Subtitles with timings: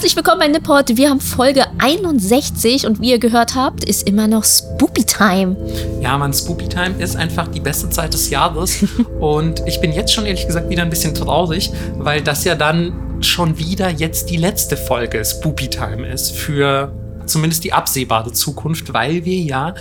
[0.00, 0.96] Herzlich willkommen bei Nipport.
[0.96, 5.54] Wir haben Folge 61 und wie ihr gehört habt, ist immer noch Spoopy Time.
[6.00, 8.82] Ja, man, Spoopy Time ist einfach die beste Zeit des Jahres.
[9.20, 13.22] und ich bin jetzt schon ehrlich gesagt wieder ein bisschen traurig, weil das ja dann
[13.22, 16.94] schon wieder jetzt die letzte Folge Spoopy Time ist für
[17.26, 19.74] zumindest die absehbare Zukunft, weil wir ja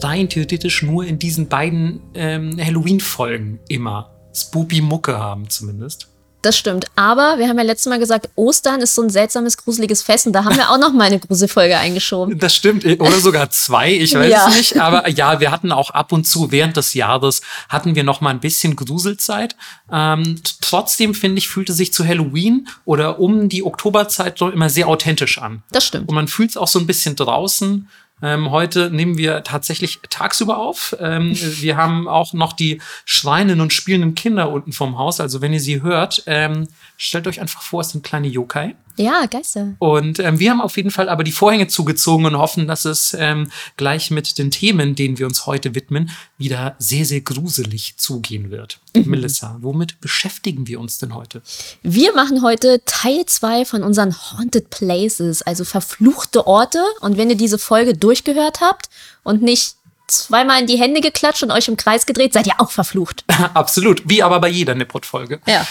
[0.00, 6.06] rein theoretisch nur in diesen beiden ähm, Halloween-Folgen immer Spoopy Mucke haben zumindest.
[6.42, 6.86] Das stimmt.
[6.94, 10.26] Aber wir haben ja letztes Mal gesagt, Ostern ist so ein seltsames, gruseliges Fest.
[10.26, 12.38] Und da haben wir auch noch mal eine Gruselfolge eingeschoben.
[12.38, 12.84] Das stimmt.
[12.84, 13.92] Oder sogar zwei.
[13.92, 14.48] Ich weiß ja.
[14.48, 14.80] es nicht.
[14.80, 18.30] Aber ja, wir hatten auch ab und zu während des Jahres hatten wir noch mal
[18.30, 19.56] ein bisschen Gruselzeit.
[19.90, 24.86] Ähm, trotzdem finde ich, fühlte sich zu Halloween oder um die Oktoberzeit doch immer sehr
[24.86, 25.62] authentisch an.
[25.72, 26.08] Das stimmt.
[26.08, 27.88] Und man fühlt es auch so ein bisschen draußen.
[28.22, 30.96] Ähm, heute nehmen wir tatsächlich tagsüber auf.
[31.00, 35.20] Ähm, wir haben auch noch die schreienden und spielenden Kinder unten vom Haus.
[35.20, 38.74] Also wenn ihr sie hört, ähm, stellt euch einfach vor, es sind kleine Yokai.
[38.98, 39.74] Ja, Geister.
[39.78, 43.16] Und ähm, wir haben auf jeden Fall aber die Vorhänge zugezogen und hoffen, dass es
[43.18, 48.50] ähm, gleich mit den Themen, denen wir uns heute widmen, wieder sehr, sehr gruselig zugehen
[48.50, 48.80] wird.
[48.94, 49.10] Mhm.
[49.10, 51.42] Melissa, womit beschäftigen wir uns denn heute?
[51.82, 56.82] Wir machen heute Teil 2 von unseren Haunted Places, also verfluchte Orte.
[57.00, 58.88] Und wenn ihr diese Folge durchgehört habt
[59.22, 62.70] und nicht zweimal in die Hände geklatscht und euch im Kreis gedreht, seid ihr auch
[62.70, 63.24] verflucht.
[63.54, 65.40] Absolut, wie aber bei jeder Nippot-Folge.
[65.46, 65.66] Ja.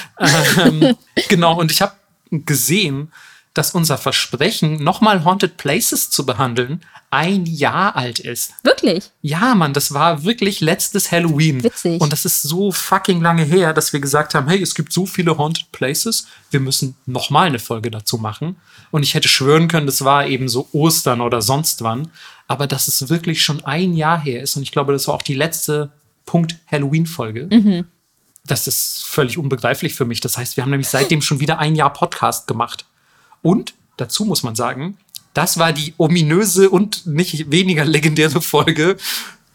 [0.63, 0.95] Ähm,
[1.27, 1.93] genau, und ich habe
[2.31, 3.11] gesehen,
[3.57, 8.53] dass unser Versprechen, nochmal Haunted Places zu behandeln, ein Jahr alt ist.
[8.63, 9.11] Wirklich?
[9.21, 11.63] Ja, Mann, das war wirklich letztes Halloween.
[11.63, 11.99] Witzig.
[11.99, 15.05] Und das ist so fucking lange her, dass wir gesagt haben, hey, es gibt so
[15.05, 18.57] viele Haunted Places, wir müssen nochmal eine Folge dazu machen.
[18.91, 22.09] Und ich hätte schwören können, das war eben so Ostern oder sonst wann.
[22.47, 24.55] Aber dass es wirklich schon ein Jahr her ist.
[24.55, 25.91] Und ich glaube, das war auch die letzte
[26.25, 27.47] Punkt Halloween-Folge.
[27.51, 27.85] Mhm
[28.47, 30.21] das ist völlig unbegreiflich für mich.
[30.21, 32.85] Das heißt, wir haben nämlich seitdem schon wieder ein Jahr Podcast gemacht.
[33.41, 34.97] Und dazu muss man sagen,
[35.33, 38.97] das war die ominöse und nicht weniger legendäre Folge,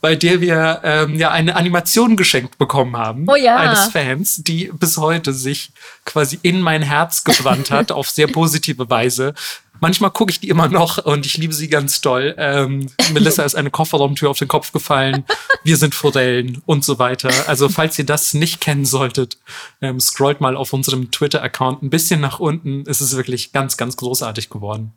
[0.00, 3.56] bei der wir ähm, ja eine Animation geschenkt bekommen haben oh ja.
[3.56, 5.70] eines Fans, die bis heute sich
[6.04, 9.34] quasi in mein Herz gebrannt hat auf sehr positive Weise.
[9.82, 12.36] Manchmal gucke ich die immer noch und ich liebe sie ganz doll.
[12.38, 15.24] Ähm, Melissa ist eine Kofferraumtür auf den Kopf gefallen.
[15.64, 17.30] Wir sind Forellen und so weiter.
[17.48, 19.38] Also falls ihr das nicht kennen solltet,
[19.80, 22.84] ähm, scrollt mal auf unserem Twitter-Account ein bisschen nach unten.
[22.86, 24.92] Es ist wirklich ganz, ganz großartig geworden.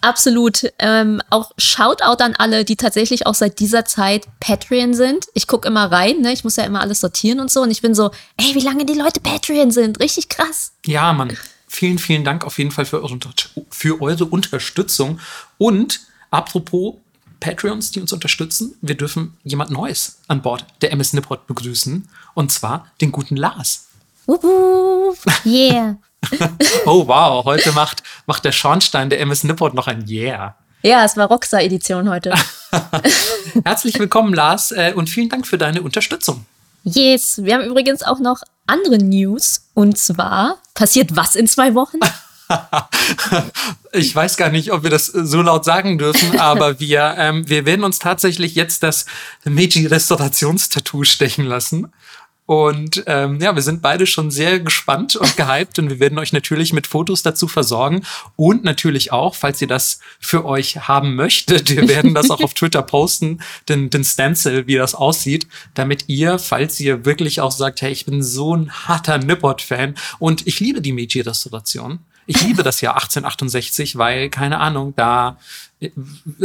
[0.00, 0.72] Absolut.
[0.78, 5.26] Ähm, auch Shoutout an alle, die tatsächlich auch seit dieser Zeit Patreon sind.
[5.34, 6.32] Ich gucke immer rein, ne?
[6.32, 7.62] ich muss ja immer alles sortieren und so.
[7.62, 9.98] Und ich bin so, ey, wie lange die Leute Patreon sind.
[9.98, 10.72] Richtig krass.
[10.86, 11.36] Ja, Mann
[11.74, 13.18] vielen, vielen Dank auf jeden Fall für eure,
[13.70, 15.20] für eure Unterstützung.
[15.58, 16.94] Und apropos
[17.40, 22.08] Patreons, die uns unterstützen, wir dürfen jemand Neues an Bord der MS Nippot begrüßen.
[22.34, 23.88] Und zwar den guten Lars.
[24.26, 25.14] Wuhu,
[25.44, 25.98] yeah.
[26.86, 30.56] oh wow, heute macht, macht der Schornstein der MS Nippot noch ein Yeah.
[30.82, 32.34] Ja, es war Roxa-Edition heute.
[33.64, 36.46] Herzlich willkommen, Lars, äh, und vielen Dank für deine Unterstützung.
[36.84, 39.70] Yes, wir haben übrigens auch noch andere News.
[39.74, 41.98] Und zwar passiert was in zwei Wochen?
[43.92, 47.64] ich weiß gar nicht, ob wir das so laut sagen dürfen, aber wir, ähm, wir
[47.64, 49.06] werden uns tatsächlich jetzt das
[49.44, 51.90] Meiji-Restaurationstattoo stechen lassen.
[52.46, 56.32] Und ähm, ja, wir sind beide schon sehr gespannt und gehypt und wir werden euch
[56.32, 58.02] natürlich mit Fotos dazu versorgen
[58.36, 62.52] und natürlich auch, falls ihr das für euch haben möchtet, wir werden das auch auf
[62.54, 67.80] Twitter posten, den, den Stencil, wie das aussieht, damit ihr, falls ihr wirklich auch sagt,
[67.80, 72.00] hey, ich bin so ein harter Nippot-Fan und ich liebe die Meiji-Restauration.
[72.26, 75.38] Ich liebe das Jahr 1868, weil, keine Ahnung, da
[75.80, 75.90] äh,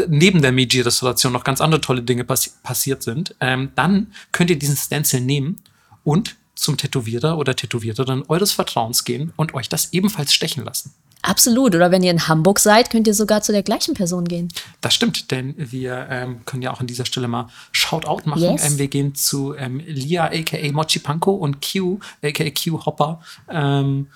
[0.07, 3.35] neben der Meiji-Restauration noch ganz andere tolle Dinge passi passiert sind.
[3.39, 5.61] Ähm, dann könnt ihr diesen Stencil nehmen
[6.03, 10.93] und zum Tätowierer oder Tätowiererin eures Vertrauens gehen und euch das ebenfalls stechen lassen.
[11.21, 11.75] Absolut.
[11.75, 14.49] Oder wenn ihr in Hamburg seid, könnt ihr sogar zu der gleichen Person gehen.
[14.79, 18.41] Das stimmt, denn wir ähm, können ja auch an dieser Stelle mal Shoutout machen.
[18.41, 18.71] Yes.
[18.71, 23.21] Ähm, wir gehen zu ähm, Lia aka Mochi Panko und Q aka Q Hopper.
[23.49, 24.07] Ähm,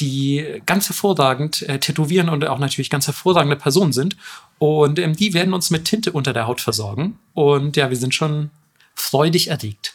[0.00, 4.16] die ganz hervorragend äh, tätowieren und auch natürlich ganz hervorragende Personen sind.
[4.58, 7.18] Und ähm, die werden uns mit Tinte unter der Haut versorgen.
[7.32, 8.50] Und ja, wir sind schon
[8.96, 9.94] freudig erregt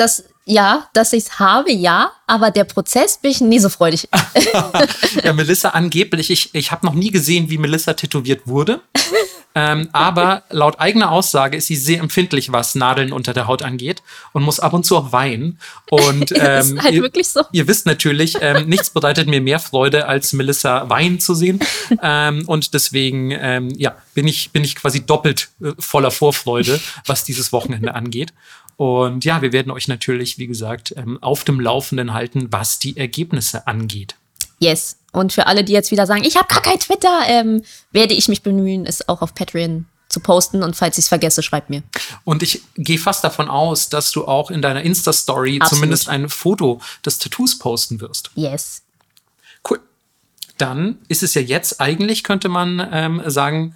[0.00, 4.08] dass ja, dass ich es habe, ja, aber der Prozess bin ich nie so freudig.
[5.24, 8.80] ja, Melissa angeblich, ich, ich habe noch nie gesehen, wie Melissa tätowiert wurde.
[9.54, 14.02] ähm, aber laut eigener Aussage ist sie sehr empfindlich, was Nadeln unter der Haut angeht
[14.32, 15.60] und muss ab und zu auch weinen.
[15.88, 17.42] Und ähm, ist halt ihr, wirklich so.
[17.52, 21.60] ihr wisst natürlich, ähm, nichts bereitet mir mehr Freude, als Melissa weinen zu sehen.
[22.02, 27.24] Ähm, und deswegen, ähm, ja, bin ich, bin ich quasi doppelt äh, voller Vorfreude, was
[27.24, 28.32] dieses Wochenende angeht.
[28.80, 32.96] Und ja, wir werden euch natürlich, wie gesagt, ähm, auf dem Laufenden halten, was die
[32.96, 34.14] Ergebnisse angeht.
[34.58, 34.96] Yes.
[35.12, 37.62] Und für alle, die jetzt wieder sagen, ich habe gar kein Twitter, ähm,
[37.92, 40.62] werde ich mich bemühen, es auch auf Patreon zu posten.
[40.62, 41.82] Und falls ich es vergesse, schreibt mir.
[42.24, 46.80] Und ich gehe fast davon aus, dass du auch in deiner Insta-Story zumindest ein Foto
[47.04, 48.30] des Tattoos posten wirst.
[48.34, 48.80] Yes.
[49.68, 49.80] Cool.
[50.56, 53.74] Dann ist es ja jetzt eigentlich, könnte man ähm, sagen,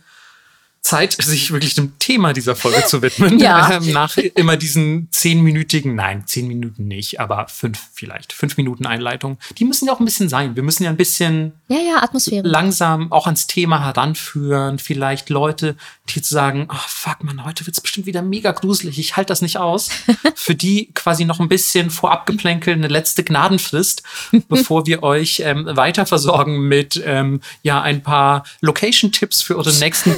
[0.85, 3.39] Zeit, sich wirklich dem Thema dieser Folge zu widmen.
[3.45, 3.73] Ja.
[3.73, 9.39] Ähm, nach immer diesen zehnminütigen, nein, zehn Minuten nicht, aber fünf vielleicht, fünf Minuten Einleitung.
[9.59, 10.57] Die müssen ja auch ein bisschen sein.
[10.57, 12.47] Wir müssen ja ein bisschen Ja, ja, Atmosphäre.
[12.47, 14.79] langsam auch ans Thema heranführen.
[14.79, 15.77] Vielleicht Leute,
[16.09, 19.43] die jetzt sagen, oh, fuck man, heute wird's bestimmt wieder mega gruselig, ich halte das
[19.43, 19.89] nicht aus.
[20.37, 24.03] Für die quasi noch ein bisschen vorabgeplänkel, eine letzte Gnadenfrist,
[24.49, 30.17] bevor wir euch ähm, weiter versorgen mit ähm, ja ein paar Location-Tipps für euren nächsten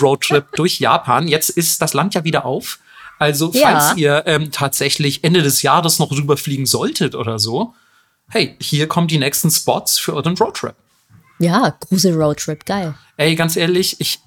[0.00, 1.28] Grusel-Roadtrip durch Japan.
[1.28, 2.78] Jetzt ist das Land ja wieder auf.
[3.18, 3.60] Also, Ja.
[3.78, 7.74] falls ihr ähm, tatsächlich Ende des Jahres noch rüberfliegen solltet oder so,
[8.28, 10.74] hey, hier kommen die nächsten Spots für euren Roadtrip.
[11.38, 12.94] Ja, Grusel-Roadtrip, geil.
[13.16, 14.20] Ey, ganz ehrlich, ich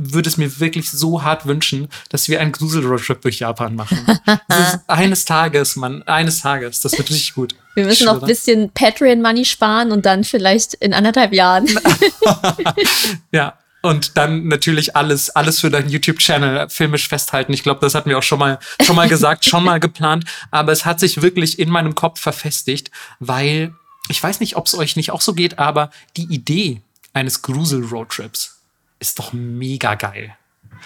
[0.00, 3.98] würde es mir wirklich so hart wünschen, dass wir einen Grusel-Roadtrip durch Japan machen.
[4.48, 6.80] Das ist eines Tages, Mann, eines Tages.
[6.82, 7.54] Das wird richtig gut.
[7.74, 11.66] Wir müssen noch ein bisschen Patreon-Money sparen und dann vielleicht in anderthalb Jahren.
[13.32, 13.58] Ja.
[13.80, 17.52] Und dann natürlich alles, alles für deinen YouTube-Channel filmisch festhalten.
[17.52, 20.24] Ich glaube, das hatten wir auch schon mal, schon mal gesagt, schon mal geplant.
[20.50, 22.90] Aber es hat sich wirklich in meinem Kopf verfestigt,
[23.20, 23.72] weil
[24.08, 26.82] ich weiß nicht, ob es euch nicht auch so geht, aber die Idee
[27.12, 28.58] eines Grusel-Roadtrips
[28.98, 30.34] ist doch mega geil.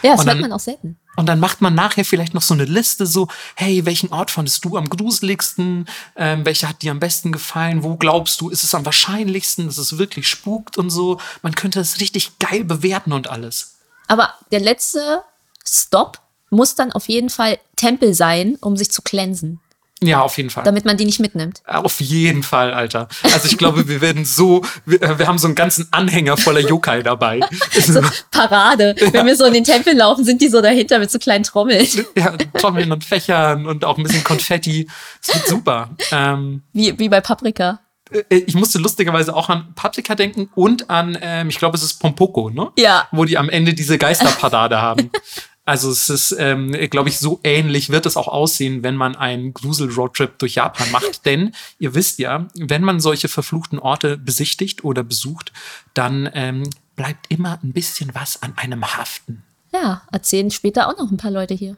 [0.03, 0.99] Ja, das hört man auch selten.
[1.17, 4.65] Und dann macht man nachher vielleicht noch so eine Liste, so, hey, welchen Ort fandest
[4.65, 5.87] du am gruseligsten?
[6.17, 7.83] Ähm, welcher hat dir am besten gefallen?
[7.83, 11.21] Wo glaubst du, ist es am wahrscheinlichsten, dass es wirklich spukt und so?
[11.43, 13.75] Man könnte es richtig geil bewerten und alles.
[14.09, 15.23] Aber der letzte
[15.67, 16.19] Stop
[16.51, 19.61] muss dann auf jeden Fall Tempel sein, um sich zu cleansen,
[20.09, 20.65] Ja, auf jeden Fall.
[20.65, 21.63] damit man die nicht mitnimmt.
[21.67, 23.09] Auf jeden Fall, Alter.
[23.23, 26.61] Also ich glaube, wir werden so, wir, äh, wir haben so einen ganzen Anhänger voller
[26.61, 27.41] Yokai dabei.
[27.81, 28.01] So
[28.31, 28.95] Parade.
[29.13, 31.87] Wenn wir so in den Tempel laufen, sind die so dahinter mit so kleinen Trommeln.
[32.17, 34.89] ja, Trommeln und Fächern und auch ein bisschen Konfetti.
[35.21, 35.91] Es wird super.
[36.11, 37.81] Ähm, Wie, wie bei Paprika.
[38.13, 41.95] äh, ich musste lustigerweise auch an Paprika denken und an, ähm, ich glaube, es ist
[41.95, 42.69] Pompoko, ne?
[42.79, 43.09] Ja.
[43.13, 45.11] Wo die am Ende diese Geisterparade haben.
[45.65, 49.55] Also es ist, ähm, glaube ich, so ähnlich wird es auch aussehen, wenn man einen
[49.55, 51.25] Grusel-Roadtrip durch Japan macht.
[51.25, 55.53] Denn ihr wisst ja, wenn man solche verfluchten Orte besichtigt oder besucht,
[55.95, 59.45] dann ähm, bleibt immer ein bisschen was an einem haften.
[59.73, 61.77] Ja, erzählen später auch noch ein paar Leute hier.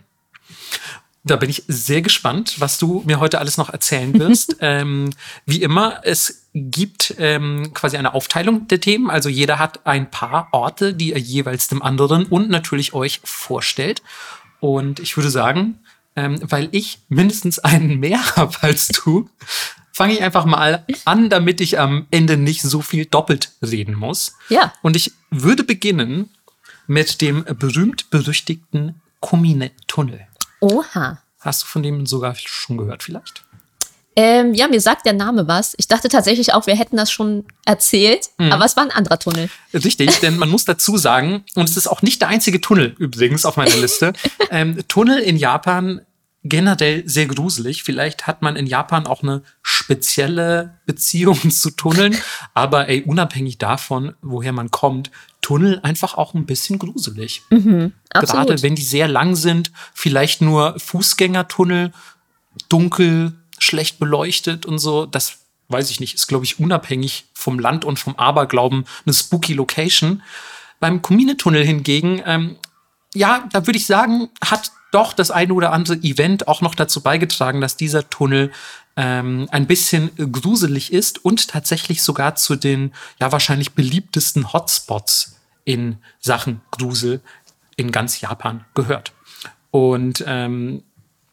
[1.27, 4.57] Da bin ich sehr gespannt, was du mir heute alles noch erzählen wirst.
[4.61, 5.11] ähm,
[5.47, 9.11] wie immer, es gibt ähm, quasi eine Aufteilung der Themen.
[9.11, 14.03] Also jeder hat ein paar Orte, die er jeweils dem anderen und natürlich euch vorstellt.
[14.61, 15.79] Und ich würde sagen,
[16.15, 19.29] ähm, weil ich mindestens einen mehr habe als du,
[19.93, 24.35] fange ich einfach mal an, damit ich am Ende nicht so viel doppelt reden muss.
[24.49, 24.73] Ja.
[24.83, 26.29] Und ich würde beginnen
[26.87, 30.27] mit dem berühmt-berüchtigten Kumine-Tunnel.
[30.65, 31.19] Oha.
[31.41, 33.45] Hast du von dem sogar schon gehört vielleicht?
[34.17, 35.75] Ähm, ja, mir sagt der Name was.
[35.77, 39.51] Ich dachte tatsächlich auch, wir hätten das schon erzählt, aber es war ein anderer Tunnel.
[39.75, 43.45] Richtig, denn man muss dazu sagen, und es ist auch nicht der einzige Tunnel übrigens
[43.45, 44.13] auf meiner Liste,
[44.51, 46.01] ähm, Tunnel in Japan
[46.45, 47.83] generell sehr gruselig.
[47.83, 52.17] Vielleicht hat man in Japan auch eine spezielle Beziehung zu Tunneln,
[52.53, 55.11] aber ey, unabhängig davon, woher man kommt,
[55.41, 57.43] Tunnel einfach auch ein bisschen gruselig.
[58.11, 58.47] Absolut.
[58.47, 61.93] Gerade wenn die sehr lang sind, vielleicht nur Fußgängertunnel,
[62.69, 67.85] dunkel, schlecht beleuchtet und so, das weiß ich nicht, ist, glaube ich, unabhängig vom Land
[67.85, 70.23] und vom Aberglauben eine spooky Location.
[70.79, 72.57] Beim Kumine-Tunnel hingegen, ähm,
[73.15, 77.03] ja, da würde ich sagen, hat doch das eine oder andere Event auch noch dazu
[77.03, 78.53] beigetragen, dass dieser Tunnel
[78.97, 85.99] ähm, ein bisschen gruselig ist und tatsächlich sogar zu den ja wahrscheinlich beliebtesten Hotspots in
[86.21, 87.21] Sachen Grusel
[87.77, 89.13] in ganz Japan gehört.
[89.71, 90.85] Und ähm,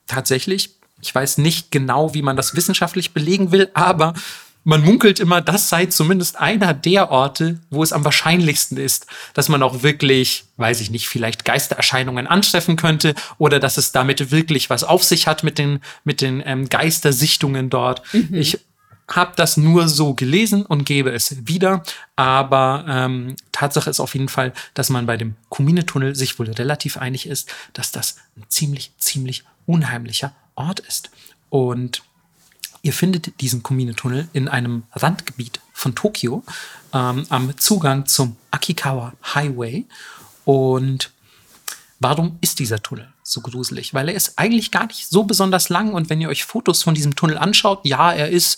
[0.08, 4.14] tatsächlich, ich weiß nicht genau, wie man das wissenschaftlich belegen will, aber
[4.64, 9.50] man munkelt immer, das sei zumindest einer der Orte, wo es am wahrscheinlichsten ist, dass
[9.50, 14.70] man auch wirklich, weiß ich nicht, vielleicht Geistererscheinungen antreffen könnte oder dass es damit wirklich
[14.70, 18.04] was auf sich hat mit den, mit den ähm, Geistersichtungen dort.
[18.32, 18.60] Ich
[19.10, 21.84] habe das nur so gelesen und gebe es wieder,
[22.16, 26.98] aber ähm, Tatsache ist auf jeden Fall, dass man bei dem Kumine-Tunnel sich wohl relativ
[26.98, 31.10] einig ist, dass das ein ziemlich, ziemlich unheimlicher Ort ist.
[31.50, 32.04] Und
[32.84, 36.44] Ihr findet diesen Kumine-Tunnel in einem Randgebiet von Tokio
[36.94, 39.86] ähm, am Zugang zum Akikawa Highway.
[40.46, 41.12] Und
[42.00, 43.94] warum ist dieser Tunnel so gruselig?
[43.94, 46.96] Weil er ist eigentlich gar nicht so besonders lang und wenn ihr euch Fotos von
[46.96, 48.58] diesem Tunnel anschaut, ja, er ist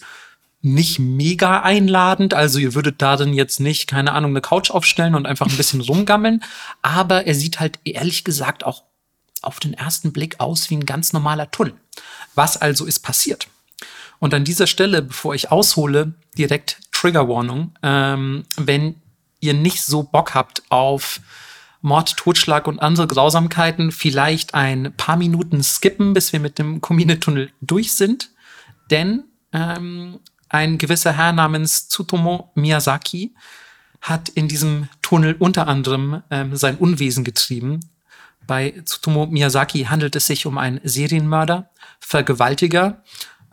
[0.62, 2.34] nicht mega einladend.
[2.34, 5.82] Also ihr würdet darin jetzt nicht, keine Ahnung, eine Couch aufstellen und einfach ein bisschen
[5.82, 6.42] rumgammeln.
[6.82, 8.84] Aber er sieht halt ehrlich gesagt auch
[9.42, 11.74] auf den ersten Blick aus wie ein ganz normaler Tunnel.
[12.34, 13.48] Was also ist passiert?
[14.24, 17.74] Und an dieser Stelle, bevor ich aushole, direkt Triggerwarnung.
[17.84, 18.96] Ähm, wenn
[19.42, 21.20] ihr nicht so Bock habt auf
[21.82, 27.51] Mord, Totschlag und andere Grausamkeiten, vielleicht ein paar Minuten skippen, bis wir mit dem Kominetunnel
[27.60, 28.30] durch sind.
[28.89, 33.36] Denn ähm, ein gewisser Herr namens Tsutomo Miyazaki
[34.00, 37.82] hat in diesem Tunnel unter anderem ähm, sein Unwesen getrieben.
[38.48, 43.03] Bei Tsutomo Miyazaki handelt es sich um einen Serienmörder, Vergewaltiger,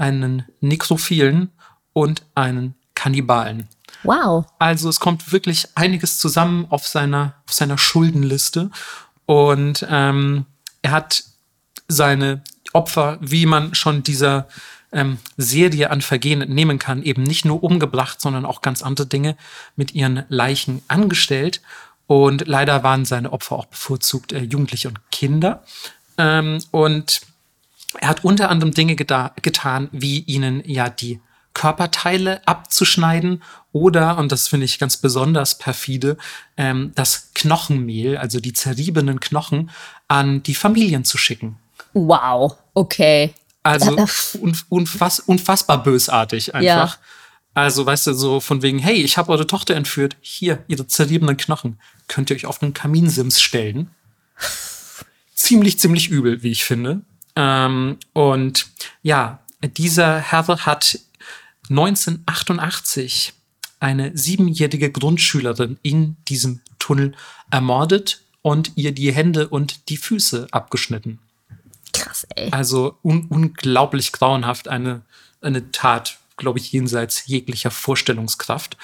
[0.00, 1.50] einen Nekrophilen
[1.92, 3.68] und einen Kannibalen.
[4.02, 4.46] Wow.
[4.58, 8.70] Also es kommt wirklich einiges zusammen auf seiner, auf seiner Schuldenliste.
[9.26, 10.46] Und ähm,
[10.82, 11.24] er hat
[11.86, 12.42] seine
[12.72, 14.48] Opfer, wie man schon dieser
[14.92, 19.36] ähm, Serie an Vergehen entnehmen kann, eben nicht nur umgebracht, sondern auch ganz andere Dinge
[19.76, 21.60] mit ihren Leichen angestellt.
[22.06, 25.62] Und leider waren seine Opfer auch bevorzugt äh, Jugendliche und Kinder.
[26.16, 27.20] Ähm, und
[27.98, 31.20] er hat unter anderem Dinge getan, wie ihnen ja die
[31.54, 33.42] Körperteile abzuschneiden
[33.72, 36.16] oder, und das finde ich ganz besonders perfide,
[36.56, 39.70] ähm, das Knochenmehl, also die zerriebenen Knochen,
[40.08, 41.58] an die Familien zu schicken.
[41.92, 43.34] Wow, okay.
[43.62, 43.96] Also
[44.68, 46.94] unfass, unfassbar bösartig einfach.
[46.94, 47.00] Ja.
[47.52, 50.16] Also, weißt du, so von wegen, hey, ich habe eure Tochter entführt.
[50.20, 51.80] Hier, ihre zerriebenen Knochen.
[52.06, 53.90] Könnt ihr euch auf einen Kaminsims stellen?
[55.34, 57.02] ziemlich, ziemlich übel, wie ich finde.
[57.40, 58.66] Ähm, und
[59.02, 60.98] ja, dieser Herr hat
[61.70, 63.32] 1988
[63.78, 67.14] eine siebenjährige Grundschülerin in diesem Tunnel
[67.50, 71.18] ermordet und ihr die Hände und die Füße abgeschnitten.
[71.94, 72.50] Krass, ey.
[72.52, 75.02] Also un unglaublich grauenhaft eine,
[75.40, 78.76] eine Tat, glaube ich, jenseits jeglicher Vorstellungskraft.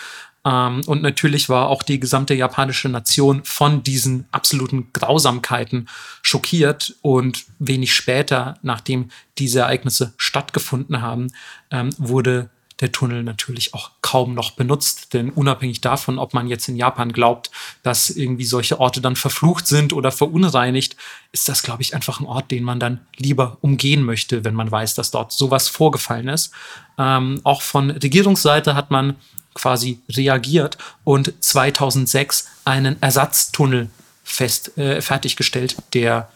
[0.47, 5.89] Ähm, und natürlich war auch die gesamte japanische Nation von diesen absoluten Grausamkeiten
[6.23, 6.95] schockiert.
[7.03, 11.33] Und wenig später, nachdem diese Ereignisse stattgefunden haben,
[11.71, 15.15] ähm, wurde der Tunnel natürlich auch kaum noch benutzt.
[15.15, 17.51] Denn unabhängig davon, ob man jetzt in Japan glaubt,
[17.83, 20.97] dass irgendwie solche Orte dann verflucht sind oder verunreinigt,
[21.33, 24.71] ist das, glaube ich, einfach ein Ort, den man dann lieber umgehen möchte, wenn man
[24.71, 26.53] weiß, dass dort sowas vorgefallen ist.
[26.99, 29.17] Ähm, auch von Regierungsseite hat man
[29.55, 33.89] quasi reagiert und 2006 einen Ersatztunnel
[34.23, 36.29] fest, äh, fertiggestellt, der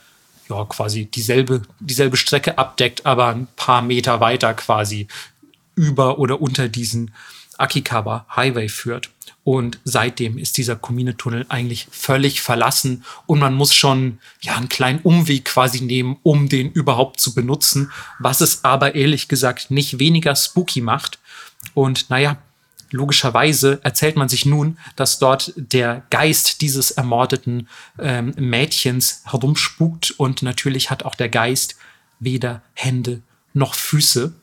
[0.49, 5.07] ja quasi dieselbe, dieselbe Strecke abdeckt, aber ein paar Meter weiter quasi
[5.75, 7.13] über oder unter diesen
[7.59, 9.11] Akikawa Highway führt.
[9.43, 15.01] Und seitdem ist dieser Kumine-Tunnel eigentlich völlig verlassen und man muss schon ja einen kleinen
[15.01, 20.37] Umweg quasi nehmen, um den überhaupt zu benutzen, was es aber ehrlich gesagt nicht weniger
[20.37, 21.19] spooky macht.
[21.75, 22.37] Und naja,
[22.91, 30.43] logischerweise erzählt man sich nun, dass dort der Geist dieses ermordeten ähm, Mädchens herumspukt und
[30.43, 31.77] natürlich hat auch der Geist
[32.19, 33.23] weder Hände
[33.55, 34.35] noch Füße.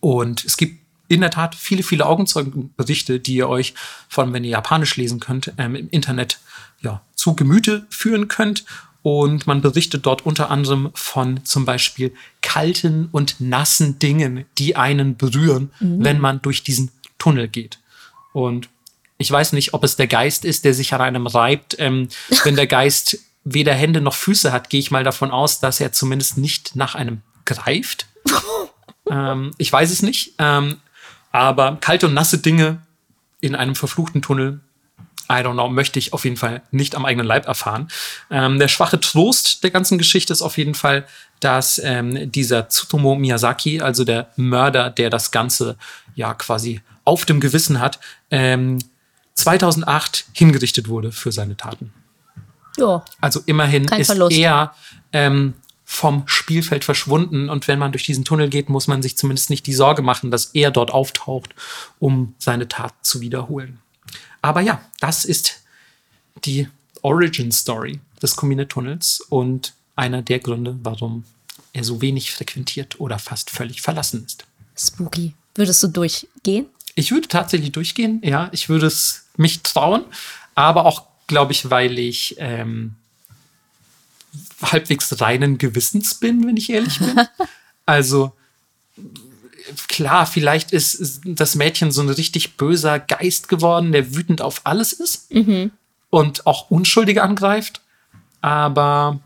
[0.00, 3.74] Und es gibt in der Tat viele, viele Augenzeugenberichte, die ihr euch,
[4.08, 6.38] vor allem wenn ihr Japanisch lesen könnt, ähm, im Internet
[6.80, 8.64] ja, zu Gemüte führen könnt.
[9.02, 15.16] Und man berichtet dort unter anderem von zum Beispiel kalten und nassen Dingen, die einen
[15.16, 16.04] berühren, mhm.
[16.04, 17.78] wenn man durch diesen Tunnel geht.
[18.32, 18.68] Und
[19.16, 21.76] ich weiß nicht, ob es der Geist ist, der sich an einem reibt.
[21.78, 22.08] Ähm,
[22.44, 25.92] wenn der Geist weder Hände noch Füße hat, gehe ich mal davon aus, dass er
[25.92, 28.06] zumindest nicht nach einem greift.
[29.10, 30.34] Ähm, ich weiß es nicht.
[30.38, 30.76] Ähm,
[31.32, 32.82] aber kalte und nasse Dinge
[33.40, 34.60] in einem verfluchten Tunnel,
[35.30, 37.88] I don't know, möchte ich auf jeden Fall nicht am eigenen Leib erfahren.
[38.30, 41.06] Ähm, der schwache Trost der ganzen Geschichte ist auf jeden Fall,
[41.40, 45.76] dass ähm, dieser Tsutomo Miyazaki, also der Mörder, der das Ganze
[46.14, 48.00] ja quasi auf dem Gewissen hat,
[48.30, 48.78] ähm,
[49.34, 51.92] 2008 hingerichtet wurde für seine Taten.
[52.76, 53.04] Ja.
[53.20, 54.36] Also immerhin ist Verlust.
[54.36, 54.74] er
[55.12, 55.54] ähm,
[55.90, 57.48] vom Spielfeld verschwunden.
[57.48, 60.30] Und wenn man durch diesen Tunnel geht, muss man sich zumindest nicht die Sorge machen,
[60.30, 61.54] dass er dort auftaucht,
[61.98, 63.78] um seine Tat zu wiederholen.
[64.42, 65.62] Aber ja, das ist
[66.44, 66.68] die
[67.00, 71.24] Origin Story des Kumine-Tunnels und einer der Gründe, warum
[71.72, 74.44] er so wenig frequentiert oder fast völlig verlassen ist.
[74.76, 75.32] Spooky.
[75.54, 76.66] Würdest du durchgehen?
[76.96, 78.50] Ich würde tatsächlich durchgehen, ja.
[78.52, 80.04] Ich würde es mich trauen,
[80.54, 82.96] aber auch, glaube ich, weil ich ähm,
[84.62, 87.20] halbwegs reinen Gewissens bin, wenn ich ehrlich bin.
[87.86, 88.32] also
[89.88, 94.92] klar, vielleicht ist das Mädchen so ein richtig böser Geist geworden, der wütend auf alles
[94.92, 95.70] ist mhm.
[96.10, 97.80] und auch Unschuldige angreift.
[98.40, 99.20] Aber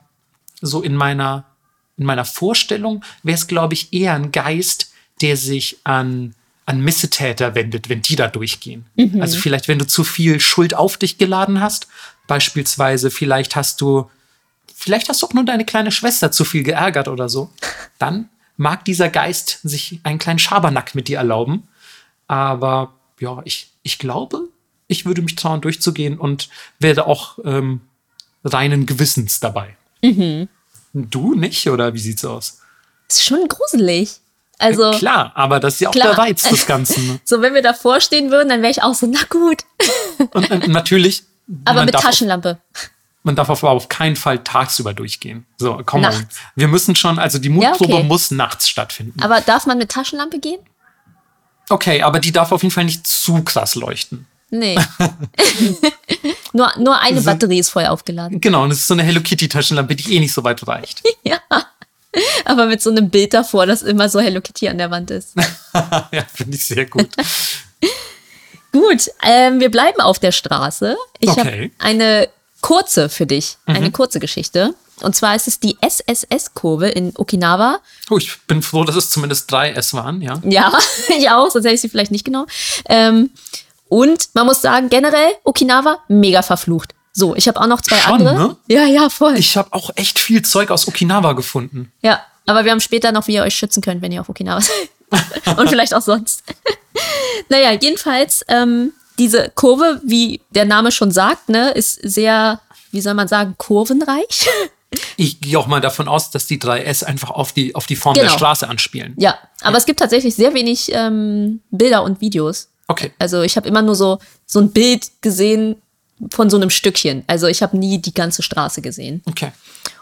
[0.60, 1.44] so in meiner,
[1.96, 6.34] in meiner Vorstellung wäre es, glaube ich, eher ein Geist, der sich an,
[6.66, 8.86] an Missetäter wendet, wenn die da durchgehen.
[9.20, 11.88] Also vielleicht, wenn du zu viel Schuld auf dich geladen hast,
[12.26, 14.10] beispielsweise, vielleicht hast du,
[14.82, 17.50] vielleicht hast du auch nur deine kleine Schwester zu viel geärgert oder so,
[17.98, 21.68] dann mag dieser Geist sich einen kleinen Schabernack mit dir erlauben.
[22.26, 24.48] Aber ja, ich, ich glaube,
[24.88, 26.48] ich würde mich trauen, durchzugehen und
[26.78, 27.80] werde auch ähm,
[28.44, 29.76] reinen Gewissens dabei.
[30.94, 32.60] Du nicht, oder wie sieht's aus?
[33.08, 34.20] Ist schon gruselig.
[34.58, 36.14] Also, Klar, aber das ist ja auch Klar.
[36.14, 37.20] der Reiz des Ganzen.
[37.24, 39.64] so wenn wir davor stehen würden, dann wäre ich auch so, na gut.
[40.32, 41.24] Und, und natürlich.
[41.64, 42.58] Aber mit Taschenlampe.
[43.24, 45.46] Man darf aber auf keinen Fall tagsüber durchgehen.
[45.58, 46.26] So, komm mal.
[46.56, 48.02] Wir müssen schon, also die Mutprobe okay.
[48.02, 49.22] muss nachts stattfinden.
[49.22, 50.58] Aber darf man mit Taschenlampe gehen?
[51.68, 54.26] Okay, aber die darf auf jeden Fall nicht zu krass leuchten.
[54.50, 54.76] Nee.
[56.52, 58.40] nur, nur eine So- Batterie ist voll aufgeladen.
[58.40, 61.02] Genau, und es ist so eine Hello Kitty Taschenlampe, die eh nicht so weit reicht.
[61.24, 61.38] Ja.
[62.44, 65.34] Aber mit so einem Bild davor, das immer so Hello Kitty an der Wand ist.
[65.74, 67.08] ja, finde ich sehr gut.
[68.70, 70.96] Gut, ähm, wir bleiben auf der Straße.
[71.20, 71.40] Ich Okay.
[71.40, 72.28] habe eine
[72.62, 74.74] kurze für dich, eine kurze Geschichte.
[75.00, 77.80] Und zwar ist es die SSS-Kurve in Okinawa.
[78.08, 80.40] Oh, ich bin froh, dass es zumindest drei S waren, ja.
[80.44, 80.72] Ja,
[81.18, 82.46] ich auch, sonst hätte ich sie vielleicht nicht genommen.
[82.88, 83.30] Ähm,
[83.88, 86.94] und man muss sagen, generell Okinawa mega verflucht.
[87.12, 88.34] So, ich habe auch noch zwei Schon, andere.
[88.34, 88.56] ne?
[88.68, 89.36] Ja, ja, voll.
[89.36, 91.92] Ich habe auch echt viel Zeug aus Okinawa gefunden.
[92.00, 94.60] Ja, aber wir haben später noch, wie ihr euch schützen könnt, wenn ihr auf Okinawa
[95.10, 95.58] seid.
[95.58, 96.42] Und vielleicht auch sonst.
[97.50, 98.92] naja, jedenfalls, ähm,
[99.22, 102.60] diese Kurve, wie der Name schon sagt, ne, ist sehr,
[102.90, 104.48] wie soll man sagen, kurvenreich.
[105.16, 107.96] Ich gehe auch mal davon aus, dass die drei S einfach auf die, auf die
[107.96, 108.36] Form der Genau.
[108.36, 109.14] Straße anspielen.
[109.16, 112.68] ja, aber es gibt tatsächlich sehr wenig ähm, Bilder und Videos.
[112.88, 113.10] Okay.
[113.18, 115.76] Also ich habe immer nur so, so ein Bild gesehen
[116.30, 117.24] von so einem Stückchen.
[117.26, 119.22] Also ich habe nie die ganze Straße gesehen.
[119.26, 119.52] Okay.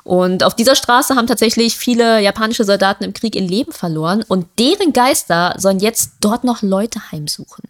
[0.03, 4.49] Und auf dieser Straße haben tatsächlich viele japanische Soldaten im Krieg ihr Leben verloren und
[4.59, 7.63] deren Geister sollen jetzt dort noch Leute heimsuchen.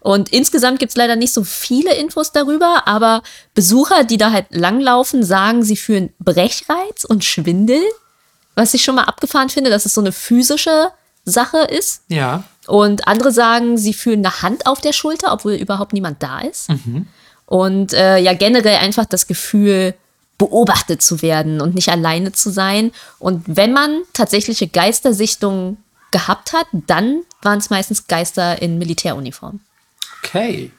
[0.00, 3.22] Und insgesamt gibt es leider nicht so viele Infos darüber, aber
[3.54, 7.82] Besucher, die da halt langlaufen, sagen, sie fühlen Brechreiz und Schwindel,
[8.54, 10.90] was ich schon mal abgefahren finde, dass es so eine physische
[11.24, 12.02] Sache ist.
[12.08, 12.44] Ja.
[12.66, 16.68] Und andere sagen, sie fühlen eine Hand auf der Schulter, obwohl überhaupt niemand da ist.
[17.46, 19.94] Und äh, ja, generell einfach das Gefühl,
[20.38, 22.92] beobachtet zu werden und nicht alleine zu sein.
[23.18, 25.76] Und wenn man tatsächliche Geistersichtungen
[26.12, 29.60] gehabt hat, dann waren es meistens Geister in Militäruniform.
[30.22, 30.70] Okay.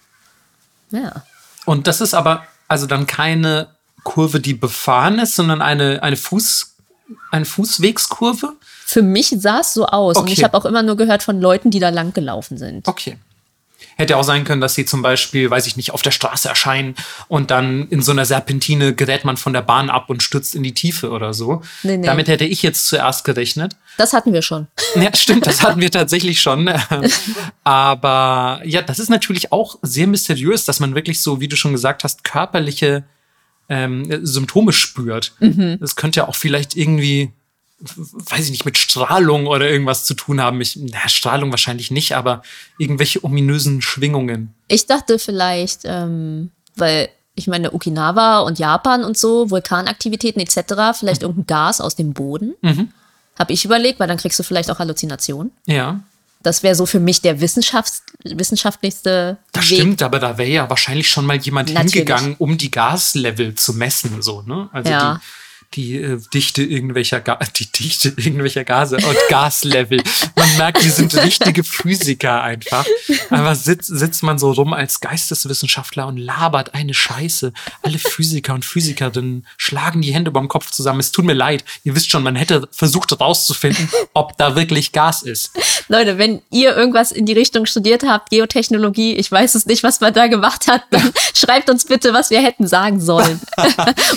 [0.91, 1.23] Ja.
[1.65, 3.67] Und das ist aber also dann keine
[4.03, 6.75] Kurve, die befahren ist, sondern eine, eine, Fuß,
[7.31, 8.53] eine Fußwegskurve?
[8.85, 10.17] Für mich sah es so aus.
[10.17, 10.33] Und Okay.
[10.33, 12.87] ich habe auch immer nur gehört von Leuten, die da lang gelaufen sind.
[12.87, 13.17] Okay.
[13.97, 16.95] Hätte auch sein können, dass sie zum Beispiel, weiß ich nicht, auf der Straße erscheinen
[17.27, 20.63] und dann in so einer Serpentine gerät man von der Bahn ab und stürzt in
[20.63, 21.61] die Tiefe oder so.
[21.83, 22.05] Nee, nee.
[22.05, 23.75] Damit hätte ich jetzt zuerst gerechnet.
[23.97, 24.67] Das hatten wir schon.
[24.95, 26.69] Ja, stimmt, das hatten wir tatsächlich schon.
[27.63, 31.71] Aber ja, das ist natürlich auch sehr mysteriös, dass man wirklich so, wie du schon
[31.71, 33.03] gesagt hast, körperliche
[33.69, 35.33] ähm, Symptome spürt.
[35.79, 37.31] Das könnte ja auch vielleicht irgendwie,
[37.81, 40.61] weiß ich nicht, mit Strahlung oder irgendwas zu tun haben.
[40.61, 42.43] Ich, na, Strahlung wahrscheinlich nicht, aber
[42.77, 44.53] irgendwelche ominösen Schwingungen.
[44.67, 51.23] Ich dachte vielleicht, ähm, weil ich meine, Okinawa und Japan und so, Vulkanaktivitäten etc., vielleicht
[51.23, 52.53] irgendein Gas aus dem Boden.
[53.39, 55.51] Habe ich überlegt, weil dann kriegst du vielleicht auch Halluzinationen.
[55.65, 56.01] Ja,
[56.43, 59.77] Das wäre so für mich der Wissenschafts wissenschaftlichste das Weg.
[59.77, 61.93] stimmt, aber da wäre ja wahrscheinlich schon mal jemand Natürlich.
[61.93, 64.69] hingegangen, um die Gaslevel zu messen, so, ne?
[64.71, 65.15] Also Ja.
[65.15, 65.21] die,
[65.73, 70.01] die äh, Dichte irgendwelcher Ga die Dichte irgendwelcher Gase und Gaslevel.
[70.35, 72.85] Man merkt, wir sind richtige Physiker einfach.
[73.29, 77.53] Aber sitzt, sitzt man so rum als Geisteswissenschaftler und labert eine Scheiße.
[77.83, 80.99] Alle Physiker und Physikerinnen schlagen die Hände beim Kopf zusammen.
[80.99, 81.63] Es tut mir leid.
[81.83, 85.51] Ihr wisst schon, man hätte versucht herauszufinden, ob da wirklich Gas ist.
[85.87, 90.01] Leute, wenn ihr irgendwas in die Richtung studiert habt, Geotechnologie, ich weiß es nicht, was
[90.01, 93.39] man da gemacht hat, dann schreibt uns bitte, was wir hätten sagen sollen.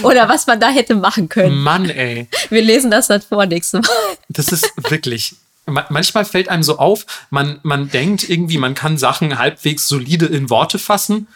[0.02, 1.43] Oder was man da hätte machen können.
[1.50, 2.28] Mann, ey.
[2.50, 3.96] Wir lesen das dann vor nächstes Mal.
[4.28, 5.36] Das ist wirklich.
[5.66, 10.26] ma- Manchmal fällt einem so auf, man, man denkt irgendwie, man kann Sachen halbwegs solide
[10.26, 11.26] in Worte fassen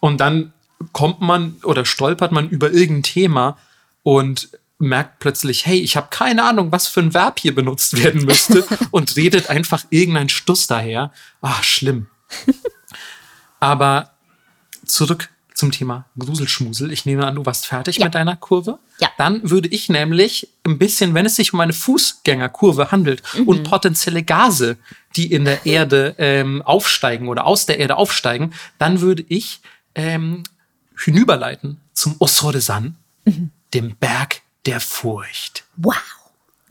[0.00, 0.52] und dann
[0.92, 3.58] kommt man oder stolpert man über irgendein Thema
[4.04, 8.24] und merkt plötzlich, hey, ich habe keine Ahnung, was für ein Verb hier benutzt werden
[8.24, 11.10] müsste und redet einfach irgendein Stuss daher.
[11.42, 12.06] Ah, schlimm.
[13.60, 14.12] Aber
[14.86, 16.92] zurück zum Thema Gruselschmusel.
[16.92, 18.04] Ich nehme an, du warst fertig Ja.
[18.06, 18.78] mit deiner Kurve.
[19.00, 19.08] Ja.
[19.16, 23.48] Dann würde ich nämlich ein bisschen, wenn es sich um eine Fußgängerkurve handelt Mhm.
[23.48, 24.76] und potenzielle Gase,
[25.16, 29.60] die in der Erde ähm, aufsteigen oder aus der Erde aufsteigen, dann würde ich
[29.94, 30.42] ähm,
[30.96, 33.50] hinüberleiten zum Osore-san, Mhm.
[33.74, 35.64] dem Berg der Furcht.
[35.76, 35.94] Wow.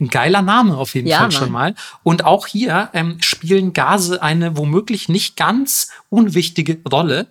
[0.00, 1.74] ein geiler Name auf jeden Ja, Fall schon mal.
[2.04, 7.26] Und auch hier ähm, spielen Gase eine womöglich nicht ganz unwichtige Rolle.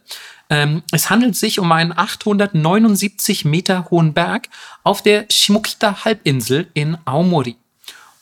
[0.49, 4.49] Ähm, es handelt sich um einen 879 Meter hohen Berg
[4.83, 7.57] auf der Shimokita-Halbinsel in Aomori.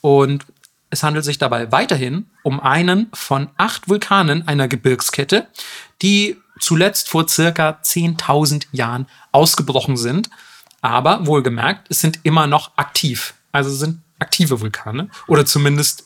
[0.01, 0.45] Und
[0.89, 5.47] es handelt sich dabei weiterhin um einen von acht Vulkanen einer Gebirgskette,
[6.01, 10.29] die zuletzt vor circa 10.000 Jahren ausgebrochen sind.
[10.81, 13.33] Aber wohlgemerkt, es sind immer noch aktiv.
[13.51, 15.09] Also sind aktive Vulkane.
[15.27, 16.05] Oder zumindest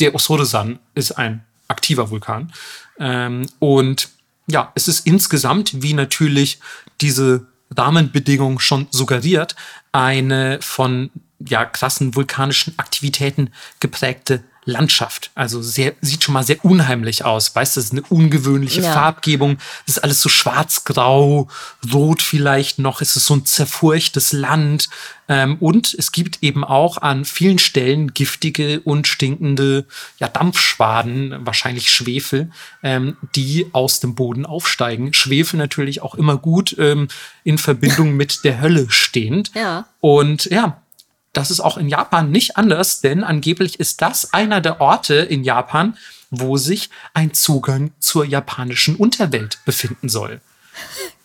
[0.00, 2.52] der Osore-san ist ein aktiver Vulkan.
[2.98, 4.08] Ähm, und
[4.50, 6.60] ja, es ist insgesamt, wie natürlich
[7.00, 9.54] diese Rahmenbedingung schon suggeriert,
[9.92, 15.30] eine von ja, krassen vulkanischen Aktivitäten geprägte Landschaft.
[15.34, 17.54] Also sehr, sieht schon mal sehr unheimlich aus.
[17.54, 18.92] Weißt du, es ist eine ungewöhnliche Ja.
[18.92, 19.58] Farbgebung.
[19.86, 21.48] Es ist alles so schwarz-grau,
[21.92, 23.00] rot vielleicht noch.
[23.00, 24.88] Es ist so ein zerfurchtes Land.
[25.28, 29.86] Ähm, und es gibt eben auch an vielen Stellen giftige und stinkende
[30.18, 32.50] ja, Dampfschwaden, wahrscheinlich Schwefel,
[32.82, 35.12] ähm, die aus dem Boden aufsteigen.
[35.12, 37.08] Schwefel natürlich auch immer gut ähm,
[37.44, 39.52] in Verbindung mit der Hölle stehend.
[39.54, 39.86] Ja.
[40.00, 40.82] Und ja,
[41.32, 45.44] das ist auch in Japan nicht anders, denn angeblich ist das einer der Orte in
[45.44, 45.96] Japan,
[46.30, 50.40] wo sich ein Zugang zur japanischen Unterwelt befinden soll.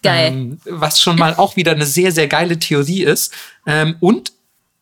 [0.04, 0.32] Geil.
[0.32, 3.34] Ähm, was schon mal auch wieder eine sehr, sehr geile Theorie ist.
[3.66, 4.34] Ähm, und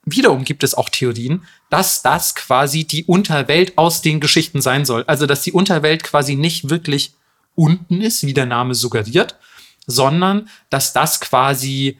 [0.05, 5.03] wiederum gibt es auch Theorien, dass das quasi die Unterwelt aus den Geschichten sein soll.
[5.07, 7.13] Also, dass die Unterwelt quasi nicht wirklich
[7.55, 9.35] unten ist, wie der Name suggeriert,
[9.85, 11.99] sondern dass das quasi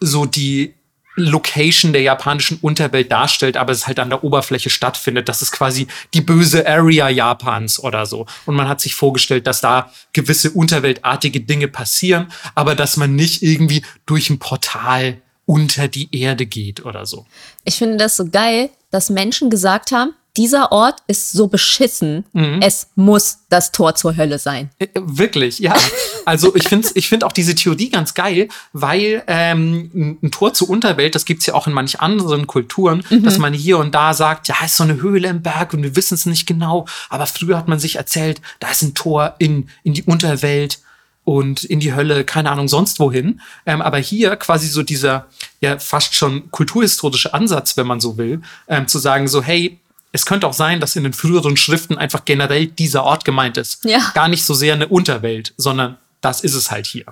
[0.00, 0.74] so die
[1.16, 5.28] Location der japanischen Unterwelt darstellt, aber es halt an der Oberfläche stattfindet.
[5.28, 8.26] Das ist quasi die böse Area Japans oder so.
[8.44, 13.42] Und man hat sich vorgestellt, dass da gewisse unterweltartige Dinge passieren, aber dass man nicht
[13.42, 17.24] irgendwie durch ein Portal unter die Erde geht oder so.
[17.64, 22.60] Ich finde das so geil, dass Menschen gesagt haben, dieser Ort ist so beschissen, Mhm.
[22.62, 24.70] es muss das Tor zur Hölle sein.
[24.78, 25.74] Äh, Wirklich, ja.
[26.24, 30.68] Also ich finde ich find auch diese Theorie ganz geil, weil ähm, ein- Tor zur
[30.70, 34.48] Unterwelt, das gibt's ja auch in manch anderen Kulturen, dass man hier und da sagt,
[34.48, 37.56] ja, ist so eine Höhle im Berg und wir wissen es nicht genau, aber früher
[37.56, 40.80] hat man sich erzählt, da ist ein Tor in, in die Unterwelt
[41.24, 43.40] und in die Hölle, keine Ahnung, sonst wohin.
[43.66, 45.26] Ähm, aber hier quasi so dieser
[45.60, 49.78] ja fast schon kulturhistorische Ansatz, wenn man so will, ähm, zu sagen so, hey,
[50.16, 53.84] es könnte auch sein, dass in den früheren Schriften einfach generell dieser Ort gemeint ist.
[53.84, 54.12] Ja.
[54.14, 57.04] Gar nicht so sehr eine Unterwelt, sondern das ist es halt hier.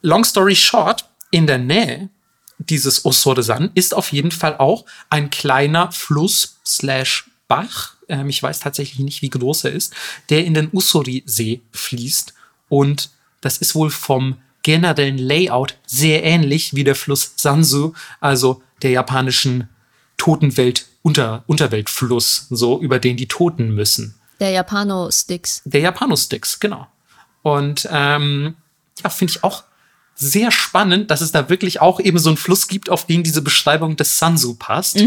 [0.00, 2.08] Long story short, in der Nähe
[2.56, 8.60] dieses Osore-san ist auf jeden Fall auch ein kleiner Fluss slash Bach, ähm, ich weiß
[8.60, 9.92] tatsächlich nicht, wie groß er ist,
[10.30, 12.32] der in den Usori-See fließt.
[12.70, 13.10] Und
[13.42, 19.68] das ist wohl vom generellen Layout sehr ähnlich wie der Fluss Sansu, also der japanischen
[20.20, 24.14] Totenwelt -Unter Unterweltfluss, so über den die Toten müssen.
[24.38, 25.62] Der Japano-Sticks.
[25.64, 26.86] Der Japanosticks, genau.
[27.42, 28.54] Und ähm,
[29.02, 29.64] ja, finde ich auch
[30.14, 33.40] sehr spannend, dass es da wirklich auch eben so einen Fluss gibt, auf den diese
[33.40, 34.98] Beschreibung des Sansu passt.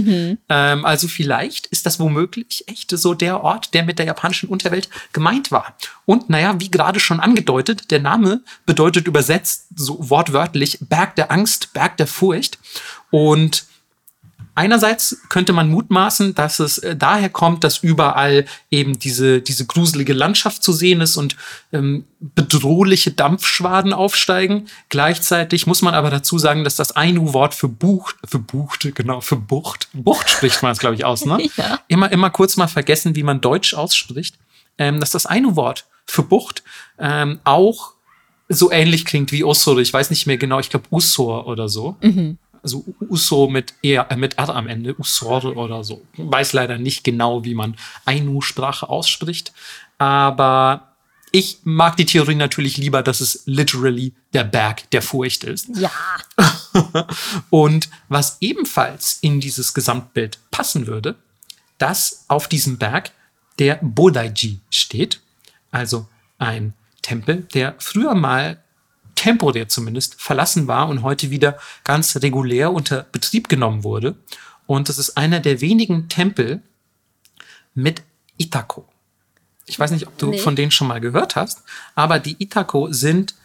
[0.49, 4.89] Ähm, also vielleicht ist das womöglich echt so der Ort, der mit der japanischen Unterwelt
[5.13, 5.75] gemeint war.
[6.05, 11.73] Und naja, wie gerade schon angedeutet, der Name bedeutet übersetzt so wortwörtlich Berg der Angst,
[11.73, 12.57] Berg der Furcht.
[13.11, 13.65] Und
[14.55, 20.13] Einerseits könnte man mutmaßen, dass es äh, daher kommt, dass überall eben diese, diese gruselige
[20.13, 21.35] Landschaft zu sehen ist und
[21.71, 24.67] ähm, bedrohliche Dampfschwaden aufsteigen.
[24.89, 29.37] Gleichzeitig muss man aber dazu sagen, dass das Ainu-Wort für Bucht, für Bucht, genau, für
[29.37, 31.49] Bucht, Bucht spricht man es, glaube ich, aus, ne?
[31.57, 31.79] Ja.
[31.87, 34.37] Immer, immer kurz mal vergessen, wie man Deutsch ausspricht,
[34.77, 36.63] ähm, dass das Ainu-Wort für Bucht
[36.97, 37.93] ähm, auch
[38.49, 39.81] so ähnlich klingt wie Osore.
[39.81, 41.97] Ich weiß nicht mehr genau, ich glaube Usor oder so
[42.63, 46.01] also Uso mit eher äh, mit R am Ende, Usor oder so.
[46.17, 49.53] Weiß leider nicht genau, wie man Ainu-Sprache ausspricht,
[49.97, 50.93] aber
[51.31, 55.67] ich mag die Theorie natürlich lieber, dass es literally der Berg der Furcht ist.
[55.75, 55.91] Ja.
[57.49, 61.15] Und was ebenfalls in dieses Gesamtbild passen würde,
[61.79, 63.11] dass auf diesem Berg
[63.57, 65.21] der Bodaiji steht,
[65.71, 68.62] also ein Tempel, der früher mal
[69.15, 74.15] temporär zumindest verlassen war und heute wieder ganz regulär unter Betrieb genommen wurde.
[74.65, 76.61] Und das ist einer der wenigen Tempel
[77.75, 78.01] mit
[78.37, 78.87] Itako.
[79.65, 80.37] Ich weiß nicht, ob du Nee.
[80.39, 81.63] von denen schon mal gehört hast,
[81.95, 83.35] aber die Itako sind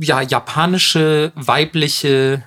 [0.00, 2.42] ja japanische weibliche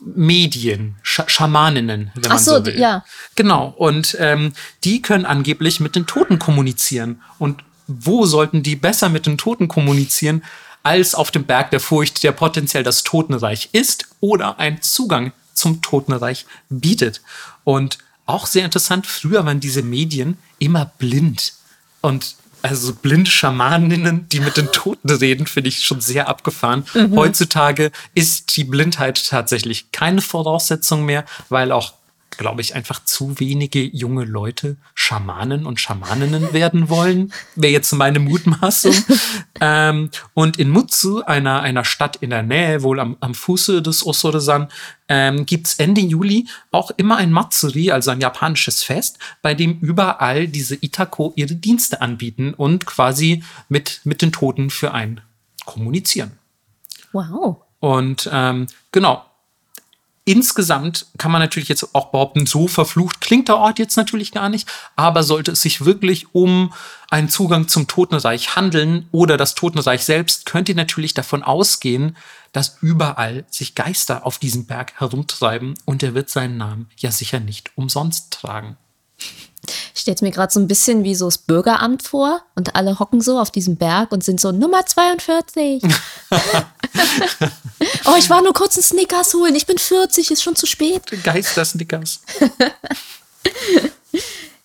[0.00, 2.80] Medien, Sch Schamaninnen, wenn man Ach so, so die- will.
[2.80, 3.04] ja.
[3.36, 3.74] Genau.
[3.76, 7.20] Und ähm, die können angeblich mit den Toten kommunizieren.
[7.38, 10.42] Und wo sollten die besser mit den Toten kommunizieren,
[10.82, 15.82] als auf dem Berg der Furcht, der potenziell das Totenreich ist oder ein Zugang zum
[15.82, 17.20] Totenreich bietet.
[17.64, 21.54] Und auch sehr interessant, früher waren diese Medien immer blind.
[22.00, 26.84] Und also so blinde Schamaninnen, die mit den Toten reden, finde ich schon sehr abgefahren.
[26.94, 27.16] Mhm.
[27.16, 31.94] Heutzutage ist die Blindheit tatsächlich keine Voraussetzung mehr, weil auch
[32.40, 37.34] glaube ich, einfach zu wenige junge Leute Schamanen und Schamaninnen werden wollen.
[37.54, 38.94] Wäre jetzt meine Mutmaßung.
[39.60, 44.06] ähm, und in Mutsu, einer, einer Stadt in der Nähe, wohl am, am Fuße des
[44.06, 44.68] Osore-san,
[45.08, 50.48] ähm, gibt Ende Juli auch immer ein Matsuri, also ein japanisches Fest, bei dem überall
[50.48, 55.20] diese Itako ihre Dienste anbieten und quasi mit, mit den Toten für einen
[55.66, 56.38] kommunizieren.
[57.12, 57.58] Wow.
[57.80, 59.26] Und ähm, genau,
[60.24, 64.50] Insgesamt kann man natürlich jetzt auch behaupten, so verflucht klingt der Ort jetzt natürlich gar
[64.50, 66.72] nicht, aber sollte es sich wirklich um
[67.10, 72.16] einen Zugang zum Totenreich handeln oder das Totenreich selbst, könnt ihr natürlich davon ausgehen,
[72.52, 77.40] dass überall sich Geister auf diesem Berg herumtreiben und er wird seinen Namen ja sicher
[77.40, 78.76] nicht umsonst tragen.
[80.00, 83.20] Ich stelle mir gerade so ein bisschen wie so das Bürgeramt vor und alle hocken
[83.20, 85.82] so auf diesem Berg und sind so Nummer 42.
[88.06, 89.54] oh, ich war nur kurz einen Snickers holen.
[89.54, 91.02] Ich bin 40, ist schon zu spät.
[91.22, 92.22] Geister-Snickers.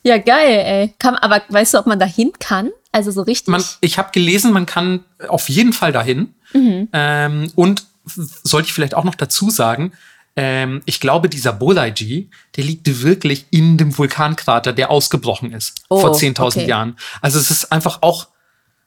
[0.04, 0.94] ja, geil, ey.
[1.00, 2.72] Kann, aber weißt du, ob man dahin kann?
[2.94, 3.50] Also so richtig?
[3.50, 6.34] Man, ich habe gelesen, man kann auf jeden Fall dahin.
[6.54, 6.88] Mhm.
[6.94, 9.92] Ähm, und sollte ich vielleicht auch noch dazu sagen,
[10.36, 16.00] ähm, ich glaube, dieser Bolaiji, der liegt wirklich in dem Vulkankrater, der ausgebrochen ist oh,
[16.00, 16.68] vor 10.000 okay.
[16.68, 16.98] Jahren.
[17.22, 18.28] Also es ist einfach auch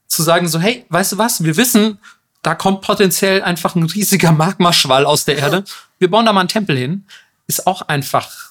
[0.06, 1.98] zu sagen so, hey, weißt du was, wir wissen,
[2.42, 5.64] da kommt potenziell einfach ein riesiger Magmaschwall aus der Erde.
[5.98, 7.04] Wir bauen da mal einen Tempel hin.
[7.48, 8.47] Ist auch einfach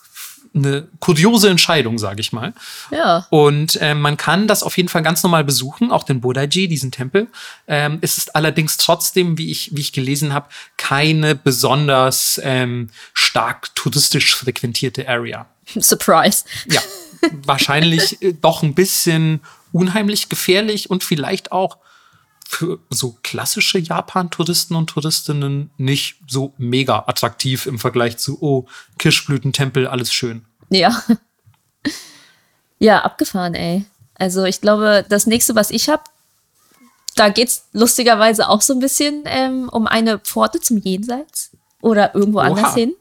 [0.54, 2.54] eine kuriose Entscheidung, sage ich mal.
[2.92, 3.28] Ja.
[3.30, 6.92] Und äh, man kann das auf jeden Fall ganz normal besuchen, auch den Bodaiji, diesen
[6.92, 7.28] Tempel.
[7.68, 13.74] Ähm, es ist allerdings trotzdem, wie ich, wie ich gelesen habe, keine besonders ähm, stark
[13.76, 15.46] touristisch frequentierte Area.
[15.80, 16.46] Surprise.
[16.68, 16.82] Ja,
[17.46, 21.78] wahrscheinlich äh, doch ein bisschen unheimlich gefährlich und vielleicht auch
[22.50, 29.88] für so klassische Japan-Touristen und Touristinnen nicht so mega attraktiv im Vergleich zu, oh, Kirschblütentempel,
[29.88, 30.46] alles schön.
[30.70, 31.04] Ja.
[32.80, 33.86] Ja, abgefahren, ey.
[34.16, 36.04] Also ich glaube, das nächste, was ich habe,
[37.16, 42.14] da geht es lustigerweise auch so ein bisschen ähm, um eine Pforte zum Jenseits oder
[42.14, 42.48] irgendwo Oha.
[42.48, 42.94] anders hin.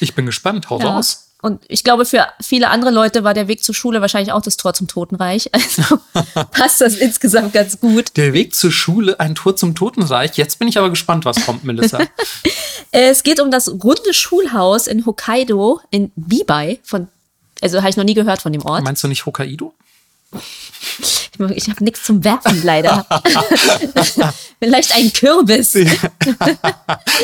[0.00, 0.94] Ich bin gespannt, hau ja.
[0.94, 1.27] raus.
[1.40, 4.56] Und ich glaube, für viele andere Leute war der Weg zur Schule wahrscheinlich auch das
[4.56, 5.50] Tor zum Totenreich.
[5.58, 6.00] Also
[6.50, 8.16] passt das insgesamt ganz gut.
[8.16, 10.36] Der Weg zur Schule, ein Tor zum Totenreich.
[10.36, 12.00] Jetzt bin ich aber gespannt, was kommt, Melissa.
[12.90, 16.80] es geht um das runde Schulhaus in Hokkaido, in Bibai.
[16.82, 17.08] Von,
[17.60, 18.82] also habe ich noch nie gehört von dem Ort.
[18.82, 19.74] Meinst du nicht Hokkaido?
[21.54, 23.06] Ich habe nichts zum Werfen, leider.
[24.58, 25.76] Vielleicht ein Kürbis.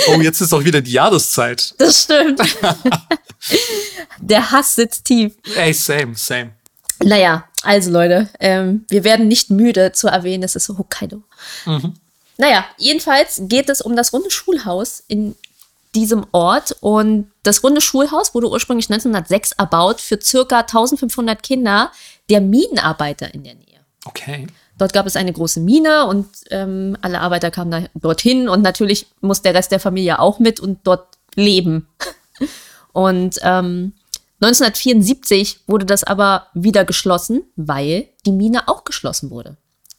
[0.06, 1.74] oh, jetzt ist auch wieder die Jahreszeit.
[1.78, 2.40] Das stimmt.
[4.20, 5.34] Der Hass sitzt tief.
[5.56, 6.52] Ey, same, same.
[7.02, 11.22] Naja, also Leute, ähm, wir werden nicht müde zu erwähnen, es ist Hokkaido.
[11.66, 11.94] Mhm.
[12.36, 15.34] Naja, jedenfalls geht es um das runde Schulhaus in
[15.94, 21.92] diesem Ort und das runde Schulhaus wurde ursprünglich 1906 erbaut für circa 1500 Kinder
[22.30, 23.80] der Minenarbeiter in der Nähe.
[24.06, 24.46] Okay.
[24.76, 29.06] Dort gab es eine große Mine und ähm, alle Arbeiter kamen da dorthin und natürlich
[29.20, 31.88] muss der Rest der Familie auch mit und dort leben.
[32.92, 33.92] Und ähm,
[34.40, 39.56] 1974 wurde das aber wieder geschlossen, weil die Mine auch geschlossen wurde.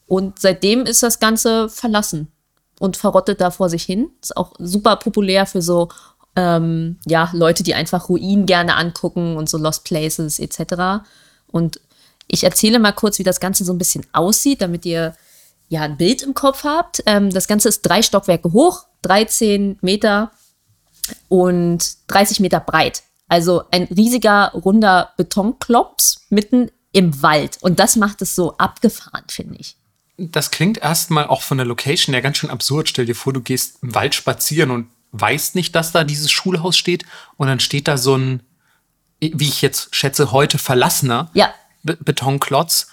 [0.08, 2.32] Und seitdem ist das Ganze verlassen
[2.80, 4.12] und verrottet da vor sich hin.
[4.22, 5.90] Ist auch super populär für so
[6.38, 11.06] ähm, ja, Leute, die einfach Ruinen gerne angucken und so Lost Places etc.
[11.48, 11.82] Und
[12.28, 15.16] ich erzähle mal kurz, wie das Ganze so ein bisschen aussieht, damit ihr
[15.70, 17.04] ja ein Bild im Kopf habt.
[17.06, 20.32] Ähm, das Ganze ist drei Stockwerke hoch, 13 Meter
[21.28, 23.04] und 30 Meter breit.
[23.28, 27.58] Also ein riesiger, runder Betonklops mitten im Wald.
[27.62, 29.76] Und das macht es so abgefahren, finde ich.
[30.18, 32.88] Das klingt erstmal auch von der Location ja ganz schön absurd.
[32.88, 36.78] Stell dir vor, du gehst im Wald spazieren und weißt nicht, dass da dieses Schulhaus
[36.78, 37.06] steht.
[37.38, 38.44] Und dann steht da so ein,
[39.20, 41.54] wie ich jetzt schätze, heute verlassener ja.
[41.86, 42.88] Be Betonklotz,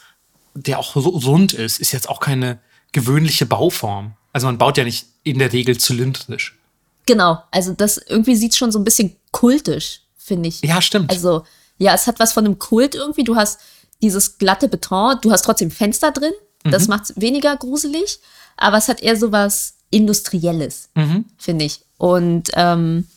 [0.55, 2.61] der auch so rund ist, ist jetzt auch keine
[2.93, 4.13] gewöhnliche Bauform.
[4.33, 6.59] Also man baut ja nicht in der Regel zylindrisch.
[7.07, 10.61] Genau, also das irgendwie sieht schon so ein bisschen kultisch, finde ich.
[10.61, 11.11] Ja, stimmt.
[11.11, 11.45] Also,
[11.79, 13.25] ja, es hat was von einem Kult irgendwie.
[13.25, 13.61] Du hast
[14.03, 16.33] dieses glatte Beton, du hast trotzdem Fenster drin.
[16.65, 16.91] Das mhm.
[16.91, 18.21] macht es weniger gruselig,
[18.57, 21.25] aber es hat eher so was Industrielles, mhm.
[21.39, 21.81] finde ich.
[21.99, 23.09] Und ähm,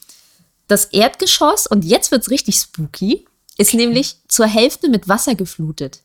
[0.67, 6.01] das Erdgeschoss, und jetzt wird es richtig spooky, ist nämlich zur Hälfte mit Wasser geflutet.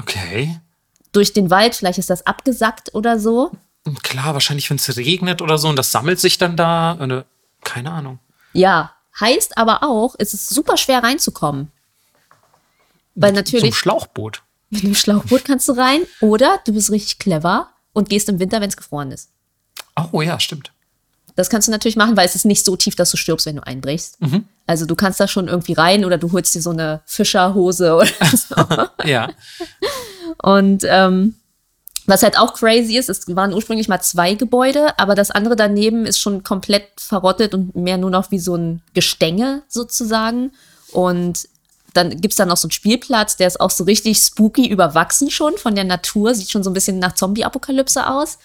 [0.00, 0.60] Okay.
[1.12, 3.52] Durch den Wald, vielleicht ist das abgesackt oder so.
[4.02, 6.92] Klar, wahrscheinlich, wenn es regnet oder so und das sammelt sich dann da.
[6.98, 7.24] Eine,
[7.62, 8.18] keine Ahnung.
[8.52, 11.70] Ja, Heißt aber auch, es ist super schwer reinzukommen.
[13.14, 14.42] Weil natürlich, Schlauchboot.
[14.70, 18.60] mit dem Schlauchboot kannst du rein oder du bist richtig clever und gehst im Winter,
[18.60, 19.30] wenn es gefroren ist.
[20.10, 20.72] Oh ja, stimmt.
[21.36, 23.56] Das kannst du natürlich machen, weil es ist nicht so tief, dass du stirbst, wenn
[23.56, 24.18] du einbrichst.
[24.66, 28.06] Also du kannst da schon irgendwie rein oder du holst dir so eine Fischerhose oder
[28.34, 28.54] so.
[29.04, 29.30] Ja.
[30.42, 31.34] Und ähm,
[32.06, 36.04] was halt auch crazy ist, es waren ursprünglich mal zwei Gebäude, aber das andere daneben
[36.04, 40.52] ist schon komplett verrottet und mehr nur noch wie so ein Gestänge sozusagen.
[40.92, 41.48] Und
[41.94, 45.56] dann gibt's da noch so einen Spielplatz, der ist auch so richtig spooky überwachsen schon
[45.56, 48.38] von der Natur, sieht schon so ein bisschen nach Zombie-Apokalypse aus.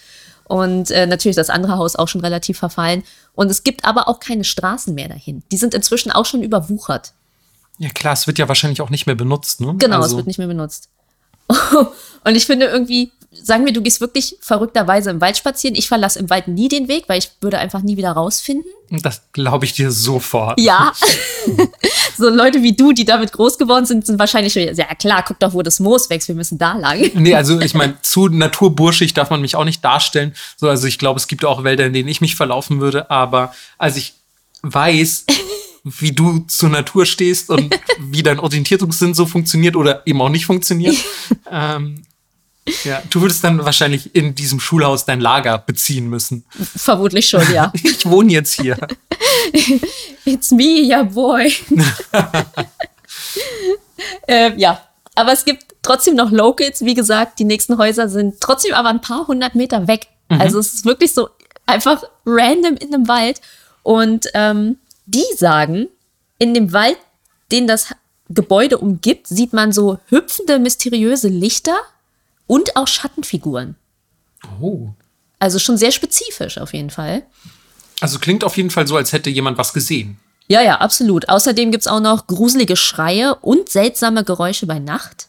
[0.50, 3.04] Und äh, natürlich das andere Haus auch schon relativ verfallen.
[3.34, 5.44] Und es gibt aber auch keine Straßen mehr dahin.
[5.52, 7.14] Die sind inzwischen auch schon überwuchert.
[7.78, 9.76] Ja, klar, es wird ja wahrscheinlich auch nicht mehr benutzt, ne?
[9.78, 10.90] Genau, also, es wird nicht mehr benutzt.
[12.24, 15.76] Und ich finde irgendwie, sagen wir, du gehst wirklich verrückterweise im Wald spazieren.
[15.76, 18.70] Ich verlasse im Wald nie den Weg, weil ich würde einfach nie wieder rausfinden.
[18.90, 20.60] Das glaube ich dir sofort.
[20.60, 20.94] Ja.
[22.18, 25.40] so Leute wie du, die damit groß geworden sind, sind wahrscheinlich schon, ja klar, guck
[25.40, 27.00] doch, wo das Moos wächst, wir müssen da lang.
[27.20, 30.34] Nee, also ich meine, zu naturburschig darf man mich auch nicht darstellen.
[30.58, 33.54] So, also ich glaube, es gibt auch Wälder, in denen ich mich verlaufen würde, aber
[33.78, 34.14] als ich
[34.62, 35.26] weiß,
[35.84, 40.46] wie du zur Natur stehst und wie dein Orientierungssinn so funktioniert oder eben auch nicht
[40.46, 40.96] funktioniert,
[41.52, 42.04] ähm,
[42.84, 46.46] ja, du würdest dann wahrscheinlich in diesem Schulhaus dein Lager beziehen müssen.
[46.76, 47.72] Vermutlich schon, ja.
[47.84, 48.78] Ich wohne jetzt hier.
[50.26, 51.54] It's me, ja boy.
[54.28, 54.82] ähm, ja,
[55.16, 56.86] aber es gibt trotzdem noch Locals.
[56.86, 60.08] Wie gesagt, die nächsten Häuser sind trotzdem aber ein paar hundert Meter weg.
[60.30, 61.30] Also es ist wirklich so
[61.66, 63.42] einfach random in einem Wald.
[63.82, 65.88] Und ähm, die sagen,
[66.38, 66.98] in dem Wald,
[67.52, 67.88] den das
[68.30, 71.78] Gebäude umgibt, sieht man so hüpfende, mysteriöse Lichter
[72.50, 73.76] und auch Schattenfiguren.
[74.60, 74.90] Oh.
[75.38, 77.22] Also schon sehr spezifisch auf jeden Fall.
[78.02, 80.18] Also klingt auf jeden Fall so, als hätte jemand was gesehen.
[80.48, 81.30] Ja, ja, absolut.
[81.30, 85.28] Außerdem gibt's auch noch gruselige Schreie und seltsame Geräusche bei Nacht.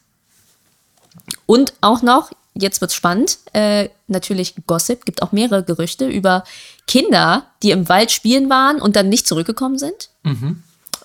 [1.45, 6.45] Und auch noch, jetzt wird's spannend, äh, natürlich Gossip, gibt auch mehrere Gerüchte über
[6.87, 10.09] Kinder, die im Wald spielen waren und dann nicht zurückgekommen sind.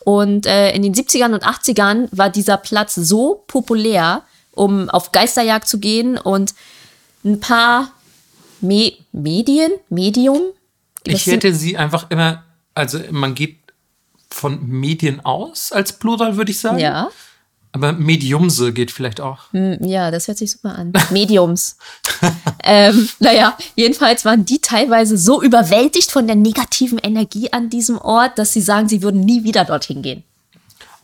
[0.05, 4.23] Und äh, in den 70ern und 80ern war dieser Platz so populär,
[4.55, 6.53] um auf Geisterjagd zu gehen und
[7.23, 7.91] ein paar
[8.61, 10.41] Me Medien, Medium.
[11.03, 13.57] Ich Das hätte sie einfach immer, also man geht
[14.29, 16.79] von Medien aus als Plural, würde ich sagen.
[16.79, 17.09] Ja.
[17.71, 19.47] Aber Mediumse geht vielleicht auch.
[19.51, 20.93] Ja, das hört sich super an.
[21.11, 21.75] Mediums.
[22.63, 28.39] ähm, naja, jedenfalls waren die teilweise so überwältigt von der negativen Energie an diesem Ort,
[28.39, 30.23] dass sie sagen, sie würden nie wieder dorthin gehen.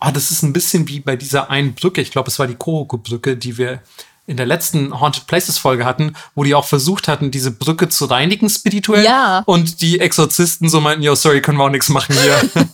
[0.03, 2.01] Ah, das ist ein bisschen wie bei dieser einen Brücke.
[2.01, 3.81] Ich glaube, es war die Koroko-Brücke, die wir
[4.25, 8.05] in der letzten Haunted Places Folge hatten, wo die auch versucht hatten, diese Brücke zu
[8.05, 9.05] reinigen spirituell.
[9.05, 9.43] Ja.
[9.45, 12.49] Und die Exorzisten so meinten, yo, sorry, können wir auch nichts machen hier.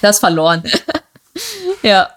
[0.00, 0.62] Das verloren.
[1.82, 2.08] ja.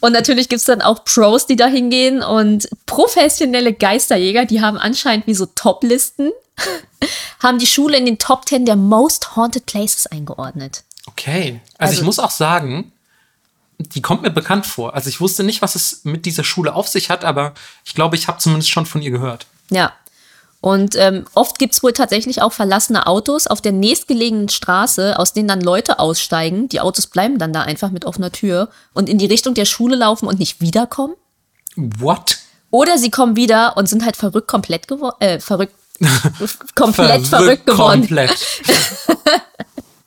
[0.00, 5.26] Und natürlich gibt's dann auch Pros, die da hingehen und professionelle Geisterjäger, die haben anscheinend
[5.26, 6.30] wie so Top-Listen,
[7.42, 10.82] haben die Schule in den Top 10 der Most Haunted Places eingeordnet.
[11.06, 11.60] Okay.
[11.76, 12.90] Also, ich Also- muss auch sagen,
[13.80, 14.94] die kommt mir bekannt vor.
[14.94, 18.16] Also ich wusste nicht, was es mit dieser Schule auf sich hat, aber ich glaube,
[18.16, 19.46] ich habe zumindest schon von ihr gehört.
[19.70, 19.92] Ja.
[20.62, 25.48] Und ähm, oft gibt's wohl tatsächlich auch verlassene Autos auf der nächstgelegenen Straße, aus denen
[25.48, 26.68] dann Leute aussteigen.
[26.68, 29.96] Die Autos bleiben dann da einfach mit offener Tür und in die Richtung der Schule
[29.96, 31.14] laufen und nicht wiederkommen.
[31.76, 32.38] What?
[32.70, 35.16] Oder sie kommen wieder und sind halt verrückt komplett geworden.
[35.20, 35.74] Äh, verrückt.
[36.74, 38.00] komplett verrückt geworden.
[38.00, 38.36] Komplett.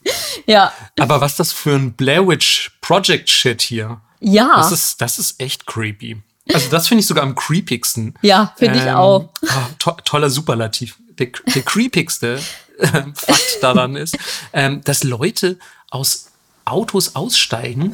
[0.46, 0.74] Ja.
[1.00, 4.02] Aber was das für ein Blair Witch Project Shit hier?
[4.20, 4.58] Ja.
[4.58, 6.22] Das ist, das ist echt creepy.
[6.54, 8.16] Also das finde ich sogar am creepigsten.
[8.22, 9.30] Ja, finde ich auch.
[9.48, 10.98] ah, to toller Superlativ.
[11.18, 12.42] Der, der creepigste
[12.80, 14.18] äh, Fakt daran ist,
[14.52, 15.58] ähm, dass Leute
[15.89, 16.32] aus
[16.66, 17.92] Autos aussteigen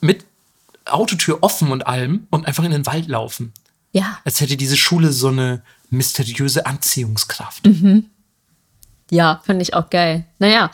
[0.00, 0.24] mit
[0.84, 3.52] Autotür offen und allem und einfach in den Wald laufen.
[3.92, 4.18] Ja.
[4.24, 7.66] Als hätte diese Schule so eine mysteriöse Anziehungskraft.
[7.66, 8.10] Mhm.
[9.10, 10.24] Ja, finde ich auch geil.
[10.38, 10.70] Naja,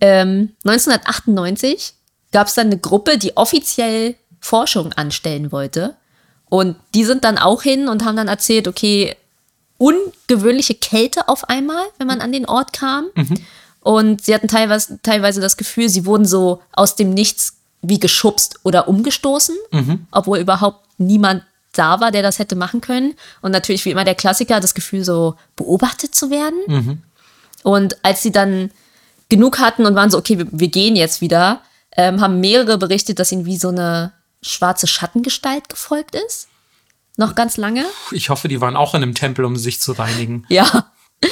[0.00, 1.94] ähm, 1998
[2.32, 5.96] gab es dann eine Gruppe, die offiziell Forschung anstellen wollte.
[6.48, 9.16] Und die sind dann auch hin und haben dann erzählt, okay,
[9.78, 13.06] ungewöhnliche Kälte auf einmal, wenn man an den Ort kam.
[13.80, 18.60] Und sie hatten teilweise, teilweise das Gefühl, sie wurden so aus dem Nichts wie geschubst
[18.64, 19.54] oder umgestoßen,
[20.10, 21.42] obwohl überhaupt niemand
[21.72, 23.14] da war, der das hätte machen können.
[23.42, 26.58] Und natürlich wie immer der Klassiker, das Gefühl, so beobachtet zu werden.
[27.62, 28.70] Und als sie dann
[29.28, 31.60] genug hatten und waren so, okay, wir, wir gehen jetzt wieder,
[31.96, 34.12] ähm, haben mehrere berichtet, dass ihnen wie so eine
[34.42, 36.48] schwarze Schattengestalt gefolgt ist.
[37.16, 37.84] Noch ganz lange.
[38.12, 40.44] Ich hoffe, die waren auch in einem Tempel, um sich zu reinigen.
[40.48, 40.90] Ja.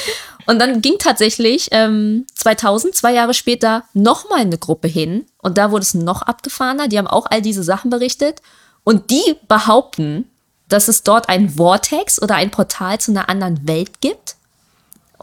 [0.47, 5.26] Und dann ging tatsächlich ähm, 2000, zwei Jahre später, nochmal eine Gruppe hin.
[5.38, 6.88] Und da wurde es noch abgefahrener.
[6.88, 8.42] Die haben auch all diese Sachen berichtet.
[8.82, 10.30] Und die behaupten,
[10.68, 14.36] dass es dort ein Vortex oder ein Portal zu einer anderen Welt gibt.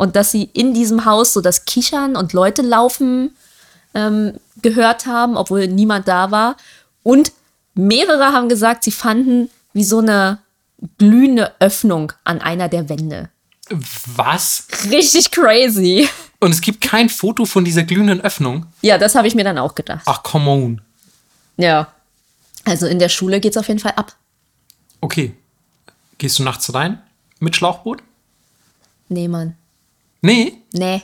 [0.01, 3.35] Und dass sie in diesem Haus so das Kichern und Leute laufen
[3.93, 4.33] ähm,
[4.63, 6.57] gehört haben, obwohl niemand da war.
[7.03, 7.31] Und
[7.75, 10.39] mehrere haben gesagt, sie fanden wie so eine
[10.97, 13.29] glühende Öffnung an einer der Wände.
[14.15, 14.65] Was?
[14.89, 16.09] Richtig crazy.
[16.39, 18.65] Und es gibt kein Foto von dieser glühenden Öffnung?
[18.81, 20.01] Ja, das habe ich mir dann auch gedacht.
[20.07, 20.81] Ach, come on.
[21.57, 21.93] Ja.
[22.65, 24.15] Also in der Schule geht es auf jeden Fall ab.
[24.99, 25.35] Okay.
[26.17, 26.99] Gehst du nachts rein
[27.39, 28.01] mit Schlauchboot?
[29.09, 29.55] Nee, Mann.
[30.21, 30.61] Nee?
[30.73, 31.01] Nee.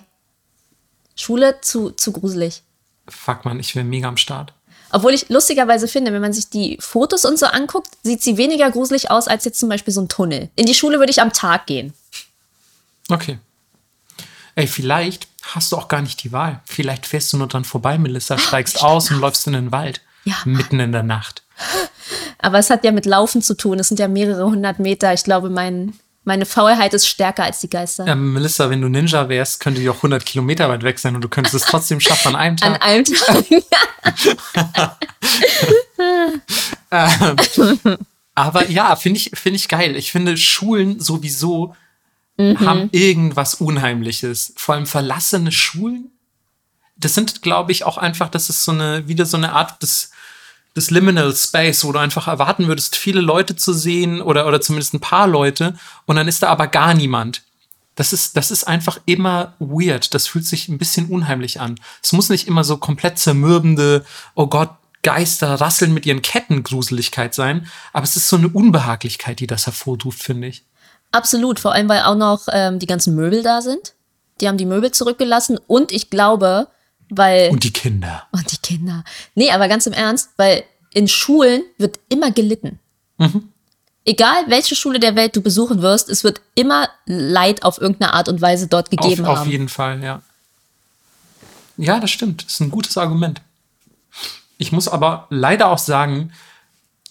[1.15, 2.61] Schule zu, zu gruselig.
[3.07, 4.53] Fuck, man, ich wäre mega am Start.
[4.91, 8.71] Obwohl ich lustigerweise finde, wenn man sich die Fotos und so anguckt, sieht sie weniger
[8.71, 10.49] gruselig aus als jetzt zum Beispiel so ein Tunnel.
[10.55, 11.93] In die Schule würde ich am Tag gehen.
[13.09, 13.39] Okay.
[14.55, 16.61] Ey, vielleicht hast du auch gar nicht die Wahl.
[16.65, 20.01] Vielleicht fährst du nur dran vorbei, Melissa, steigst aus und läufst in den Wald.
[20.23, 21.43] Ja, Mitten in der Nacht.
[22.39, 23.79] Aber es hat ja mit Laufen zu tun.
[23.79, 25.13] Es sind ja mehrere hundert Meter.
[25.13, 25.97] Ich glaube, mein,
[26.27, 28.05] meine Faulheit ist stärker als die Geister.
[28.05, 31.21] Ähm, Melissa, wenn du Ninja wärst, könnte die auch 100 Kilometer weit weg sein und
[31.23, 32.69] du könntest es trotzdem schaffen an einem Tag.
[32.69, 33.45] An einem Tag.
[38.35, 39.95] Aber ja, finde ich, finde ich geil.
[39.95, 41.75] Ich finde, Schulen sowieso
[42.37, 44.53] haben irgendwas Unheimliches.
[44.57, 46.11] Vor allem verlassene Schulen.
[46.97, 50.11] Das sind, glaube ich, auch einfach, das ist so eine, wieder so eine Art des,
[50.77, 54.93] des Liminal Space, wo du einfach erwarten würdest, viele Leute zu sehen oder, oder zumindest
[54.93, 55.73] ein paar Leute
[56.05, 57.41] und dann ist da aber gar niemand.
[57.95, 60.13] Das ist, das ist einfach immer weird.
[60.13, 61.79] Das fühlt sich ein bisschen unheimlich an.
[62.03, 64.05] Es muss nicht immer so komplett zermürbende,
[64.35, 64.69] oh Gott,
[65.01, 69.65] Geister rasseln mit ihren Ketten Gruseligkeit sein, aber es ist so eine Unbehaglichkeit, die das
[69.65, 70.63] hervorruft, finde ich.
[71.11, 73.93] Absolut, vor allem weil auch noch ähm, die ganzen Möbel da sind.
[74.41, 76.67] Die haben die Möbel zurückgelassen und ich glaube,
[77.09, 77.49] weil.
[77.49, 78.27] Und die Kinder.
[78.31, 79.03] Und die Kinder.
[79.35, 82.79] Nee, aber ganz im Ernst, weil in Schulen wird immer gelitten.
[84.05, 88.29] Egal welche Schule der Welt du besuchen wirst, es wird immer Leid auf irgendeine Art
[88.29, 89.47] und Weise dort gegeben auf, haben.
[89.47, 90.21] Auf jeden Fall, ja.
[91.77, 92.45] Ja, das stimmt.
[92.45, 93.41] Das ist ein gutes Argument.
[94.57, 96.31] Ich muss aber leider auch sagen,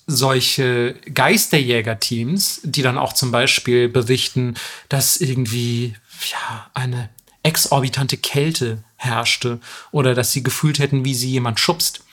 [0.07, 4.55] solche Geisterjäger-Teams, die dann auch zum Beispiel berichten,
[4.89, 5.97] dass irgendwie
[6.31, 7.11] ja, eine
[7.43, 9.61] exorbitante Kälte herrschte
[9.93, 12.05] oder dass sie gefühlt hätten, wie sie jemand schubst.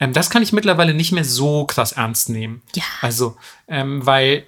[0.00, 2.62] Ähm, das kann ich mittlerweile nicht mehr so krass ernst nehmen.
[2.74, 2.84] Ja.
[3.00, 3.36] Also,
[3.68, 4.44] ähm, weil,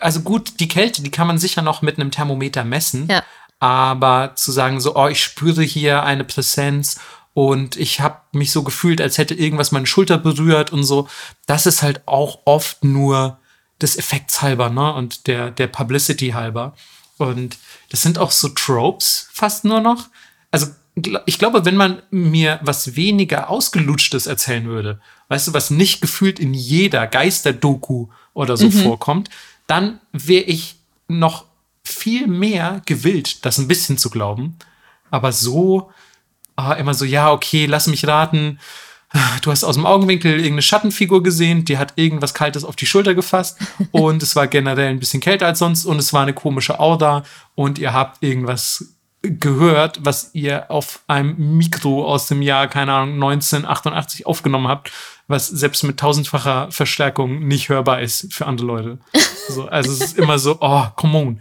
[0.00, 3.08] also gut, die Kälte, die kann man sicher noch mit einem Thermometer messen.
[3.08, 3.22] Ja.
[3.58, 6.98] Aber zu sagen so, oh, ich spüre hier eine Präsenz
[7.34, 11.08] und ich habe mich so gefühlt, als hätte irgendwas meine Schulter berührt und so,
[11.46, 13.38] das ist halt auch oft nur
[13.80, 14.92] des Effekts halber, ne?
[14.94, 16.74] Und der, der Publicity halber.
[17.18, 17.58] Und
[17.90, 20.08] das sind auch so Tropes fast nur noch.
[20.50, 20.66] Also
[21.26, 26.38] ich glaube, wenn man mir was weniger Ausgelutschtes erzählen würde, weißt du, was nicht gefühlt
[26.38, 29.30] in jeder Geisterdoku oder so vorkommt,
[29.66, 30.76] dann wäre ich
[31.08, 31.44] noch
[31.84, 34.56] viel mehr gewillt, das ein bisschen zu glauben.
[35.10, 35.90] Aber so,
[36.56, 38.58] ah, immer so, ja, okay, lass mich raten.
[39.42, 43.14] Du hast aus dem Augenwinkel irgendeine Schattenfigur gesehen, die hat irgendwas Kaltes auf die Schulter
[43.14, 43.58] gefasst
[43.90, 47.24] und es war generell ein bisschen kälter als sonst und es war eine komische Aura
[47.56, 53.14] und ihr habt irgendwas gehört, was ihr auf einem Mikro aus dem Jahr, keine Ahnung,
[53.14, 54.90] 1988 aufgenommen habt,
[55.28, 58.98] was selbst mit tausendfacher Verstärkung nicht hörbar ist für andere Leute.
[59.48, 61.40] So, also es ist immer so, oh, come on.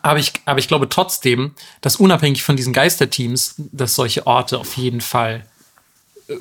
[0.00, 4.78] Aber ich, aber ich glaube trotzdem, dass unabhängig von diesen Geisterteams, dass solche Orte auf
[4.78, 5.46] jeden Fall
[6.28, 6.36] äh,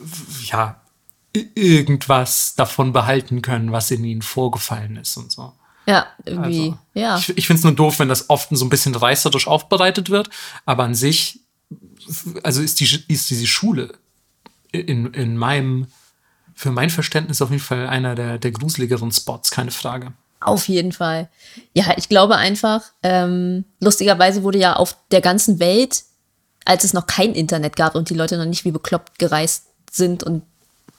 [0.46, 0.80] ja
[1.34, 5.52] irgendwas davon behalten können, was in ihnen vorgefallen ist und so.
[5.92, 6.70] Ja, irgendwie.
[6.70, 7.18] Also, ja.
[7.18, 10.30] Ich, ich finde es nur doof, wenn das oft so ein bisschen reißerisch aufbereitet wird,
[10.66, 11.42] aber an sich,
[12.44, 13.94] also ist, die, ist diese Schule
[14.72, 15.88] in, in meinem,
[16.56, 20.14] für mein Verständnis auf jeden Fall einer der, der gruseligeren Spots, keine Frage.
[20.40, 21.30] Auf jeden Fall.
[21.74, 26.04] Ja, ich glaube einfach, ähm, lustigerweise wurde ja auf der ganzen Welt,
[26.64, 30.24] als es noch kein Internet gab und die Leute noch nicht wie bekloppt gereist sind
[30.24, 30.44] und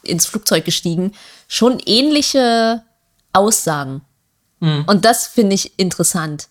[0.03, 1.13] ins Flugzeug gestiegen,
[1.47, 2.83] schon ähnliche
[3.33, 4.01] Aussagen.
[4.87, 6.47] Und das finde ich interessant.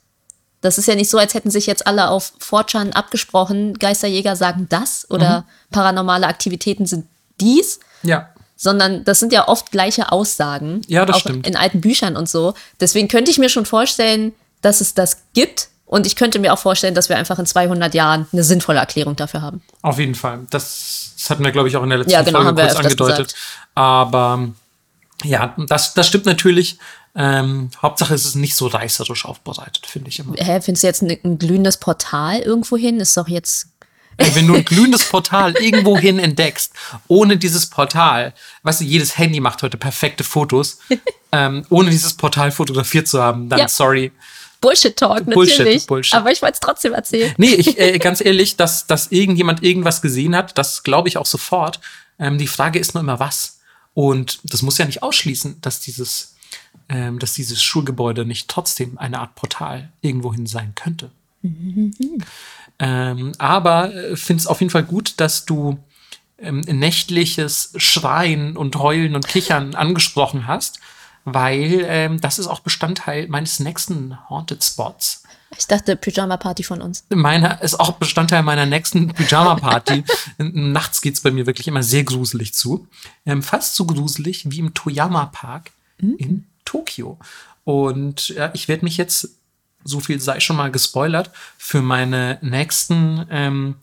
[0.60, 4.66] Das ist ja nicht so, als hätten sich jetzt alle auf 4chan abgesprochen, Geisterjäger sagen
[4.70, 7.06] das oder paranormale Aktivitäten sind
[7.40, 8.28] dies, Ja.
[8.56, 10.82] sondern das sind ja oft gleiche Aussagen.
[10.86, 11.46] Ja, das auch stimmt.
[11.46, 12.54] In alten Büchern und so.
[12.80, 15.68] Deswegen könnte ich mir schon vorstellen, dass es das gibt.
[15.84, 19.16] Und ich könnte mir auch vorstellen, dass wir einfach in 200 Jahren eine sinnvolle Erklärung
[19.16, 19.62] dafür haben.
[19.82, 20.46] Auf jeden Fall.
[20.50, 23.34] Das, das hatten wir, glaube ich, auch in der letzten Ja, genau, Folge kurz angedeutet.
[23.74, 24.48] Aber
[25.24, 26.78] ja, das, das stimmt natürlich.
[27.14, 30.34] Ähm, Hauptsache es ist nicht so reißerisch aufbereitet, finde ich immer.
[30.36, 33.00] Hä, findest du jetzt ein, ein glühendes Portal irgendwo hin?
[33.00, 33.68] Ist doch jetzt.
[34.18, 36.72] Ey, wenn du ein glühendes Portal irgendwohin entdeckst,
[37.08, 40.78] ohne dieses Portal, weißt du, jedes Handy macht heute perfekte Fotos,
[41.32, 43.68] ähm, ohne dieses Portal fotografiert zu haben, dann Ja.
[43.68, 44.12] sorry.
[44.60, 45.86] Bullshit-Talk, Bullshit, natürlich.
[45.86, 46.14] Bullshit.
[46.14, 47.34] Aber ich wollte es trotzdem erzählen.
[47.36, 51.26] Nee, ich, äh, ganz ehrlich, dass, dass irgendjemand irgendwas gesehen hat, das glaube ich auch
[51.26, 51.80] sofort.
[52.18, 53.58] Ähm, die Frage ist nur immer, was.
[53.94, 56.36] Und das muss ja nicht ausschließen, dass dieses,
[56.88, 61.10] ähm, dass dieses Schulgebäude nicht trotzdem eine Art Portal irgendwohin sein könnte.
[62.78, 65.78] ähm, aber äh, finde es auf jeden Fall gut, dass du
[66.38, 70.80] ähm, nächtliches Schreien und Heulen und Kichern angesprochen hast,
[71.24, 75.22] weil ähm, das ist auch Bestandteil meines nächsten Haunted Spots.
[75.58, 77.04] Ich dachte, Pyjama-Party von uns.
[77.10, 80.04] Meiner ist auch Bestandteil meiner nächsten Pyjama-Party.
[80.38, 82.86] Nachts geht's bei mir wirklich immer sehr gruselig zu.
[83.26, 85.26] Ähm, fast so gruselig wie im Toyama
[86.10, 87.18] Park in Tokio.
[87.64, 89.36] Und ja, ich werde mich jetzt,
[89.84, 93.76] so viel sei schon mal gespoilert, für meine nächsten ähm,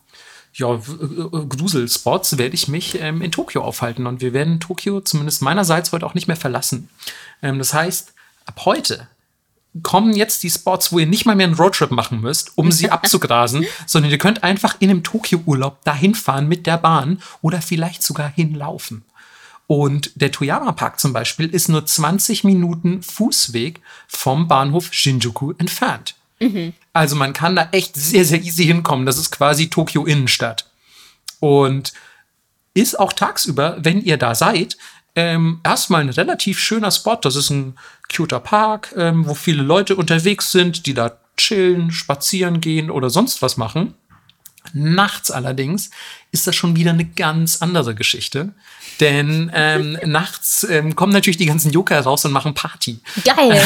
[0.54, 4.08] ja, äh, Gruselspots werde ich mich ähm, in Tokio aufhalten.
[4.08, 6.90] Und wir werden Tokio zumindest meinerseits heute auch nicht mehr verlassen.
[7.42, 8.14] Ähm, das heißt,
[8.46, 9.08] ab heute
[9.84, 12.90] kommen jetzt die Spots, wo ihr nicht mal mehr einen Roadtrip machen müsst, um sie
[12.92, 18.02] abzugrasen, sondern ihr könnt einfach in einem Tokio-Urlaub dahin fahren mit der Bahn oder vielleicht
[18.02, 19.06] sogar hinlaufen.
[19.72, 26.16] Und der Toyama Park zum Beispiel ist nur 20 Minuten Fußweg vom Bahnhof Shinjuku entfernt.
[26.92, 29.06] Also man kann da echt sehr, sehr easy hinkommen.
[29.06, 30.66] Das ist quasi Tokio Innenstadt.
[31.40, 31.94] Und
[32.74, 34.76] ist auch tagsüber, wenn ihr da seid,
[35.16, 37.18] ähm, erstmal ein relativ schöner Spot.
[37.22, 37.78] Das ist ein
[38.12, 43.44] cuter Park, ähm, wo viele Leute unterwegs sind, die da chillen, spazieren gehen oder sonst
[43.44, 43.94] was machen.
[44.74, 45.92] Nachts allerdings
[46.32, 48.56] ist das schon wieder eine ganz andere Geschichte.
[49.00, 53.00] Denn ähm, nachts ähm, kommen natürlich die ganzen Yokai raus und machen Party.
[53.24, 53.62] Geil.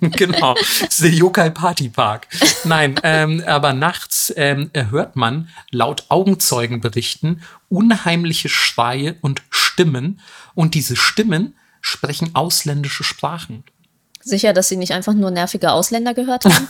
[0.00, 0.54] genau.
[0.54, 2.28] Das ist der Yokai Party Park.
[2.64, 10.20] Nein, ähm, aber nachts ähm, hört man laut Augenzeugenberichten unheimliche Schreie und Stimmen.
[10.54, 13.64] Und diese Stimmen sprechen ausländische Sprachen.
[14.20, 16.68] Sicher, dass sie nicht einfach nur nervige Ausländer gehört haben,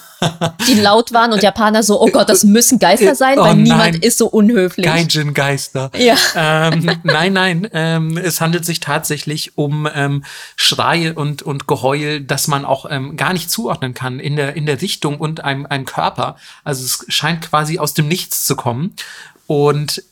[0.68, 3.62] die laut waren und Japaner so, oh Gott, das müssen Geister sein, Oh weil nein.
[3.62, 4.86] niemand ist so unhöflich.
[4.86, 5.90] Gaijin-Geister.
[5.96, 6.16] Ja.
[6.34, 10.24] Ähm, nein, nein, ähm, es handelt sich tatsächlich um ähm,
[10.57, 14.66] Schreie und, und Geheul, das man auch ähm, gar nicht zuordnen kann in der, in
[14.66, 16.36] der Richtung und einem, einem Körper.
[16.64, 18.94] Also es scheint quasi aus dem Nichts zu kommen.
[19.46, 20.03] Und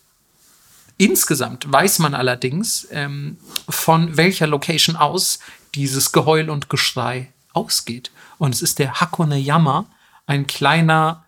[0.98, 3.36] Insgesamt weiß man allerdings, ähm,
[3.68, 5.40] von welcher Location aus
[5.76, 8.10] dieses Geheul und Geschrei ausgeht.
[8.38, 9.86] Und es ist der Hakone Yama,
[10.26, 11.24] ein kleiner,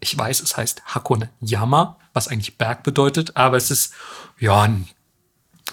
[0.00, 3.94] ich weiß, es heißt Hakone Yama, was eigentlich Berg bedeutet, aber es ist
[4.38, 4.88] ja ein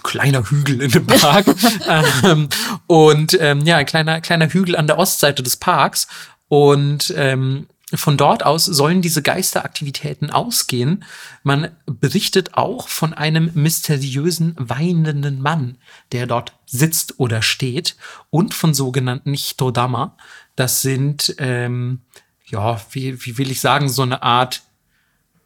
[0.02, 1.46] kleiner Hügel in dem Park.
[2.24, 2.48] ähm,
[2.86, 6.06] und ähm, ja, ein kleiner, kleiner Hügel an der Ostseite des Parks.
[6.48, 11.04] Und ähm, von dort aus sollen diese Geisteraktivitäten ausgehen.
[11.42, 15.76] Man berichtet auch von einem mysteriösen weinenden Mann,
[16.12, 17.96] der dort sitzt oder steht,
[18.30, 20.16] und von sogenannten Hitodama.
[20.56, 22.02] Das sind, ähm,
[22.46, 24.62] ja, wie, wie will ich sagen, so eine Art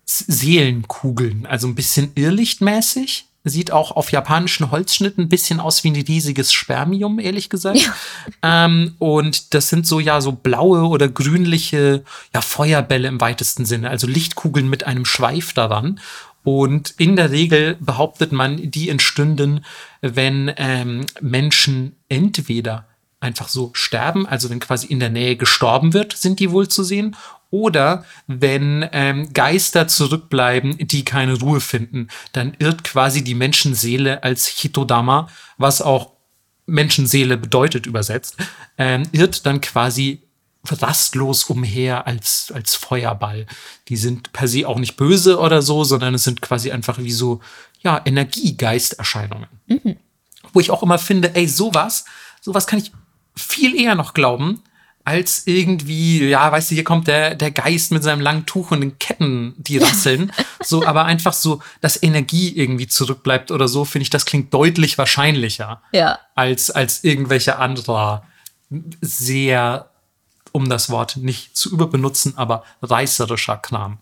[0.05, 3.27] Seelenkugeln, also ein bisschen irrlichtmäßig.
[3.47, 7.93] Sieht auch auf japanischen Holzschnitten ein bisschen aus wie ein riesiges Spermium, ehrlich gesagt.
[8.43, 13.91] Ähm, und das sind so ja so blaue oder grünliche ja, Feuerbälle im weitesten Sinne,
[13.91, 16.01] also Lichtkugeln mit einem Schweif daran.
[16.43, 19.65] Und in der Regel behauptet man, die entstünden,
[20.03, 22.87] wenn ähm, Menschen entweder
[23.19, 26.85] einfach so sterben, also wenn quasi in der Nähe gestorben wird, sind die wohl zu
[26.85, 27.17] sehen,
[27.55, 34.49] oder wenn ähm, Geister zurückbleiben, die keine Ruhe finden, dann irrt quasi die Menschenseele als
[34.49, 36.11] Hitodama, was auch
[36.67, 38.39] Menschenseele bedeutet übersetzt,
[38.77, 40.23] ähm, irrt dann quasi
[40.69, 43.47] rastlos umher als, als Feuerball.
[43.87, 47.13] Die sind per se auch nicht böse oder so, sondern es sind quasi einfach wie
[47.13, 47.41] so,
[47.83, 49.49] ja, Energiegeisterscheinungen.
[50.53, 52.05] Wo ich auch immer finde, ey, sowas,
[52.41, 52.91] sowas kann ich
[53.37, 54.65] viel eher noch glauben,
[55.05, 58.81] als irgendwie, ja, weißt du, hier kommt der, der Geist mit seinem langen Tuch und
[58.81, 60.33] den Ketten, die rasseln.
[60.63, 64.97] so, aber einfach so, dass Energie irgendwie zurückbleibt oder so, finde ich, das klingt deutlich
[64.97, 66.19] wahrscheinlicher Ja.
[66.35, 68.25] als, als irgendwelche anderer
[69.03, 69.91] sehr,
[70.53, 73.99] um das Wort nicht zu überbenutzen, aber reißerischer Kram.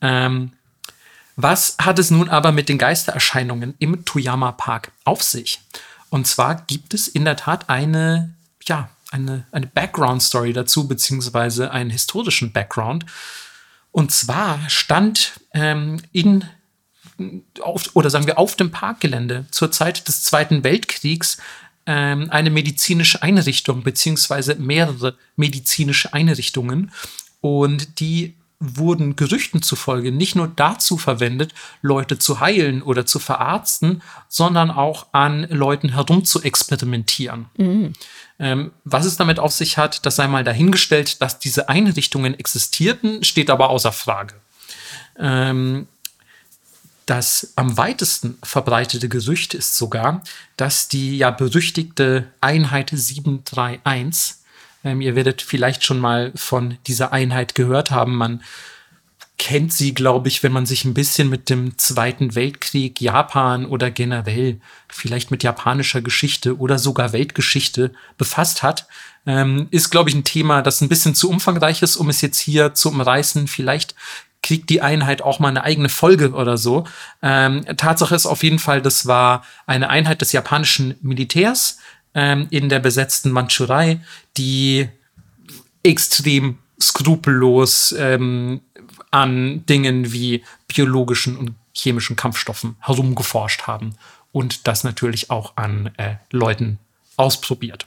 [0.00, 0.52] Ähm,
[1.36, 5.60] was hat es nun aber mit den Geistererscheinungen im Toyama Park auf sich?
[6.10, 8.34] Und zwar gibt es in der Tat eine,
[8.64, 13.06] ja, eine, eine Background-Story dazu, beziehungsweise einen historischen Background.
[13.90, 16.44] Und zwar stand ähm, in
[17.60, 21.38] auf, oder sagen wir auf dem Parkgelände zur Zeit des Zweiten Weltkriegs
[21.86, 26.92] ähm, eine medizinische Einrichtung beziehungsweise mehrere medizinische Einrichtungen
[27.40, 34.02] und die wurden Gerüchten zufolge nicht nur dazu verwendet, Leute zu heilen oder zu verarzten,
[34.28, 37.46] sondern auch an Leuten herum zu experimentieren.
[37.56, 37.92] Mhm.
[38.40, 43.24] Ähm, was es damit auf sich hat, das sei mal dahingestellt, dass diese Einrichtungen existierten,
[43.24, 44.34] steht aber außer Frage.
[45.18, 45.88] Ähm,
[47.06, 50.22] das am weitesten verbreitete Gerücht ist sogar,
[50.56, 54.38] dass die ja berüchtigte Einheit 731
[54.84, 58.16] ähm, ihr werdet vielleicht schon mal von dieser Einheit gehört haben.
[58.16, 58.42] Man
[59.38, 63.90] kennt sie, glaube ich, wenn man sich ein bisschen mit dem Zweiten Weltkrieg, Japan oder
[63.90, 68.88] generell vielleicht mit japanischer Geschichte oder sogar Weltgeschichte befasst hat.
[69.26, 72.38] Ähm, ist, glaube ich, ein Thema, das ein bisschen zu umfangreich ist, um es jetzt
[72.38, 73.46] hier zu umreißen.
[73.46, 73.94] Vielleicht
[74.42, 76.84] kriegt die Einheit auch mal eine eigene Folge oder so.
[77.22, 81.78] Ähm, Tatsache ist auf jeden Fall, das war eine Einheit des japanischen Militärs,
[82.14, 84.00] ähm, in der besetzten Mandschurei,
[84.36, 84.88] die
[85.82, 88.60] extrem skrupellos ähm,
[89.10, 93.94] an Dingen wie biologischen und chemischen Kampfstoffen herumgeforscht haben
[94.32, 96.78] und das natürlich auch an äh, Leuten
[97.16, 97.86] ausprobiert.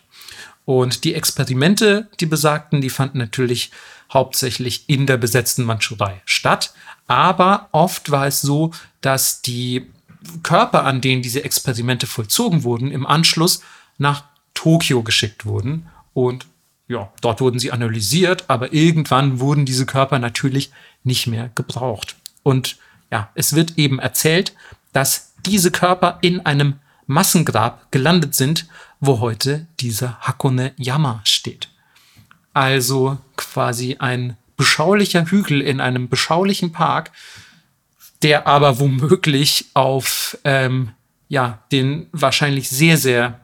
[0.65, 3.71] Und die Experimente, die besagten, die fanden natürlich
[4.13, 6.73] hauptsächlich in der besetzten Mandschurei statt.
[7.07, 9.87] Aber oft war es so, dass die
[10.43, 13.61] Körper, an denen diese Experimente vollzogen wurden, im Anschluss
[13.97, 15.87] nach Tokio geschickt wurden.
[16.13, 16.45] Und
[16.91, 20.71] ja, dort wurden sie analysiert, aber irgendwann wurden diese Körper natürlich
[21.03, 22.17] nicht mehr gebraucht.
[22.43, 22.77] Und
[23.11, 24.53] ja, es wird eben erzählt,
[24.91, 28.67] dass diese Körper in einem Massengrab gelandet sind,
[28.99, 31.69] wo heute dieser Hakone Yama steht.
[32.53, 37.11] Also quasi ein beschaulicher Hügel in einem beschaulichen Park,
[38.21, 40.91] der aber womöglich auf ähm,
[41.29, 43.39] ja, den wahrscheinlich sehr, sehr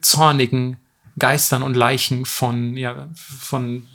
[0.00, 0.78] zornigen
[1.22, 3.86] Geistern und Leichen von, ja, von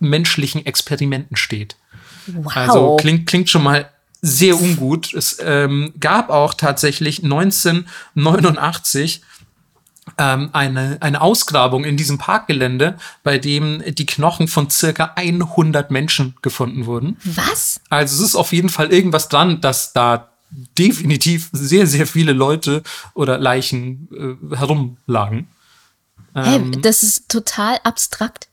[0.00, 1.76] menschlichen Experimenten steht.
[2.26, 2.56] Wow.
[2.56, 3.88] Also klingt, klingt schon mal
[4.20, 5.14] sehr ungut.
[5.14, 9.20] Es ähm, gab auch tatsächlich 1989
[10.18, 16.34] ähm, eine, eine Ausgrabung in diesem Parkgelände, bei dem die Knochen von circa 100 Menschen
[16.42, 17.18] gefunden wurden.
[17.22, 17.80] Was?
[17.88, 20.26] Also es ist auf jeden Fall irgendwas dran, dass da
[20.76, 22.82] definitiv sehr, sehr viele Leute
[23.14, 25.46] oder Leichen äh, herumlagen.
[26.34, 28.48] Ähm, hey, das ist total abstrakt.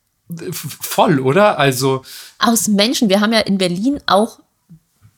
[0.51, 1.57] Voll, oder?
[1.57, 2.03] Also.
[2.39, 3.09] Aus Menschen.
[3.09, 4.39] Wir haben ja in Berlin auch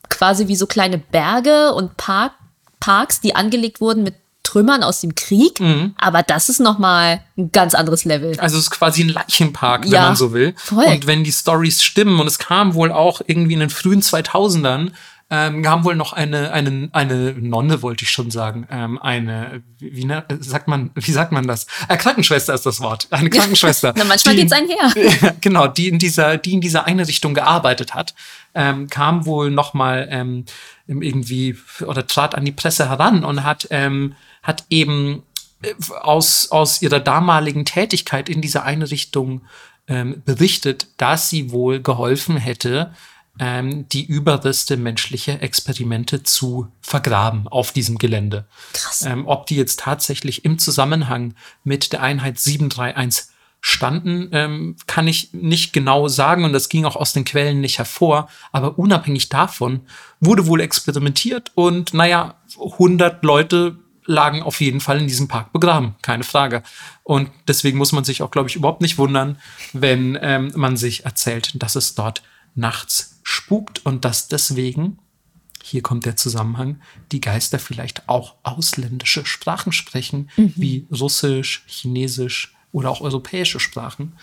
[0.10, 2.34] quasi wie so kleine Berge und Park,
[2.80, 5.60] Parks, die angelegt wurden mit Trümmern aus dem Krieg.
[5.60, 5.94] Mhm.
[5.98, 8.40] Aber das ist nochmal ein ganz anderes Level.
[8.40, 10.56] Also es ist quasi ein Leichenpark, wenn ja, man so will.
[10.58, 10.86] Voll.
[10.86, 14.92] Und wenn die Stories stimmen, und es kam wohl auch irgendwie in den frühen 2000ern
[15.32, 20.06] ähm, haben wohl noch eine, eine, eine Nonne, wollte ich schon sagen, ähm, eine, wie
[20.06, 21.68] ne, sagt man, wie sagt man das?
[21.88, 23.08] Äh, Krankenschwester ist das Wort.
[23.12, 23.94] Eine Krankenschwester.
[23.96, 25.36] Na, manchmal die, geht's einher.
[25.42, 28.16] genau, die in dieser, die in dieser Einrichtung gearbeitet hat,
[28.56, 30.46] ähm, kam wohl noch mal ähm,
[30.88, 35.22] irgendwie oder trat an die Presse heran und hat, ähm, hat eben
[35.62, 39.42] äh, aus, aus ihrer damaligen Tätigkeit in dieser Einrichtung
[39.88, 42.94] ähm, berichtet, dass sie wohl geholfen hätte,
[43.40, 48.46] ähm, die Überreste menschlicher Experimente zu vergraben auf diesem Gelände.
[48.74, 49.04] Krass.
[49.04, 51.34] Ähm, ob die jetzt tatsächlich im Zusammenhang
[51.64, 56.96] mit der Einheit 731 standen, ähm, kann ich nicht genau sagen und das ging auch
[56.96, 58.30] aus den Quellen nicht hervor.
[58.52, 59.82] Aber unabhängig davon
[60.20, 65.96] wurde wohl experimentiert und naja, 100 Leute lagen auf jeden Fall in diesem Park begraben,
[66.02, 66.64] keine Frage.
[67.04, 69.38] Und deswegen muss man sich auch, glaube ich, überhaupt nicht wundern,
[69.74, 72.24] wenn ähm, man sich erzählt, dass es dort
[72.56, 75.00] nachts spukt und dass deswegen,
[75.64, 80.54] hier kommt der Zusammenhang, die Geister vielleicht auch ausländische Sprachen sprechen, mhm.
[80.56, 84.14] wie Russisch, Chinesisch oder auch europäische Sprachen.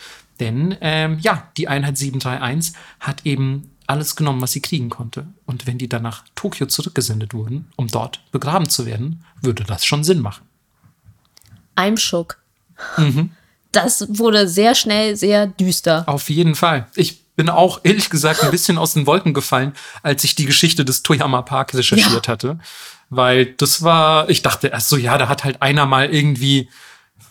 [0.40, 5.26] Denn ähm, ja, die Einheit 731 hat eben alles genommen, was sie kriegen konnte.
[5.46, 9.86] Und wenn die dann nach Tokio zurückgesendet wurden, um dort begraben zu werden, würde das
[9.86, 10.44] schon Sinn machen.
[11.76, 12.38] I'm shook.
[12.96, 13.30] Mhm.
[13.70, 16.04] Das wurde sehr schnell sehr düster.
[16.08, 16.88] Auf jeden Fall.
[16.94, 20.84] Ich bin auch ehrlich gesagt ein bisschen aus den Wolken gefallen, als ich die Geschichte
[20.84, 22.32] des Toyama Park recherchiert ja.
[22.32, 22.58] hatte.
[23.10, 26.68] Weil das war, ich dachte erst so, ja, da hat halt einer mal irgendwie,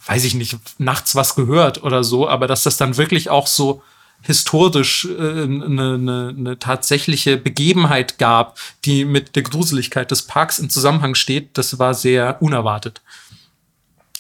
[0.06, 3.82] weiß ich nicht, nachts was gehört oder so, aber dass das dann wirklich auch so
[4.22, 10.60] historisch eine äh, ne, ne, ne tatsächliche Begebenheit gab, die mit der Gruseligkeit des Parks
[10.60, 13.02] im Zusammenhang steht, das war sehr unerwartet.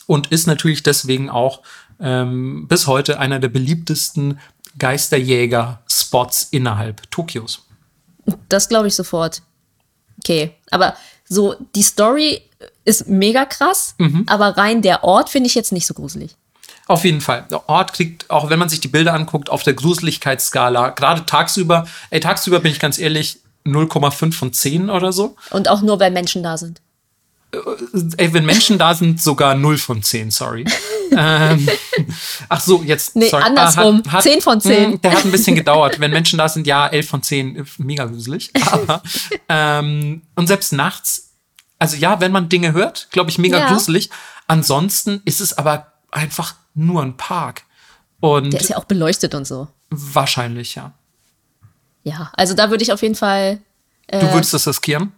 [0.08, 1.62] Und ist natürlich deswegen auch
[2.00, 4.40] ähm, bis heute einer der beliebtesten
[4.78, 7.66] Geisterjäger-Spots innerhalb Tokios.
[8.50, 9.42] Das glaube ich sofort.
[10.20, 10.96] Okay, aber
[11.28, 12.42] so die Story
[12.84, 13.96] ist mega krass,
[14.28, 16.36] aber rein der Ort finde ich jetzt nicht so gruselig.
[16.88, 17.46] Auf jeden Fall.
[17.50, 21.88] Der Ort kriegt, auch wenn man sich die Bilder anguckt, auf der Gruseligkeitsskala, gerade tagsüber,
[22.12, 25.36] ey, tagsüber bin ich ganz ehrlich, 0,5 von 10 oder so.
[25.50, 26.82] Und auch nur, weil Menschen da sind.
[28.18, 30.66] Ey, wenn Menschen da sind, sogar 0 von 10, sorry.
[31.12, 31.68] ähm,
[32.50, 33.16] ach so, jetzt.
[33.16, 33.44] Nee, sorry.
[33.44, 34.02] andersrum.
[34.12, 34.92] Ah, 10 von 10.
[34.92, 36.00] Mh, Der hat ein bisschen gedauert.
[36.00, 38.52] Wenn Menschen da sind, ja, 11 von 10, mega gruselig.
[38.72, 39.02] Aber,
[39.50, 41.32] ähm, und selbst nachts,
[41.80, 43.68] also ja, wenn man Dinge hört, glaube ich, mega Ja.
[43.72, 44.10] gruselig.
[44.48, 47.64] Ansonsten ist es aber einfach nur ein Park.
[48.20, 49.68] Und Der ist ja auch beleuchtet und so.
[49.90, 50.94] wahrscheinlich, ja.
[52.04, 53.60] Ja, also da würde ich auf jeden Fall
[54.12, 55.14] Du würdest das riskieren?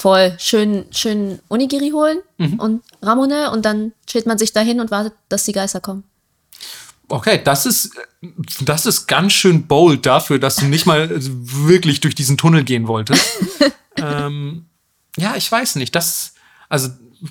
[0.00, 2.58] Voll schön, schön Onigiri holen Mhm.
[2.58, 6.04] und Ramune und dann chillt man sich dahin und wartet, dass die Geister kommen.
[7.08, 7.90] Okay, das ist,
[8.60, 12.86] das ist ganz schön bold dafür, dass du nicht mal wirklich durch diesen Tunnel gehen
[12.86, 13.24] wolltest.
[13.96, 14.66] ähm,
[15.16, 15.94] ja, ich weiß nicht.
[15.96, 16.34] Das,
[16.68, 16.88] also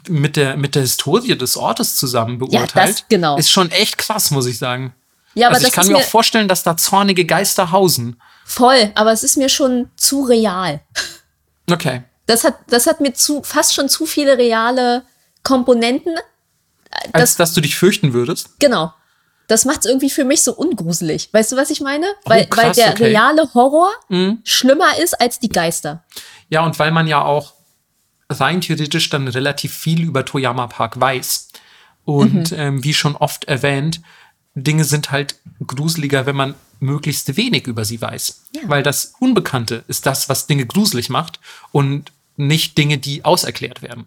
[0.09, 3.37] mit der, mit der Historie des Ortes zusammen beurteilt, das- genau.
[3.37, 4.93] ist schon echt krass, muss ich sagen.
[5.33, 8.19] Ja, aber also ich kann mir auch vorstellen, dass da zornige Geister hausen.
[8.45, 10.81] voll, aber es ist mir schon zu real.
[11.71, 12.03] Okay.
[12.29, 15.01] Das hat, das hat mir zu, fast schon zu viele reale
[15.41, 16.15] Komponenten.
[17.11, 18.59] Als dass du dich fürchten würdest.
[18.59, 18.93] Genau.
[19.47, 21.29] Das macht es irgendwie für mich so ungruselig.
[21.33, 22.05] Weißt du, was ich meine?
[22.25, 23.09] Oh, weil, krass, weil der okay.
[23.09, 23.15] Mhm.
[23.15, 23.89] reale Horror
[24.43, 26.03] schlimmer ist als die Geister.
[26.49, 27.53] Ja, und weil man ja auch
[28.29, 31.49] rein theoretisch dann relativ viel über Toyama Park weiß.
[32.05, 34.01] Und ähm, wie schon oft erwähnt,
[34.53, 38.43] Dinge sind halt gruseliger, wenn man möglichst wenig über sie weiß.
[38.51, 38.61] Ja.
[38.65, 41.39] Weil das Unbekannte ist das, was Dinge gruselig macht
[41.71, 44.05] und nicht Dinge, die auserklärt werden.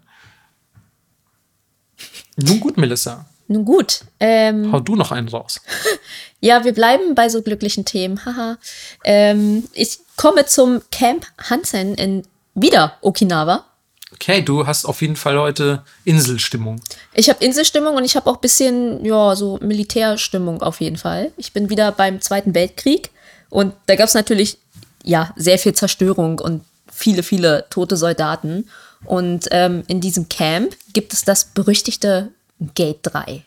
[2.37, 4.01] Nun gut, Melissa, Nun gut.
[4.19, 5.61] Ähm, hau du noch einen raus.
[6.41, 8.25] ja, wir bleiben bei so glücklichen Themen.
[8.25, 8.59] Haha.
[9.05, 12.23] Ähm, ich komme zum Camp Hansen in
[12.55, 13.67] wieder Okinawa.
[14.15, 16.81] Okay, du hast auf jeden Fall heute Inselstimmung.
[17.15, 21.33] Ich habe Inselstimmung und ich habe auch bisschen, ja, so Militärstimmung auf jeden Fall.
[21.37, 23.11] Ich bin wieder beim Zweiten Weltkrieg
[23.49, 24.59] und da gab es natürlich,
[25.03, 26.63] ja, sehr viel Zerstörung und
[26.93, 28.69] viele, viele tote Soldaten.
[29.05, 32.29] Und ähm, in diesem Camp gibt es das berüchtigte
[32.75, 33.45] Gate 3.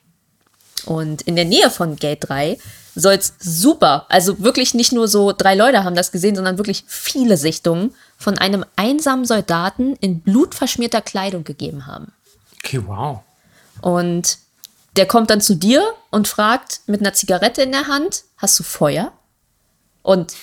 [0.86, 2.58] Und in der Nähe von Gate 3
[2.96, 6.86] soll es super, also wirklich nicht nur so drei Leute haben das gesehen, sondern wirklich
[6.88, 12.14] viele Sichtungen von einem einsamen Soldaten in blutverschmierter Kleidung gegeben haben.
[12.64, 13.20] Okay, wow.
[13.82, 14.38] Und
[14.96, 18.64] der kommt dann zu dir und fragt mit einer Zigarette in der Hand, hast du
[18.64, 19.12] Feuer?
[20.02, 20.34] Und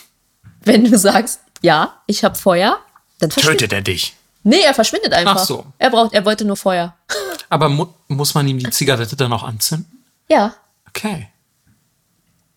[0.63, 2.79] wenn du sagst, ja, ich habe Feuer,
[3.23, 4.15] dann verschwindet er dich?
[4.45, 5.37] Nee, er verschwindet einfach.
[5.37, 5.67] Ach so.
[5.79, 6.95] Er braucht, er wollte nur Feuer.
[7.49, 10.03] Aber mu muss man ihm die Zigarette dann auch anzünden?
[10.29, 10.55] Ja.
[10.89, 11.29] Okay.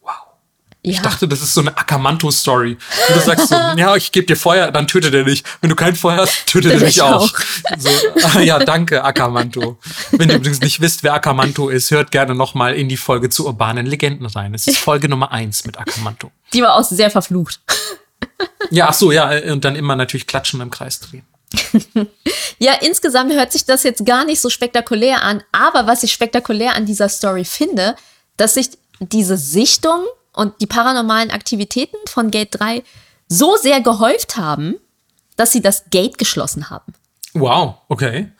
[0.01, 0.11] Wow.
[0.81, 0.91] Ja.
[0.91, 2.77] Ich dachte, das ist so eine Akamanto-Story.
[3.13, 5.43] Du sagst so, ja, ich gebe dir Feuer, dann tötet er dich.
[5.61, 7.31] Wenn du kein Feuer hast, tötet er dich ich auch.
[7.31, 7.39] auch.
[7.77, 7.89] So,
[8.23, 9.77] ah, ja, danke, Akamanto.
[10.11, 13.29] Wenn ihr übrigens nicht wisst, wer Akamanto ist, hört gerne noch mal in die Folge
[13.29, 14.53] zu urbanen Legenden rein.
[14.55, 16.31] Es ist Folge Nummer eins mit Akamanto.
[16.53, 17.59] Die war auch sehr verflucht.
[18.71, 21.25] Ja, ach so, ja, und dann immer natürlich klatschen im Kreis drehen.
[22.57, 26.73] Ja, insgesamt hört sich das jetzt gar nicht so spektakulär an, aber was ich spektakulär
[26.73, 27.95] an dieser Story finde,
[28.37, 28.69] dass sich
[28.99, 32.83] diese Sichtung und die paranormalen Aktivitäten von Gate 3
[33.27, 34.75] so sehr gehäuft haben,
[35.35, 36.93] dass sie das Gate geschlossen haben.
[37.33, 38.31] Wow, okay.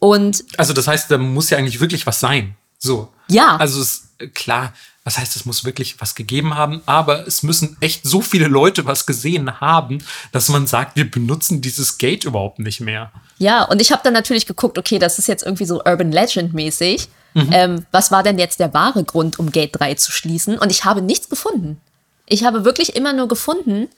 [0.00, 2.56] Und Also das heißt, da muss ja eigentlich wirklich was sein.
[2.78, 3.12] So.
[3.28, 3.56] Ja.
[3.56, 4.74] Also es, klar,
[5.04, 8.86] was heißt, es muss wirklich was gegeben haben, aber es müssen echt so viele Leute
[8.86, 10.02] was gesehen haben,
[10.32, 13.12] dass man sagt, wir benutzen dieses Gate überhaupt nicht mehr.
[13.38, 16.54] ja, und ich habe dann natürlich geguckt, okay, das ist jetzt irgendwie so Urban Legend
[16.54, 17.08] mäßig.
[17.52, 20.56] Ähm, was war denn jetzt der wahre Grund, um Gate 3 zu schließen?
[20.56, 21.80] Und ich habe nichts gefunden.
[22.26, 23.88] Ich habe wirklich immer nur gefunden,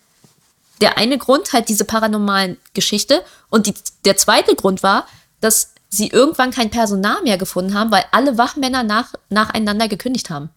[0.80, 5.06] der eine Grund halt diese paranormalen Geschichte und die, der zweite Grund war,
[5.40, 10.50] dass sie irgendwann kein Personal mehr gefunden haben, weil alle Wachmänner nach, nacheinander gekündigt haben.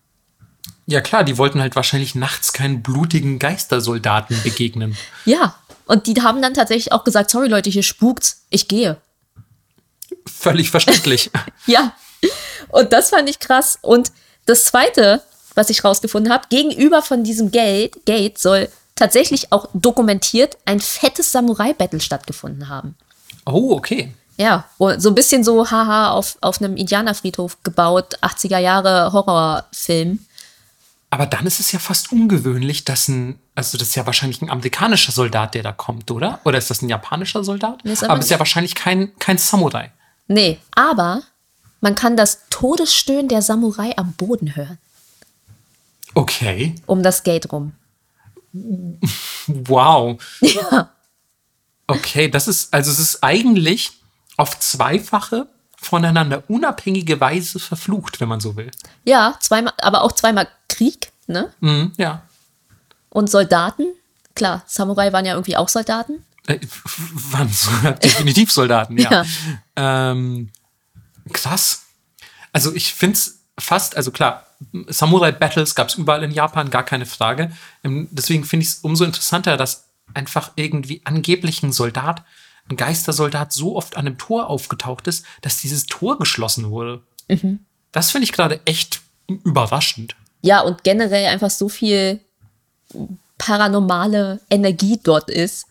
[0.90, 4.98] Ja klar, die wollten halt wahrscheinlich nachts keinen blutigen Geistersoldaten begegnen.
[5.24, 5.54] Ja,
[5.86, 8.98] und die haben dann tatsächlich auch gesagt, sorry Leute, hier spukt's, ich gehe.
[10.26, 11.30] Völlig verständlich.
[11.68, 11.94] Ja,
[12.70, 13.78] und das fand ich krass.
[13.84, 14.12] Und
[14.48, 15.22] das Zweite,
[15.54, 21.32] was ich rausgefunden habe, gegenüber von diesem Gate, Gate soll tatsächlich auch dokumentiert ein fettes
[21.32, 22.96] Samurai-Battle stattgefunden haben.
[23.46, 24.12] Oh, okay.
[24.38, 24.66] Ja,
[24.98, 30.26] so ein bisschen so, haha, auf, auf einem Indianerfriedhof gebaut, 80er Jahre Horrorfilm.
[31.12, 34.50] Aber dann ist es ja fast ungewöhnlich, dass ein, also das ist ja wahrscheinlich ein
[34.52, 36.40] amerikanischer Soldat, der da kommt, oder?
[36.46, 37.84] Oder ist das ein japanischer Soldat?
[37.84, 39.92] Nee, ist aber aber es ist ja wahrscheinlich kein, kein Samurai.
[40.28, 41.24] Nee, aber
[41.82, 44.78] man kann das Todesstöhnen der Samurai am Boden hören,
[46.14, 46.76] Okay.
[46.86, 47.74] um das Gate rum.
[49.48, 50.22] Wow.
[50.42, 50.92] Ja.
[51.88, 53.94] Okay, das ist, also es ist eigentlich
[54.38, 58.70] auf zweifache voneinander unabhängige Weise verflucht, wenn man so will.
[59.06, 60.48] Ja, zweimal, aber auch zweimal
[60.80, 61.52] Krieg, ne?
[61.60, 62.24] Mhm, ja.
[63.10, 63.84] Und Soldaten.
[64.34, 66.24] Klar, Samurai waren ja irgendwie auch Soldaten.
[66.48, 66.58] Äh,
[67.32, 67.52] waren
[68.04, 69.26] definitiv Soldaten, ja.
[69.78, 70.12] Ja.
[70.12, 70.52] Ähm,
[71.34, 71.84] krass.
[72.54, 74.48] Also ich finde es fast, also klar,
[74.88, 77.52] Samurai-Battles gab es überall in Japan, gar keine Frage.
[77.84, 82.24] Ähm, deswegen finde ich es umso interessanter, dass einfach irgendwie angeblich ein Soldat,
[82.70, 87.02] ein Geistersoldat so oft an einem Tor aufgetaucht ist, dass dieses Tor geschlossen wurde.
[87.92, 90.16] Das finde ich gerade echt überraschend.
[90.42, 92.20] Ja, und generell einfach so viel
[93.38, 95.66] paranormale Energie dort ist,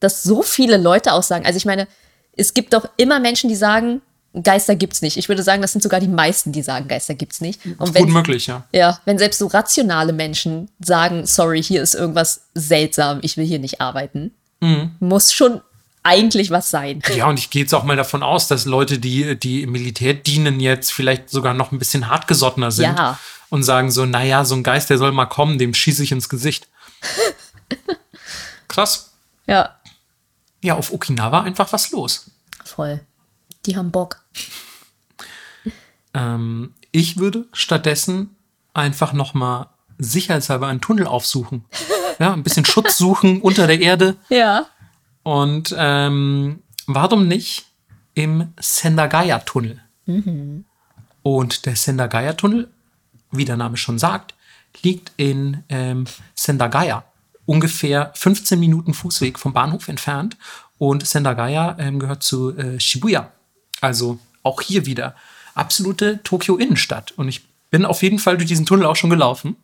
[0.00, 1.46] dass so viele Leute auch sagen.
[1.46, 1.88] Also ich meine,
[2.36, 4.02] es gibt doch immer Menschen, die sagen,
[4.42, 5.16] Geister gibt's nicht.
[5.16, 7.64] Ich würde sagen, das sind sogar die meisten, die sagen, Geister gibt's nicht.
[7.64, 8.64] Und Gut wenn, möglich, ja.
[8.72, 13.58] ja, wenn selbst so rationale Menschen sagen, sorry, hier ist irgendwas seltsam, ich will hier
[13.58, 14.32] nicht arbeiten,
[15.00, 15.62] muss schon
[16.02, 17.02] eigentlich was sein.
[17.14, 20.14] Ja, und ich gehe jetzt auch mal davon aus, dass Leute, die, die im Militär
[20.14, 23.18] dienen, jetzt vielleicht sogar noch ein bisschen hartgesottener sind Ja.
[23.50, 26.28] Und sagen so, naja, so ein Geist, der soll mal kommen, dem schieße ich ins
[26.28, 26.68] Gesicht.
[28.68, 29.12] Krass.
[29.46, 29.76] Ja,
[30.62, 32.30] Ja, auf Okinawa einfach was los.
[32.64, 33.00] voll.
[33.64, 34.22] Die haben Bock.
[36.14, 38.36] Ähm, ich würde stattdessen
[38.74, 41.64] einfach noch mal sicherheitshalber einen Tunnel aufsuchen.
[42.18, 44.16] Ja, ein bisschen Schutz suchen unter der Erde.
[44.30, 44.64] Ja.
[45.22, 47.66] Und ähm, warum nicht
[48.14, 49.82] im Sendagaya-Tunnel?
[51.22, 52.70] Und der Sendagaya-Tunnel,
[53.30, 54.34] wie der Name schon sagt,
[54.82, 56.04] liegt in ähm,
[56.34, 57.04] Sendagaya,
[57.44, 60.36] ungefähr 15 Minuten Fußweg vom Bahnhof entfernt.
[60.78, 63.32] Und Sendagaya ähm, gehört zu äh, Shibuya.
[63.80, 65.14] Also auch hier wieder
[65.54, 67.12] absolute Tokio-Innenstadt.
[67.12, 69.56] Und ich bin auf jeden Fall durch diesen Tunnel auch schon gelaufen.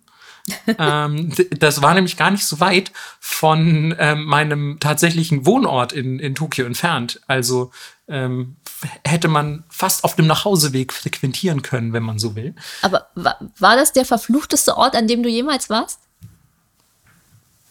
[0.78, 2.90] ähm, das war nämlich gar nicht so weit
[3.20, 7.20] von ähm, meinem tatsächlichen Wohnort in, in Tokio entfernt.
[7.28, 7.70] Also
[8.12, 8.56] ähm,
[9.04, 12.54] hätte man fast auf dem Nachhauseweg frequentieren können, wenn man so will.
[12.82, 16.00] Aber wa war das der verfluchteste Ort, an dem du jemals warst?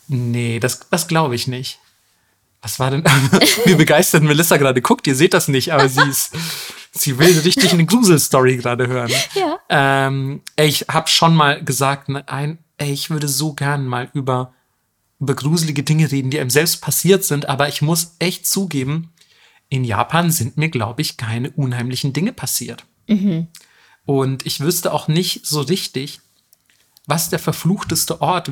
[0.08, 1.80] Nee, das, das glaube ich nicht.
[2.62, 3.04] Was war denn?
[3.66, 6.32] Wie begeistert Melissa gerade guckt, ihr seht das nicht, aber sie ist,
[6.92, 9.12] sie will richtig eine Gruselstory gerade hören.
[9.34, 9.60] Ja.
[9.70, 14.54] Ähm, ich habe schon mal gesagt, ne, ein, ey, ich würde so gern mal über,
[15.20, 19.11] über gruselige Dinge reden, die einem selbst passiert sind, aber ich muss echt zugeben,
[19.72, 22.86] in Japan sind mir, glaube ich, keine unheimlichen Dinge passiert.
[24.06, 26.20] Und ich wüsste auch nicht so richtig,
[27.08, 28.52] was der verfluchteste Ort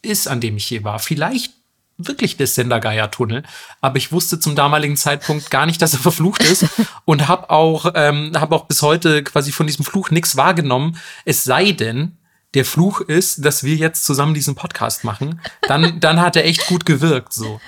[0.00, 1.00] ist, an dem ich je war.
[1.00, 1.52] Vielleicht
[1.98, 3.42] wirklich der Sendagaya-Tunnel,
[3.82, 6.64] aber ich wusste zum damaligen Zeitpunkt gar nicht, dass er verflucht ist
[7.04, 10.96] und habe auch, ähm, hab auch bis heute quasi von diesem Fluch nichts wahrgenommen.
[11.26, 12.16] Es sei denn,
[12.54, 15.42] der Fluch ist, dass wir jetzt zusammen diesen Podcast machen.
[15.62, 17.34] Dann, dann hat er echt gut gewirkt.
[17.34, 17.60] So.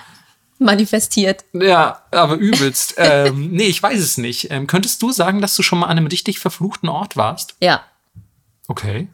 [0.61, 1.45] Manifestiert.
[1.53, 2.95] Ja, aber übelst.
[2.99, 4.51] ähm, nee, ich weiß es nicht.
[4.51, 7.55] Ähm, könntest du sagen, dass du schon mal an einem richtig verfluchten Ort warst?
[7.61, 7.83] Ja.
[8.69, 9.09] Okay.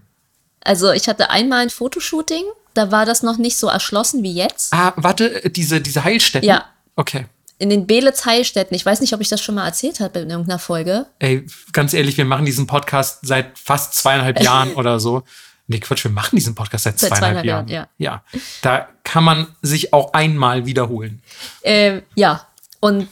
[0.61, 2.43] Also ich hatte einmal ein Fotoshooting,
[2.75, 4.73] da war das noch nicht so erschlossen wie jetzt.
[4.73, 6.49] Ah, warte, äh, diese, diese Heilstätten?
[6.49, 6.67] Ja.
[6.97, 7.27] Okay.
[7.59, 8.75] In den Belitz Heilstätten.
[8.75, 11.07] Ich weiß nicht, ob ich das schon mal erzählt habe in irgendeiner Folge.
[11.21, 15.23] Ey, ganz ehrlich, wir machen diesen Podcast seit fast zweieinhalb Jahren oder so.
[15.69, 17.69] Nee, Quatsch, wir machen diesen Podcast seit, Seit zweieinhalb, zweieinhalb Jahren.
[17.69, 18.23] Jahren, ja.
[18.63, 21.23] Da kann man sich auch einmal wiederholen.
[21.63, 22.47] Ähm, ja.
[22.79, 23.09] Und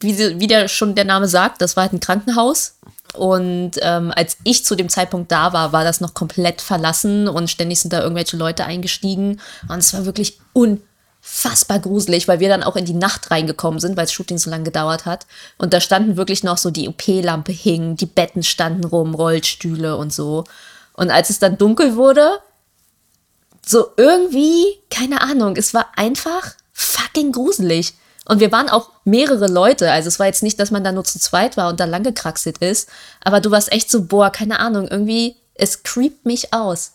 [0.00, 2.78] wie, wie der schon der Name sagt, das war halt ein Krankenhaus.
[3.14, 7.50] Und ähm, als ich zu dem Zeitpunkt da war, war das noch komplett verlassen und
[7.50, 9.40] ständig sind da irgendwelche Leute eingestiegen.
[9.68, 13.96] Und es war wirklich unfassbar gruselig, weil wir dann auch in die Nacht reingekommen sind,
[13.96, 15.26] weil das Shooting so lange gedauert hat.
[15.56, 20.12] Und da standen wirklich noch so die OP-Lampe hing, die Betten standen rum, Rollstühle und
[20.12, 20.44] so.
[20.98, 22.40] Und als es dann dunkel wurde,
[23.64, 27.94] so irgendwie, keine Ahnung, es war einfach fucking gruselig.
[28.24, 29.92] Und wir waren auch mehrere Leute.
[29.92, 32.02] Also es war jetzt nicht, dass man da nur zu zweit war und da lang
[32.02, 32.88] gekraxelt ist.
[33.22, 36.94] Aber du warst echt so, boah, keine Ahnung, irgendwie, es creept mich aus.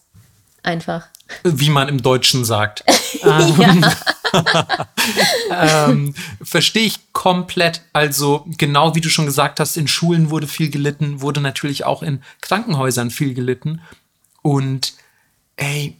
[0.64, 1.08] Einfach.
[1.44, 2.84] Wie man im Deutschen sagt.
[3.24, 3.94] ja.
[5.52, 7.82] ähm, Verstehe ich komplett.
[7.94, 12.04] Also, genau wie du schon gesagt hast, in Schulen wurde viel gelitten, wurde natürlich auch
[12.04, 13.82] in Krankenhäusern viel gelitten.
[14.42, 14.94] Und
[15.56, 15.98] ey,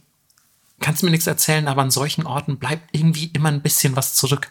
[0.80, 4.50] kannst mir nichts erzählen, aber an solchen Orten bleibt irgendwie immer ein bisschen was zurück.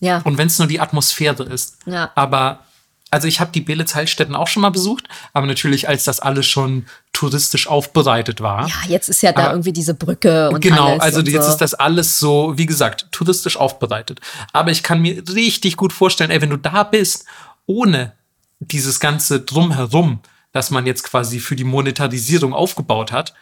[0.00, 0.18] Ja.
[0.22, 1.78] Und wenn es nur die Atmosphäre ist.
[1.86, 2.10] Ja.
[2.14, 2.64] Aber,
[3.12, 5.04] also ich habe die Belitz-Heilstätten auch schon mal besucht,
[5.34, 8.66] aber natürlich, als das alles schon touristisch aufbereitet war.
[8.66, 11.52] ja, jetzt ist ja da Aber- irgendwie diese Brücke und Genau, also und jetzt so.
[11.52, 14.20] ist das alles so, wie gesagt, touristisch aufbereitet.
[14.52, 17.26] Aber ich kann mir richtig gut vorstellen, ey, wenn du da bist,
[17.66, 18.12] ohne
[18.60, 20.20] dieses ganze Drumherum,
[20.52, 23.34] das man jetzt quasi für die Monetarisierung aufgebaut hat,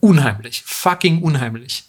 [0.00, 1.84] unheimlich, fucking unheimlich.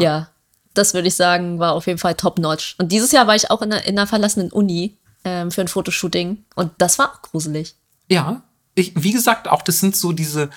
[0.00, 0.28] Ja,
[0.74, 2.76] das würde ich sagen, war auf jeden Fall top-notch.
[2.78, 4.96] Und dieses Jahr war ich auch in einer, in einer verlassenen Uni.
[5.24, 6.44] Ähm, für ein Fotoshooting.
[6.54, 7.74] Und das war auch gruselig.
[8.08, 8.42] Ja,
[8.74, 10.50] ich, wie gesagt, auch das sind so diese,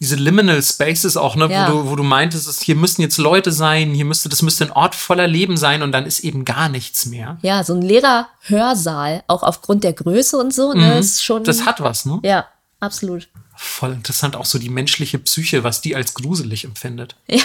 [0.00, 1.68] diese Liminal Spaces auch, ne, Ja.
[1.68, 4.64] wo, du, wo du meintest, es- hier müssen jetzt Leute sein, hier müsste, das müsste
[4.64, 7.38] ein Ort voller Leben sein und dann ist eben gar nichts mehr.
[7.42, 11.42] Ja, so ein leerer Hörsaal, auch aufgrund der Größe und so, ne, ist schon.
[11.42, 11.46] Mhm.
[11.46, 12.20] Das hat was, ne?
[12.22, 12.46] Ja,
[12.80, 13.28] absolut.
[13.56, 17.16] Voll interessant, auch so die menschliche Psyche, was die als gruselig empfindet.
[17.28, 17.42] Ja.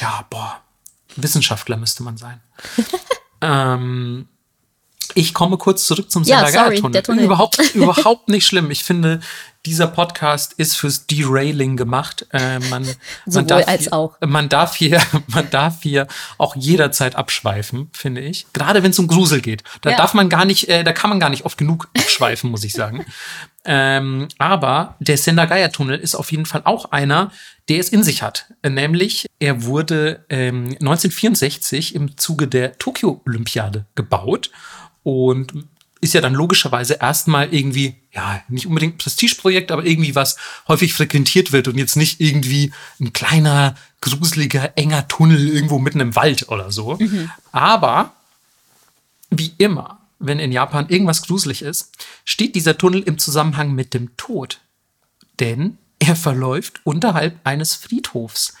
[0.00, 0.60] Ja, boah.
[1.16, 2.40] Wissenschaftler müsste man sein.
[3.40, 4.28] ähm,
[5.14, 7.24] ich komme kurz zurück zum Ja, Sendagaya sorry, der Tunnel.
[7.24, 8.70] Überhaupt, überhaupt nicht schlimm.
[8.70, 9.20] Ich finde,
[9.66, 12.26] dieser Podcast ist fürs Derailing gemacht.
[12.32, 12.86] Äh, man, man
[13.26, 14.16] Sowohl darf als hier, auch.
[14.26, 16.06] Man darf, hier, man darf hier
[16.38, 18.46] auch jederzeit abschweifen, finde ich.
[18.52, 19.62] Gerade wenn es um Grusel geht.
[19.82, 19.96] Da Ja.
[19.98, 22.72] darf man gar nicht, äh, da kann man gar nicht oft genug abschweifen, muss ich
[22.72, 23.04] sagen.
[23.66, 27.30] Ähm, aber der Sendagaya-Tunnel ist auf jeden Fall auch einer,
[27.68, 28.46] der es in sich hat.
[28.66, 34.50] Nämlich, er wurde ähm, 1964 im Zuge der Tokio-Olympiade gebaut
[35.02, 35.52] und
[36.00, 40.36] ist ja dann logischerweise erstmal irgendwie, ja, nicht unbedingt ein Prestigeprojekt, aber irgendwie was
[40.66, 46.16] häufig frequentiert wird und jetzt nicht irgendwie ein kleiner, gruseliger, enger Tunnel irgendwo mitten im
[46.16, 46.98] Wald oder so.
[47.52, 48.14] Aber
[49.28, 51.92] wie immer, wenn in Japan irgendwas gruselig ist,
[52.24, 54.60] steht dieser Tunnel im Zusammenhang mit dem Tod.
[55.38, 58.54] Denn er verläuft unterhalb eines Friedhofs.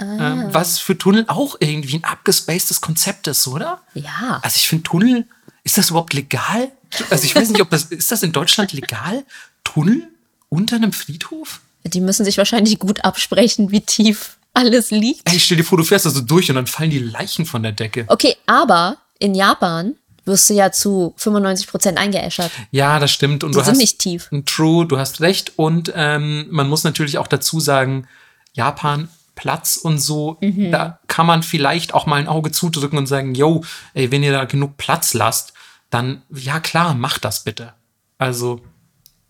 [0.00, 3.82] Ähm, was für Tunnel auch irgendwie ein abgespacedes Konzept ist, oder?
[3.94, 4.38] Ja.
[4.42, 5.26] Also ich finde Tunnel,
[5.68, 6.72] ist das überhaupt legal?
[7.10, 9.22] Also ich weiß nicht, ob das, ist das in Deutschland legal?
[9.64, 10.08] Tunnel
[10.48, 11.60] unter einem Friedhof?
[11.84, 15.30] Die müssen sich wahrscheinlich gut absprechen, wie tief alles liegt.
[15.30, 17.62] Ey, stell dir vor, du fährst da so durch und dann fallen die Leichen von
[17.62, 18.04] der Decke.
[18.08, 19.94] Okay, aber in Japan
[20.24, 22.50] wirst du ja zu 95% eingeäschert.
[22.70, 23.44] Ja, das stimmt.
[23.44, 24.30] Und Die du sind hast, nicht tief.
[24.46, 25.52] True, du hast recht.
[25.56, 28.06] Und ähm, man muss natürlich auch dazu sagen,
[28.54, 30.72] Japan, Platz und so, Mhm.
[30.72, 33.62] da kann man vielleicht auch mal ein Auge zudrücken und sagen, yo,
[33.94, 35.52] ey, wenn ihr da genug Platz lasst,
[35.90, 37.74] dann, ja klar, macht das bitte.
[38.18, 38.60] Also,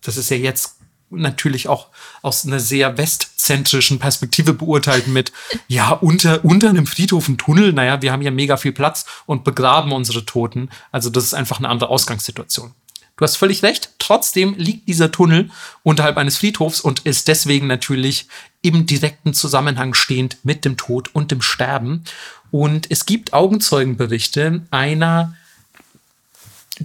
[0.03, 0.77] das ist ja jetzt
[1.11, 1.89] natürlich auch
[2.23, 5.33] aus einer sehr westzentrischen Perspektive beurteilt mit,
[5.69, 9.45] ja, unter, unter einem Friedhof ein Tunnel, naja, wir haben ja mega viel Platz und
[9.45, 10.71] begraben unsere Toten.
[10.93, 12.75] Also das ist einfach eine andere Ausgangssituation.
[13.17, 15.51] Du hast völlig recht, trotzdem liegt dieser Tunnel
[15.83, 18.29] unterhalb eines Friedhofs und ist deswegen natürlich
[18.63, 22.05] im direkten Zusammenhang stehend mit dem Tod und dem Sterben.
[22.53, 25.35] Und es gibt Augenzeugenberichte einer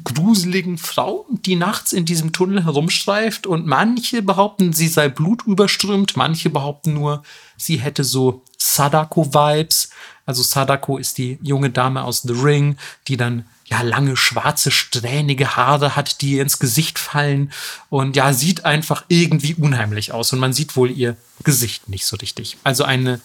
[0.03, 6.49] gruseligen Frau, die nachts in diesem Tunnel herumstreift und manche behaupten, sie sei blutüberströmt, manche
[6.49, 7.23] behaupten nur,
[7.57, 9.89] sie hätte so Sadako-Vibes.
[10.25, 12.77] Also Sadako ist die junge Dame aus The Ring,
[13.07, 17.51] die dann ja lange schwarze strähnige Haare hat, die ihr ins Gesicht fallen
[17.89, 22.15] und ja sieht einfach irgendwie unheimlich aus und man sieht wohl ihr Gesicht nicht so
[22.17, 22.57] richtig.
[22.63, 23.21] Also eine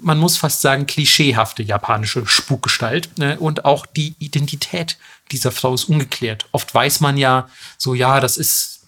[0.00, 3.18] man muss fast sagen, klischeehafte japanische Spukgestalt.
[3.18, 3.38] Ne?
[3.38, 4.98] Und auch die Identität
[5.32, 6.46] dieser Frau ist ungeklärt.
[6.52, 8.86] Oft weiß man ja so, ja, das ist,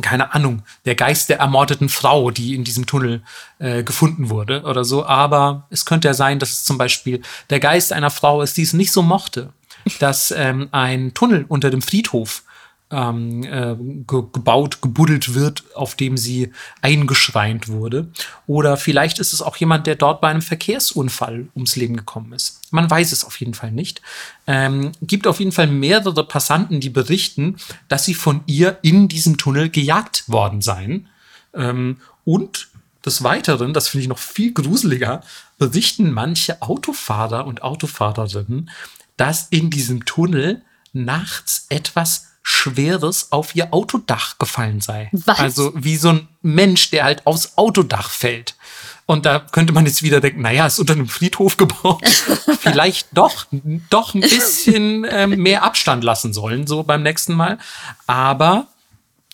[0.00, 3.22] keine Ahnung, der Geist der ermordeten Frau, die in diesem Tunnel
[3.58, 5.04] äh, gefunden wurde oder so.
[5.04, 8.62] Aber es könnte ja sein, dass es zum Beispiel der Geist einer Frau ist, die
[8.62, 9.52] es nicht so mochte,
[9.98, 12.42] dass ähm, ein Tunnel unter dem Friedhof
[12.92, 13.74] ähm, äh,
[14.06, 18.08] ge gebaut, gebuddelt wird, auf dem sie eingeschreint wurde.
[18.46, 22.60] Oder vielleicht ist es auch jemand, der dort bei einem Verkehrsunfall ums Leben gekommen ist.
[22.70, 24.02] Man weiß es auf jeden Fall nicht.
[24.46, 27.56] Ähm, gibt auf jeden Fall mehrere Passanten, die berichten,
[27.88, 31.08] dass sie von ihr in diesem Tunnel gejagt worden seien.
[31.54, 32.68] Ähm, und
[33.04, 35.22] des Weiteren, das finde ich noch viel gruseliger,
[35.58, 38.70] berichten manche Autofahrer und Autofahrerinnen,
[39.16, 40.62] dass in diesem Tunnel
[40.92, 45.08] nachts etwas Schweres auf ihr Autodach gefallen sei.
[45.12, 45.38] Was?
[45.38, 48.56] Also wie so ein Mensch, der halt aufs Autodach fällt.
[49.06, 52.02] Und da könnte man jetzt wieder denken, naja, ist unter einem Friedhof gebaut.
[52.60, 53.46] Vielleicht doch,
[53.90, 57.58] doch ein bisschen ähm, mehr Abstand lassen sollen, so beim nächsten Mal.
[58.06, 58.68] Aber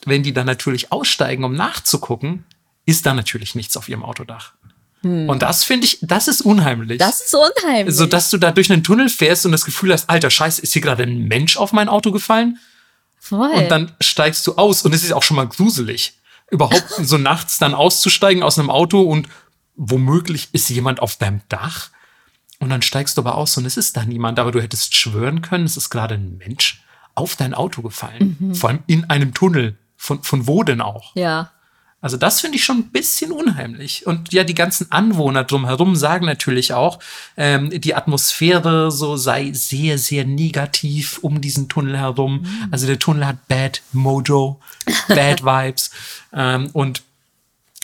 [0.05, 2.45] wenn die dann natürlich aussteigen, um nachzugucken,
[2.87, 4.53] ist da natürlich nichts auf ihrem Autodach.
[5.03, 6.99] Und das finde ich, das ist unheimlich.
[6.99, 7.95] Das ist unheimlich.
[7.95, 10.73] so dass du da durch einen Tunnel fährst und das Gefühl hast, alter Scheiße, ist
[10.73, 12.59] hier gerade ein Mensch auf mein Auto gefallen?
[13.29, 13.51] Voll.
[13.51, 16.19] Und dann steigst du aus und es ist auch schon mal gruselig,
[16.51, 19.29] überhaupt so nachts dann auszusteigen aus einem Auto und
[19.77, 21.91] womöglich ist jemand auf deinem Dach
[22.59, 25.43] und dann steigst du aber aus und es ist da niemand, aber du hättest schwören
[25.43, 26.83] können, es ist gerade ein Mensch
[27.15, 29.77] auf dein Auto gefallen, vor allem in einem Tunnel.
[30.01, 31.17] Von, von wo denn auch?
[31.17, 31.51] ja.
[32.01, 34.07] Also das finde ich schon ein bisschen unheimlich.
[34.07, 37.01] Und ja, die ganzen Anwohner drumherum sagen natürlich auch,
[37.37, 42.45] ähm, die Atmosphäre so sei sehr, sehr negativ um diesen Tunnel herum.
[42.71, 44.61] Also der Tunnel hat Bad Mojo,
[45.09, 45.91] Bad Vibes.
[46.33, 47.03] Ähm, und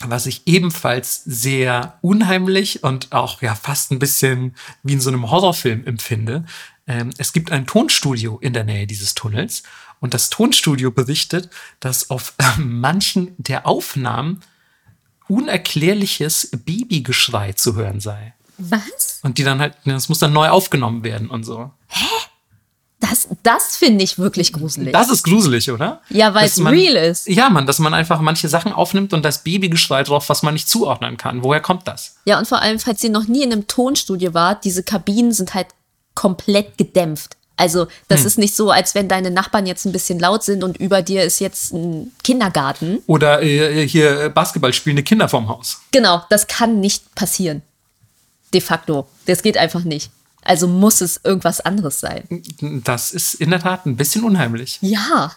[0.03, 5.29] was ich ebenfalls sehr unheimlich und auch ja fast ein bisschen wie in so einem
[5.29, 6.45] Horrorfilm empfinde,
[6.87, 9.63] ähm, es gibt ein Tonstudio in der Nähe dieses Tunnels
[10.05, 11.49] und das Tonstudio berichtet,
[11.81, 14.41] dass auf manchen der Aufnahmen
[15.27, 18.33] unerklärliches Babygeschrei zu hören sei.
[18.57, 19.19] Was?
[19.23, 21.71] Und die dann halt, das muss dann neu aufgenommen werden und so.
[22.99, 24.93] Das, das finde ich wirklich gruselig.
[24.93, 26.01] Das ist gruselig, oder?
[26.09, 27.27] Ja, weil es man- real ist.
[27.27, 30.69] Ja, Mann, dass man einfach manche Sachen aufnimmt und das Babygeschrei drauf, was man nicht
[30.69, 31.43] zuordnen kann.
[31.43, 32.15] Woher kommt das?
[32.25, 35.53] Ja, und vor allem, falls ihr noch nie in einem Tonstudio wart, diese Kabinen sind
[35.53, 35.67] halt
[36.13, 37.34] komplett gedämpft.
[37.57, 38.27] Also, das Hm.
[38.27, 41.23] ist nicht so, als wenn deine Nachbarn jetzt ein bisschen laut sind und über dir
[41.23, 42.99] ist jetzt ein Kindergarten.
[43.07, 45.79] Oder äh, hier äh, Basketball spielende Kinder vorm Haus.
[45.91, 47.61] Genau, das kann nicht passieren.
[48.53, 49.07] De facto.
[49.25, 50.11] Das geht einfach nicht.
[50.43, 52.23] Also muss es irgendwas anderes sein.
[52.83, 54.77] Das ist in der Tat ein bisschen unheimlich.
[54.81, 55.31] Ja.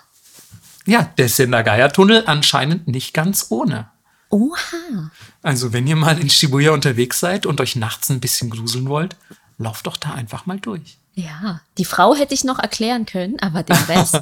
[0.86, 3.88] Ja, der Sendagaya-Tunnel anscheinend nicht ganz ohne.
[4.30, 5.10] Oha.
[5.42, 9.16] Also, wenn ihr mal in Shibuya unterwegs seid und euch nachts ein bisschen gruseln wollt,
[9.56, 10.98] lauft doch da einfach mal durch.
[11.18, 14.20] Ja, die Frau hätte ich noch erklären können, aber den Rest.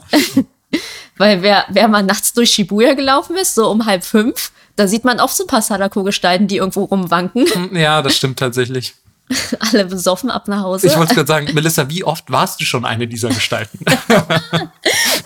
[1.18, 5.04] Weil wer, wer mal nachts durch Shibuya gelaufen ist, so um halb fünf, da sieht
[5.04, 7.46] man oft so ein paar Sadako-Gestalten, die irgendwo rumwanken.
[7.46, 8.94] Hm, Ja, das stimmt tatsächlich.
[9.58, 10.86] Alle besoffen ab nach Hause.
[10.86, 13.78] Ich wollte gerade sagen, Melissa, wie oft warst du schon eine dieser Gestalten?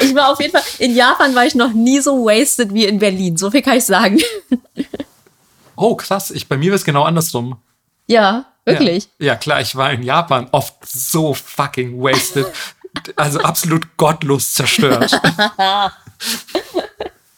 [0.03, 2.99] Ich war auf jeden Fall, in Japan war ich noch nie so wasted wie in
[2.99, 3.37] Berlin.
[3.37, 4.19] So viel kann ich sagen.
[5.77, 6.31] Oh, krass.
[6.31, 7.59] Ich, bei mir war es genau andersrum.
[8.07, 9.09] Ja, wirklich.
[9.19, 9.27] Ja.
[9.27, 12.47] ja, klar, ich war in Japan oft so fucking wasted.
[13.15, 15.13] Also absolut gottlos zerstört.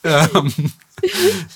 [0.03, 0.73] ähm,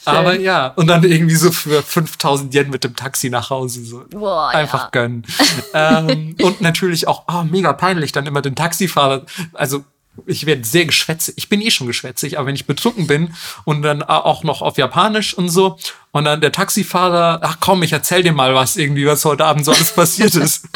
[0.04, 3.84] aber ja, und dann irgendwie so für 5000 Yen mit dem Taxi nach Hause.
[3.84, 4.04] So.
[4.10, 4.88] Boah, Einfach ja.
[4.90, 5.26] gönnen.
[5.72, 9.24] ähm, und natürlich auch, oh, mega peinlich, dann immer den Taxifahrer.
[9.54, 9.84] Also
[10.26, 11.34] ich werde sehr geschwätzig.
[11.36, 14.78] Ich bin eh schon geschwätzig, aber wenn ich betrunken bin und dann auch noch auf
[14.78, 15.78] Japanisch und so
[16.12, 19.64] und dann der Taxifahrer, ach komm, ich erzähl dir mal was irgendwie, was heute Abend
[19.64, 20.66] so alles passiert ist.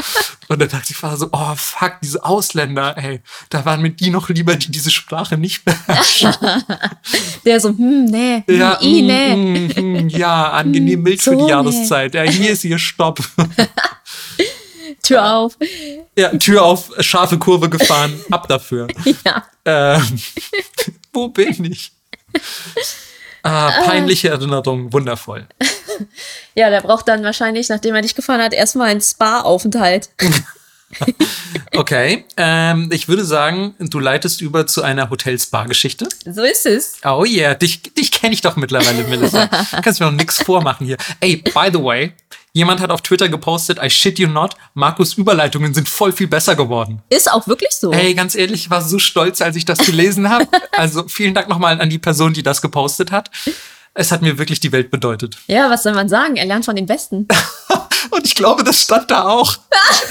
[0.49, 4.57] Und der Taxifahrer so, oh fuck, diese Ausländer, ey, da waren mir die noch lieber,
[4.57, 6.35] die diese Sprache nicht beherrschen.
[7.45, 9.37] Der so, hm, nee, hm, ja, i, mm, nee.
[9.37, 11.51] mm, mm, ja, angenehm mild für die nee.
[11.51, 12.15] Jahreszeit.
[12.15, 13.21] Ja, hier ist ihr Stopp.
[15.03, 15.57] Tür auf.
[16.17, 18.89] Ja, Tür auf, scharfe Kurve gefahren, ab dafür.
[19.25, 19.45] Ja.
[19.65, 20.21] Ähm,
[21.13, 21.93] wo bin ich?
[23.43, 25.47] Ah, peinliche Erinnerung, wundervoll.
[26.55, 30.09] Ja, der braucht dann wahrscheinlich, nachdem er dich gefahren hat, erstmal einen Spa-Aufenthalt.
[31.75, 36.09] Okay, ähm, ich würde sagen, du leitest über zu einer Hotel-Spa-Geschichte.
[36.25, 36.95] So ist es.
[37.05, 39.47] Oh yeah, dich, dich kenne ich doch mittlerweile, Melissa.
[39.83, 40.97] Kannst mir noch nichts vormachen hier.
[41.21, 42.13] Ey, by the way,
[42.53, 46.57] jemand hat auf Twitter gepostet, I shit you not, Markus' Überleitungen sind voll viel besser
[46.57, 47.03] geworden.
[47.09, 47.93] Ist auch wirklich so.
[47.93, 50.47] Ey, ganz ehrlich, ich war so stolz, als ich das gelesen habe.
[50.73, 53.31] Also vielen Dank nochmal an die Person, die das gepostet hat.
[53.95, 55.37] Es hat mir wirklich die Welt bedeutet.
[55.49, 56.37] Ja, was soll man sagen?
[56.37, 57.27] Er lernt von den Besten.
[58.11, 59.57] Und ich glaube, das stand da auch.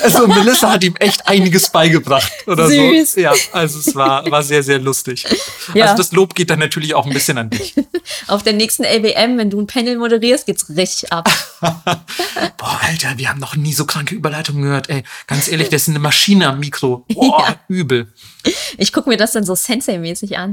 [0.04, 3.14] Also Melissa hat ihm echt einiges beigebracht oder Süß.
[3.14, 3.20] so.
[3.20, 5.26] Ja, also es war, war sehr, sehr lustig.
[5.74, 5.86] Ja.
[5.86, 7.74] Also das Lob geht dann natürlich auch ein bisschen an dich.
[8.28, 11.28] Auf der nächsten LWM, wenn du ein Panel moderierst, geht's richtig ab.
[12.58, 14.90] Boah, Alter, wir haben noch nie so kranke Überleitungen gehört.
[14.90, 17.06] Ey, ganz ehrlich, das ist eine Maschine am Mikro.
[17.14, 17.56] Boah, Ja.
[17.68, 18.14] übel.
[18.78, 20.52] Ich gucke mir das dann so Sensei-mäßig an.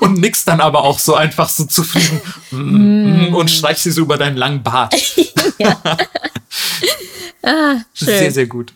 [0.00, 2.20] Und nix dann aber auch so einfach so zufrieden
[2.52, 4.94] mm, mm, und streich sie so über deinen langen Bart.
[7.42, 8.06] Ah, schön.
[8.06, 8.72] Sehr, sehr gut.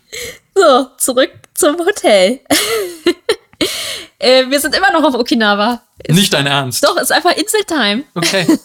[0.54, 2.40] So, zurück zum Hotel.
[4.18, 5.82] äh, wir sind immer noch auf Okinawa.
[6.08, 6.82] Nicht dein Ernst.
[6.84, 8.04] Doch, ist einfach Inseltime.
[8.14, 8.58] Okay.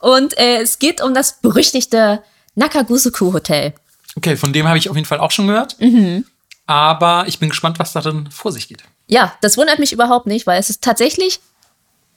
[0.00, 2.22] Und äh, es geht um das berüchtigte
[2.54, 3.72] Nakagusuku Hotel.
[4.16, 5.80] Okay, von dem habe ich auf jeden Fall auch schon gehört.
[5.80, 6.26] Mhm.
[6.66, 8.84] Aber ich bin gespannt, was darin vor sich geht.
[9.06, 11.40] Ja, das wundert mich überhaupt nicht, weil es ist tatsächlich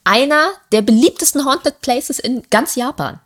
[0.06, 3.20] einer der beliebtesten Haunted Places in ganz Japan.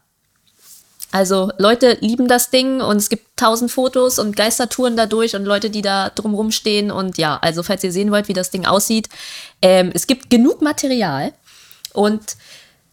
[1.13, 5.69] Also Leute lieben das Ding und es gibt tausend Fotos und Geistertouren dadurch und Leute,
[5.69, 6.91] die da drumrum stehen.
[6.91, 9.09] Und ja, also falls ihr sehen wollt, wie das Ding aussieht,
[9.61, 11.33] ähm, es gibt genug Material
[11.93, 12.37] und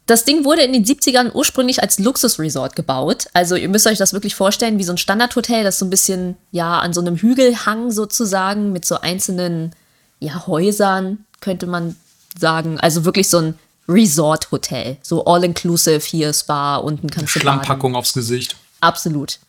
[0.08, 3.28] das Ding wurde in den 70ern ursprünglich als Luxusresort gebaut.
[3.34, 6.38] Also ihr müsst euch das wirklich vorstellen wie so ein Standardhotel, das so ein bisschen
[6.52, 9.74] ja an so einem Hügelhang sozusagen mit so einzelnen
[10.20, 11.98] ja, Häusern, könnte man
[12.40, 12.80] sagen.
[12.80, 14.98] Also wirklich so ein Resort-Hotel.
[15.02, 17.42] So all-inclusive hier, Spa, unten kannst du baden.
[17.42, 18.56] Schlammpackung aufs Gesicht.
[18.82, 19.40] Absolut.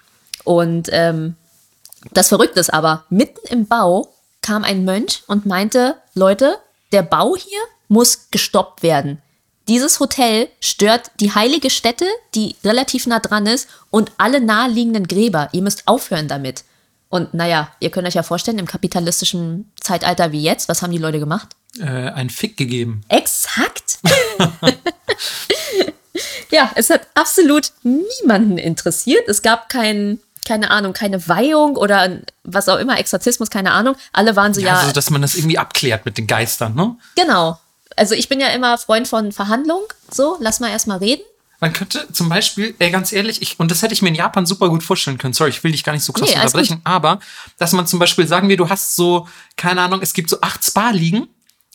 [0.45, 1.37] Und ähm,
[2.13, 6.59] das Verrückte ist aber, mitten im Bau kam ein Mönch und meinte, Leute,
[6.93, 7.59] der Bau hier
[7.89, 9.21] muss gestoppt werden.
[9.67, 15.51] Dieses Hotel stört die heilige Stätte, die relativ nah dran ist, und alle naheliegenden Gräber.
[15.53, 16.65] Ihr müsst aufhören damit.
[17.11, 20.99] Und naja, ihr könnt euch ja vorstellen, im kapitalistischen Zeitalter wie jetzt, was haben die
[20.99, 21.49] Leute gemacht?
[21.79, 23.03] Äh, ein Fick gegeben.
[23.09, 23.88] Exakt.
[26.51, 29.29] ja, es hat absolut niemanden interessiert.
[29.29, 33.97] Es gab kein, keine Ahnung, keine Weihung oder was auch immer, Exorzismus, keine Ahnung.
[34.13, 36.97] Alle waren so, Ja, ja, also, dass man das irgendwie abklärt mit den Geistern, ne?
[37.17, 37.59] genau.
[37.97, 39.81] Also ich bin ja immer Freund von Verhandlung.
[40.09, 41.23] So, lass mal erstmal reden.
[41.59, 44.47] Man könnte zum Beispiel, ey, ganz ehrlich, ich, und das hätte ich mir in Japan
[44.47, 45.35] super gut vorstellen können.
[45.35, 47.19] Sorry, ich will dich gar nicht so krass Nee, unterbrechen, aber
[47.59, 50.65] dass man zum Beispiel, sagen wir, du hast so, keine Ahnung, es gibt so acht
[50.65, 51.27] Spa-Liegen,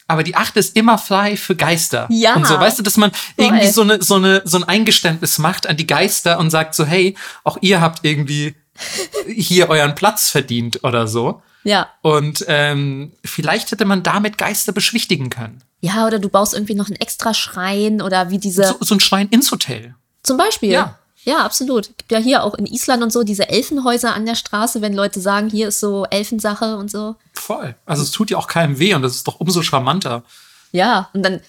[0.08, 2.08] aber die achte ist immer frei für Geister.
[2.10, 2.36] Ja.
[2.36, 3.74] Und so, weißt du, dass man irgendwie Voll.
[3.74, 7.16] so, eine, so, eine, so ein Eingeständnis macht an die Geister und sagt so, hey,
[7.44, 8.56] auch ihr habt irgendwie
[9.28, 11.42] hier euren Platz verdient oder so.
[11.64, 11.90] Ja.
[12.02, 15.64] Und ähm, vielleicht hätte man damit Geister beschwichtigen können.
[15.80, 18.66] Ja, oder du baust irgendwie noch einen extra Schrein oder wie diese.
[18.66, 19.96] So, so ein Schwein ins Hotel.
[20.24, 20.72] Zum Beispiel.
[20.72, 21.00] Ja.
[21.26, 21.98] Ja, absolut.
[21.98, 25.20] Gibt ja hier auch in Island und so diese Elfenhäuser an der Straße, wenn Leute
[25.22, 27.16] sagen, hier ist so Elfensache und so.
[27.34, 27.76] Voll.
[27.86, 30.24] Also es tut ja auch keinem weh und das ist doch umso charmanter.
[30.72, 31.40] Ja, und dann,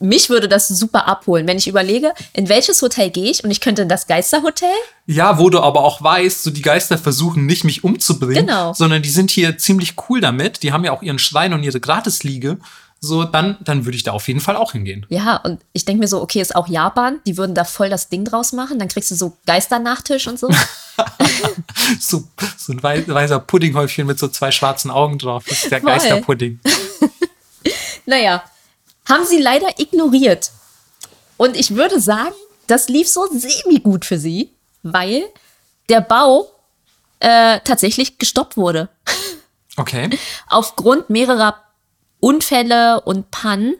[0.00, 3.60] mich würde das super abholen, wenn ich überlege, in welches Hotel gehe ich und ich
[3.60, 4.68] könnte in das Geisterhotel?
[5.06, 8.72] Ja, wo du aber auch weißt, so die Geister versuchen nicht mich umzubringen, Genau.
[8.74, 10.62] sondern die sind hier ziemlich cool damit.
[10.62, 12.58] Die haben ja auch ihren Schrein und ihre Gratisliege.
[13.00, 15.06] So, dann, dann würde ich da auf jeden Fall auch hingehen.
[15.08, 18.08] Ja, und ich denke mir so, okay, ist auch Japan, die würden da voll das
[18.08, 20.48] Ding draus machen, dann kriegst du so Geisternachtisch und so.
[22.00, 22.24] So,
[22.56, 25.44] so ein wei- weißer Puddinghäufchen mit so zwei schwarzen Augen drauf.
[25.48, 25.90] Das ist der Voll.
[25.92, 26.60] Geisterpudding.
[28.06, 28.42] naja,
[29.08, 30.50] haben sie leider ignoriert.
[31.36, 32.34] Und ich würde sagen,
[32.66, 34.50] das lief so semi-gut für sie,
[34.82, 35.24] weil
[35.88, 36.50] der Bau
[37.20, 38.88] äh, tatsächlich gestoppt wurde.
[39.76, 40.10] Okay.
[40.48, 41.62] Aufgrund mehrerer
[42.20, 43.74] Unfälle und Pannen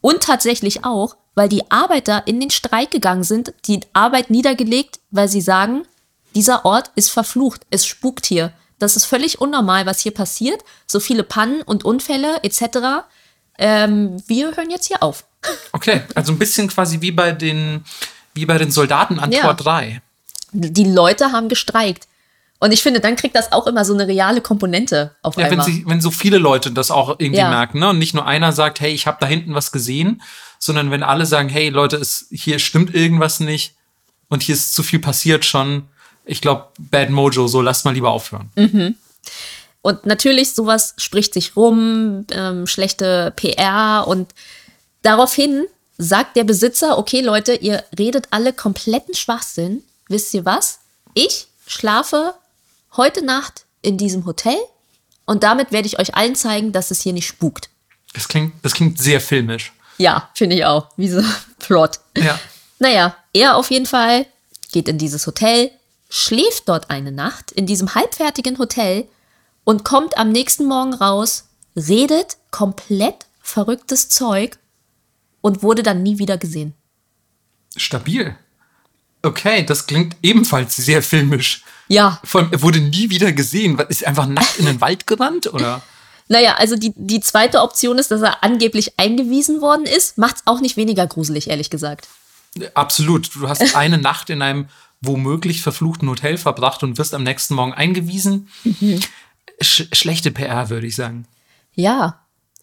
[0.00, 5.28] und tatsächlich auch, weil die Arbeiter in den Streik gegangen sind, die Arbeit niedergelegt, weil
[5.28, 5.82] sie sagen,
[6.34, 8.52] dieser Ort ist verflucht, es spukt hier.
[8.78, 10.62] Das ist völlig unnormal, was hier passiert.
[10.86, 13.06] So viele Pannen und Unfälle etc.
[13.58, 15.24] Ähm, wir hören jetzt hier auf.
[15.72, 16.02] Okay.
[16.14, 17.84] Also ein bisschen quasi wie bei den,
[18.34, 19.42] wie bei den Soldaten an Ja.
[19.42, 20.02] Tor 3.
[20.52, 22.08] Die Leute haben gestreikt.
[22.60, 25.52] Und ich finde, dann kriegt das auch immer so eine reale Komponente auf Ja, wenn,
[25.52, 25.66] einmal.
[25.66, 27.50] sie, wenn so viele Leute das auch irgendwie Ja.
[27.50, 27.90] merken, ne?
[27.90, 30.22] Und nicht nur einer sagt, hey, ich habe da hinten was gesehen,
[30.58, 33.74] sondern wenn alle sagen, hey, Leute, es, hier stimmt irgendwas nicht
[34.28, 35.84] und hier ist zu viel passiert schon.
[36.24, 38.50] Ich glaube, Bad Mojo, so lasst mal lieber aufhören.
[39.80, 44.34] Und natürlich, sowas spricht sich rum, ähm, schlechte PR und
[45.02, 45.64] daraufhin
[45.96, 49.82] sagt der Besitzer, okay Leute, ihr redet alle kompletten Schwachsinn.
[50.08, 50.80] Wisst ihr was?
[51.14, 52.34] Ich schlafe
[52.96, 54.56] heute Nacht in diesem Hotel
[55.24, 57.70] und damit werde ich euch allen zeigen, dass es hier nicht spukt.
[58.14, 59.72] Das klingt, das klingt sehr filmisch.
[59.98, 60.88] Ja, finde ich auch.
[60.96, 61.22] Wie so
[61.58, 62.00] Plot.
[62.16, 62.38] Ja.
[62.78, 64.26] Naja, er auf jeden Fall
[64.72, 65.70] geht in dieses Hotel,
[66.08, 69.06] schläft dort eine Nacht in diesem halbfertigen Hotel
[69.64, 74.58] und kommt am nächsten Morgen raus, redet komplett verrücktes Zeug
[75.40, 76.74] und wurde dann nie wieder gesehen.
[77.76, 78.36] Stabil.
[79.22, 81.64] Okay, das klingt ebenfalls sehr filmisch.
[81.88, 83.78] Ja, Vor allem, er wurde nie wieder gesehen.
[83.88, 85.52] Ist er einfach nackt in den Wald gerannt?
[85.52, 85.82] Oder?
[86.28, 90.18] naja, also die, die zweite Option ist, dass er angeblich eingewiesen worden ist.
[90.18, 92.08] Macht's auch nicht weniger gruselig, ehrlich gesagt.
[92.74, 93.34] Absolut.
[93.34, 94.68] Du hast eine Nacht in einem
[95.00, 98.48] womöglich verfluchten Hotel verbracht und wirst am nächsten Morgen eingewiesen.
[99.60, 101.26] Sch schlechte PR, würde ich sagen.
[101.74, 102.20] Ja,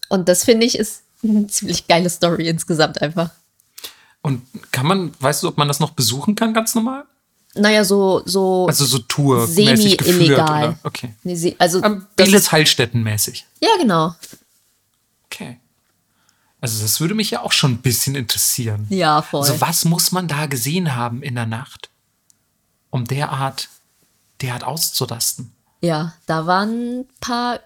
[0.08, 3.30] und das finde ich ist eine ziemlich geile Story insgesamt einfach.
[4.22, 4.42] Und
[4.72, 7.04] kann man, weißt du, ob man das noch besuchen kann, ganz normal?
[7.56, 10.78] Naja, so, so Also so geführt, semi-illegal.
[10.82, 11.14] Okay.
[11.22, 13.44] Nee, also, ist, Heilstätten-mäßig.
[13.60, 14.14] ja, genau.
[15.26, 15.58] Okay.
[16.60, 18.86] Also das würde mich ja auch schon ein bisschen interessieren.
[18.88, 19.40] Ja, voll.
[19.40, 21.90] Also was muss man da gesehen haben in der Nacht,
[22.90, 23.68] um derart,
[24.40, 25.52] derart auszurasten?
[25.80, 27.60] Ja, da waren ein paar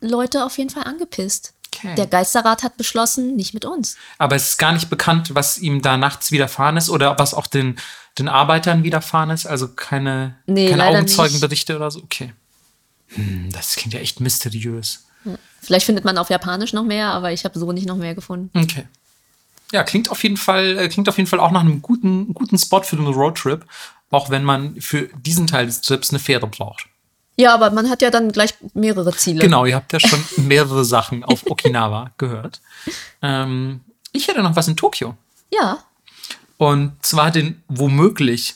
[0.00, 1.52] Leute auf jeden Fall angepisst.
[1.72, 1.94] Okay.
[1.94, 3.96] Der Geisterrat hat beschlossen, nicht mit uns.
[4.18, 7.46] Aber es ist gar nicht bekannt, was ihm da nachts widerfahren ist oder was auch
[7.46, 7.78] den,
[8.18, 9.46] den Arbeitern widerfahren ist.
[9.46, 12.02] Also keine, Nee, keine Augenzeugenberichte oder so.
[12.02, 12.32] Okay.
[13.08, 15.06] Hm, das klingt ja echt mysteriös.
[15.62, 18.50] Vielleicht findet man auf Japanisch noch mehr, aber ich habe so nicht noch mehr gefunden.
[18.58, 18.86] Okay.
[19.72, 22.58] Ja, klingt auf jeden Fall, äh, klingt auf jeden Fall auch nach einem guten, guten
[22.58, 23.64] Spot für den Roadtrip,
[24.10, 26.86] auch wenn man für diesen Teil des Trips eine Fähre braucht.
[27.36, 29.40] Ja, aber man hat ja dann gleich mehrere Ziele.
[29.40, 32.60] Genau, ihr habt ja schon mehrere Sachen auf Okinawa gehört.
[33.22, 33.82] Ähm,
[34.12, 35.14] ich hätte noch was in Tokio.
[35.52, 35.76] Ja,
[36.60, 38.54] Und zwar den womöglich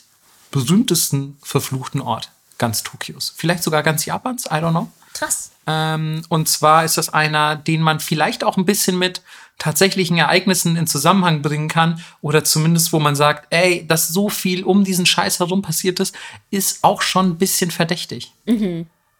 [0.51, 2.29] berühmtesten verfluchten Ort
[2.59, 3.33] ganz Tokios.
[3.35, 4.91] Vielleicht sogar ganz Japans, I don't know.
[5.15, 5.49] krass.
[5.65, 9.23] Ähm, und zwar ist das einer, den man vielleicht auch ein bisschen mit
[9.57, 14.63] tatsächlichen Ereignissen in Zusammenhang bringen kann oder zumindest, wo man sagt, ey, dass so viel
[14.63, 16.13] um diesen Scheiß herum passiert ist,
[16.51, 18.33] ist auch schon ein bisschen verdächtig.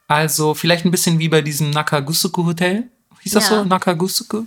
[0.07, 2.84] Also vielleicht ein bisschen wie bei diesem Nakagusuku Hotel.
[3.22, 3.64] Hieß das Ja.
[3.64, 3.66] so?
[3.66, 4.44] Nakagusuku?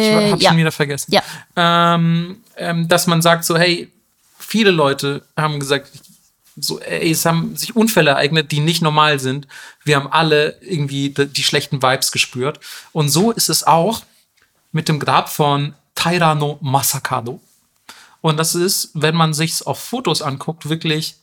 [0.00, 0.50] Ich Äh, habe ja.
[0.50, 1.12] schon wieder vergessen.
[1.12, 1.22] Ja.
[1.56, 3.90] Ähm, ähm, dass man sagt so, hey,
[4.38, 5.90] viele Leute haben gesagt,
[6.58, 9.46] So, ey, es haben sich Unfälle ereignet, die nicht normal sind.
[9.84, 12.60] Wir haben alle irgendwie die, die schlechten Vibes gespürt.
[12.92, 14.00] Und so ist es auch
[14.72, 17.40] mit dem Grab von Taira no Masakado.
[18.22, 21.16] Und das ist, wenn man sich's auf Fotos anguckt, wirklich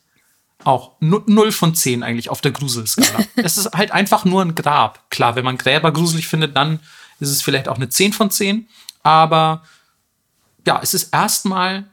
[0.66, 3.26] auch 0 von 10 eigentlich auf der Gruselskala.
[3.36, 5.00] es ist halt einfach nur ein Grab.
[5.10, 6.80] Klar, wenn man Gräber gruselig findet, dann
[7.20, 8.68] ist es vielleicht auch eine 10 von 10.
[9.04, 9.64] Aber
[10.66, 11.86] ja, es ist erstmal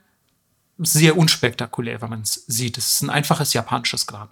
[0.78, 2.78] sehr unspektakulär, wenn man es sieht.
[2.78, 4.30] Es ist ein einfaches japanisches Grab.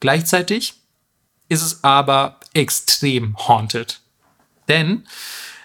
[0.00, 0.74] Gleichzeitig
[1.48, 4.00] ist es aber extrem haunted.
[4.68, 5.06] Denn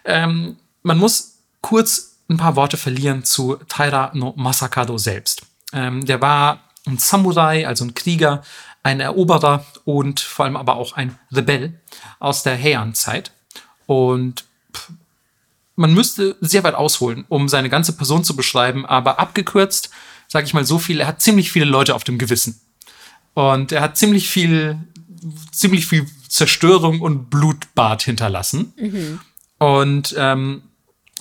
[0.06, 5.44] ähm, man muss kurz ein paar Worte verlieren zu Taira no Masakado selbst.
[5.74, 8.44] Ähm, der war ein Samurai, also ein Krieger,
[8.82, 11.80] ein Eroberer und vor allem aber auch ein Rebell
[12.20, 13.32] aus der Heian-Zeit.
[13.86, 14.46] Und
[15.76, 19.90] man müsste sehr weit ausholen, um seine ganze Person zu beschreiben, aber abgekürzt,
[20.28, 22.62] sage ich mal so viel, er hat ziemlich viele Leute auf dem Gewissen.
[23.34, 24.78] Und er hat ziemlich viel,
[25.52, 28.74] ziemlich viel Zerstörung und Blutbad hinterlassen.
[28.78, 29.20] Mhm.
[29.58, 30.64] Und ähm,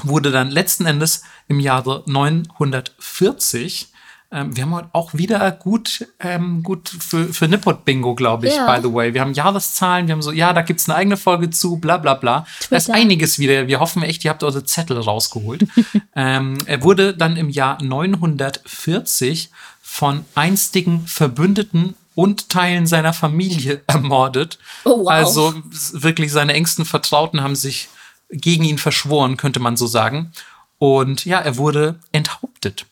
[0.03, 3.92] wurde dann letzten Endes im Jahre 940
[4.33, 8.75] ähm, wir haben heute auch wieder gut, ähm, gut für, für Nippot-Bingo, glaube ich, ja.
[8.75, 9.13] by the way.
[9.13, 11.99] Wir haben Jahreszahlen, wir haben so, ja, da gibt es eine eigene Folge zu, bla
[11.99, 12.47] bla bla.
[12.71, 13.67] Da ist einiges wieder.
[13.67, 15.67] Wir hoffen echt, ihr habt eure Zettel rausgeholt.
[16.17, 19.51] ähm, er wurde dann im Jahr 940
[19.83, 24.59] von einstigen Verbündeten und Teilen seiner Familie ermordet.
[24.85, 25.09] Oh, wow.
[25.09, 25.55] Also
[25.93, 27.89] wirklich seine engsten Vertrauten haben sich
[28.31, 30.33] gegen ihn verschworen, könnte man so sagen.
[30.79, 32.87] Und ja, er wurde enthauptet.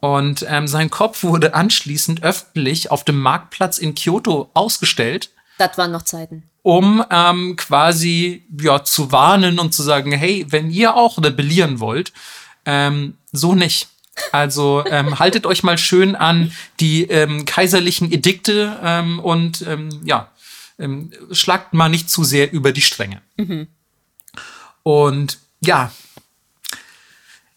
[0.00, 5.30] Und ähm, sein Kopf wurde anschließend öffentlich auf dem Marktplatz in Kyoto ausgestellt.
[5.58, 6.44] Das waren noch Zeiten.
[6.62, 12.12] Um ähm, quasi ja, zu warnen und zu sagen, hey, wenn ihr auch rebellieren wollt,
[12.66, 13.88] ähm, so nicht.
[14.32, 20.30] Also ähm, haltet euch mal schön an die ähm, kaiserlichen Edikte ähm, und ähm, ja,
[20.78, 23.22] ähm, schlagt mal nicht zu sehr über die Stränge.
[23.36, 23.68] Mhm.
[24.82, 25.90] Und ja,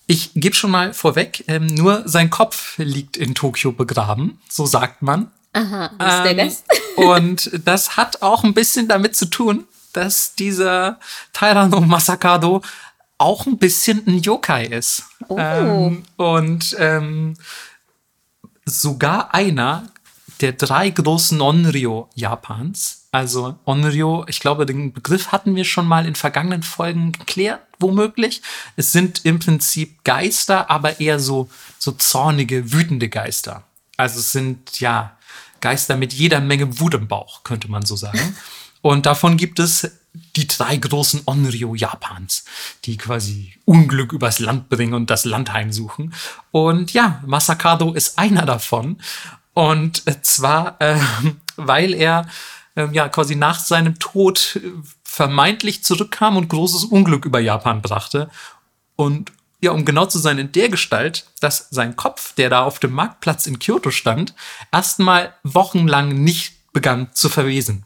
[0.10, 5.04] ich gebe schon mal vorweg, ähm, nur sein Kopf liegt in Tokio begraben, so sagt
[5.04, 5.30] man.
[5.54, 6.40] Aha, ist der?
[6.40, 6.52] Ähm,
[6.96, 11.00] und das hat auch ein bisschen damit zu tun, dass dieser
[11.32, 12.64] Tairano Masakado
[13.20, 15.04] auch ein bisschen ein Yokai ist.
[15.28, 15.38] Oh.
[15.38, 17.36] Ähm, und ähm,
[18.66, 19.90] sogar einer
[20.42, 23.06] der drei großen Onryo Japans.
[23.12, 28.42] Also Onryo, ich glaube, den Begriff hatten wir schon mal in vergangenen Folgen geklärt, womöglich.
[28.76, 33.64] Es sind im Prinzip Geister, aber eher so, so zornige, wütende Geister.
[33.98, 35.18] Also es sind ja
[35.62, 38.36] Geister mit jeder Menge Wut im Bauch, könnte man so sagen.
[38.82, 39.92] Und davon gibt es
[40.36, 42.46] die drei großen Onryo Japans,
[42.86, 46.14] die quasi Unglück übers Land bringen und das Land heimsuchen.
[46.52, 49.02] Und ja, Masakado ist einer davon.
[49.54, 50.98] Und zwar, äh,
[51.58, 52.28] weil er
[52.76, 54.60] äh, ja quasi nach seinem Tod
[55.10, 58.30] vermeintlich zurückkam und großes Unglück über Japan brachte.
[58.96, 59.32] Und
[59.62, 62.94] ja, um genau zu sein, in der Gestalt, dass sein Kopf, der da auf dem
[62.94, 64.34] Marktplatz in Kyoto stand,
[64.72, 67.86] erstmal wochenlang nicht begann zu verwesen.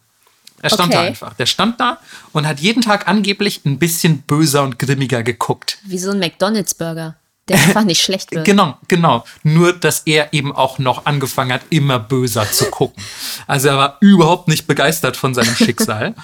[0.62, 1.02] Er stand okay.
[1.02, 1.34] da einfach.
[1.34, 1.98] Der stand da
[2.32, 5.80] und hat jeden Tag angeblich ein bisschen böser und grimmiger geguckt.
[5.84, 7.16] Wie so ein McDonalds-Burger
[7.48, 8.46] der einfach nicht schlecht wird.
[8.46, 9.26] Genau, genau.
[9.44, 13.04] Nur, dass er eben auch noch angefangen hat, immer böser zu gucken.
[13.48, 16.16] Also er war überhaupt nicht begeistert von seinem Schicksal.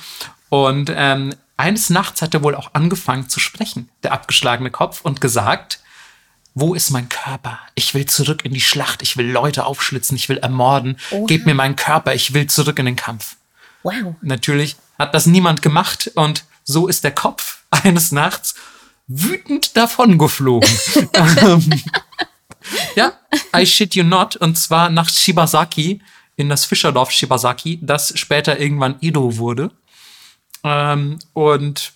[0.49, 5.21] Und ähm, eines Nachts hat er wohl auch angefangen zu sprechen, der abgeschlagene Kopf, und
[5.21, 5.79] gesagt,
[6.53, 7.59] wo ist mein Körper?
[7.75, 10.97] Ich will zurück in die Schlacht, ich will Leute aufschlitzen, ich will ermorden.
[11.11, 11.25] Oha.
[11.27, 13.35] Gebt mir meinen Körper, ich will zurück in den Kampf.
[13.83, 14.15] Wow.
[14.21, 18.55] Natürlich hat das niemand gemacht und so ist der Kopf eines Nachts
[19.07, 20.69] wütend davongeflogen.
[22.95, 23.13] Ja,
[23.55, 24.35] I shit you not.
[24.35, 26.01] Und zwar nach Shibasaki,
[26.35, 29.71] in das Fischerdorf Shibasaki, das später irgendwann Edo wurde.
[30.63, 31.93] Ähm, und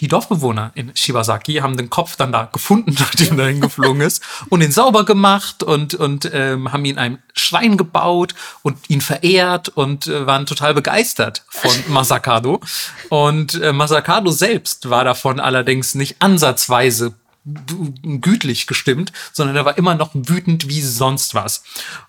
[0.00, 4.62] die Dorfbewohner in Shibasaki haben den Kopf dann da gefunden, nachdem er hingeflogen ist, und
[4.62, 10.06] ihn sauber gemacht und, und ähm, haben ihn einem Schrein gebaut und ihn verehrt und
[10.06, 12.60] äh, waren total begeistert von Masakado.
[13.08, 19.94] Und äh, Masakado selbst war davon allerdings nicht ansatzweise gütlich gestimmt, sondern er war immer
[19.94, 21.64] noch wütend wie sonst was.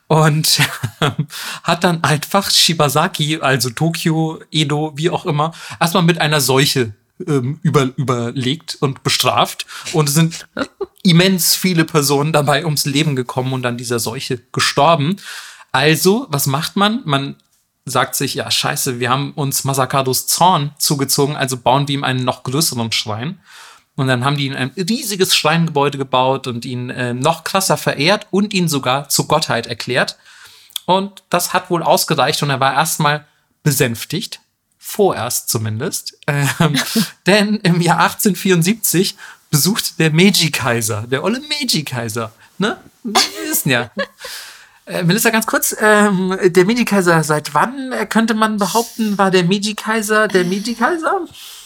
[0.07, 0.59] Und
[1.63, 6.93] hat dann einfach Shibasaki, also Tokio, Edo, wie auch immer, erstmal mit einer Seuche
[7.27, 9.65] ähm, über, überlegt und bestraft.
[9.93, 10.47] Und es sind
[11.03, 15.17] immens viele Personen dabei ums Leben gekommen und an dieser Seuche gestorben.
[15.71, 17.01] Also, was macht man?
[17.05, 17.35] Man
[17.85, 22.23] sagt sich, ja, scheiße, wir haben uns Masakados Zorn zugezogen, also bauen wir ihm einen
[22.23, 23.39] noch größeren Schrein.
[23.95, 28.27] Und dann haben die ihn ein riesiges Schreingebäude gebaut und ihn äh, noch krasser verehrt
[28.31, 30.17] und ihn sogar zur Gottheit erklärt.
[30.85, 33.25] Und das hat wohl ausgereicht und er war erstmal
[33.61, 34.39] besänftigt.
[34.79, 36.17] Vorerst zumindest.
[36.27, 36.75] Ähm,
[37.25, 39.15] denn im Jahr 1874
[39.49, 42.77] besucht der Meiji-Kaiser, der olle Meiji-Kaiser, ne?
[43.03, 43.91] Wir wissen ja.
[44.85, 49.43] Äh, Melissa, ganz kurz, ähm, der Meiji-Kaiser, seit wann äh, könnte man behaupten, war der
[49.43, 51.21] Meiji-Kaiser der Meiji-Kaiser?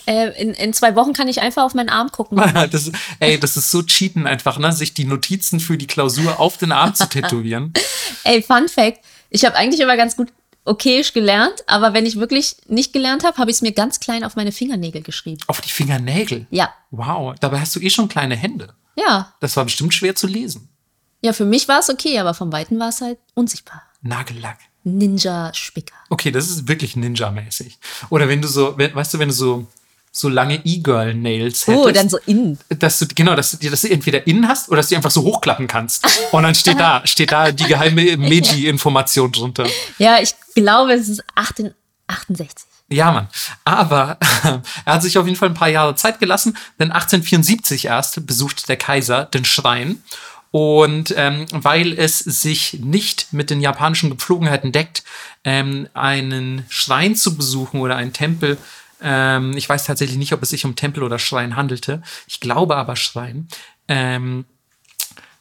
[0.07, 2.37] Äh, in, in zwei Wochen kann ich einfach auf meinen Arm gucken.
[2.71, 4.71] das, ey, das ist so cheaten einfach, ne?
[4.71, 7.73] Sich die Notizen für die Klausur auf den Arm zu tätowieren.
[8.23, 10.29] Ey, Fun Fact, ich habe eigentlich immer ganz gut
[10.63, 14.23] okayisch gelernt, aber wenn ich wirklich nicht gelernt habe, habe ich es mir ganz klein
[14.23, 15.41] auf meine Fingernägel geschrieben.
[15.47, 16.47] Auf die Fingernägel?
[16.51, 16.73] Ja.
[16.91, 18.73] Wow, dabei hast du eh schon kleine Hände.
[18.95, 19.33] Ja.
[19.41, 20.69] Das war bestimmt schwer zu lesen.
[21.21, 23.83] Ja, für mich war es okay, aber vom Weiten war es halt unsichtbar.
[24.01, 24.59] Nagellack.
[24.83, 25.95] Ninja-Spicker.
[26.09, 27.77] Okay, das ist wirklich Ninja-mäßig.
[28.09, 29.67] Oder wenn du so, weißt du, wenn du so
[30.19, 31.85] so lange E-Girl-Nails hättest.
[31.85, 32.57] Oh, dann so innen.
[32.69, 35.11] Dass du, genau, dass du, dass du entweder innen hast oder dass du die einfach
[35.11, 36.05] so hochklappen kannst.
[36.31, 39.65] Und dann steht da, steht da die geheime Meiji-Information drunter.
[39.97, 42.65] Ja, ich glaube, es ist 68.
[42.89, 43.27] Ja, Mann.
[43.65, 44.17] Aber
[44.85, 48.69] er hat sich auf jeden Fall ein paar Jahre Zeit gelassen, denn 1874 erst besucht
[48.69, 50.01] der Kaiser den Schrein.
[50.51, 55.03] Und ähm, weil es sich nicht mit den japanischen Gepflogenheiten deckt,
[55.43, 58.57] ähm, einen Schrein zu besuchen oder einen Tempel
[59.01, 62.01] ähm, ich weiß tatsächlich nicht, ob es sich um Tempel oder Schrein handelte.
[62.27, 63.47] Ich glaube aber Schrein.
[63.87, 64.45] Ähm,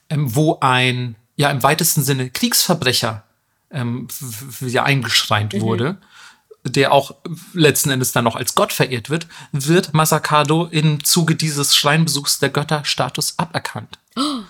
[0.09, 3.25] ähm, wo ein, ja, im weitesten Sinne Kriegsverbrecher
[3.71, 4.09] ähm,
[4.61, 5.61] ja, eingeschreint mhm.
[5.61, 5.99] wurde,
[6.65, 7.15] der auch
[7.53, 12.51] letzten Endes dann noch als Gott verehrt wird, wird Masakado im Zuge dieses Schreinbesuchs der
[12.51, 13.99] Götterstatus aberkannt.
[14.17, 14.43] Oh.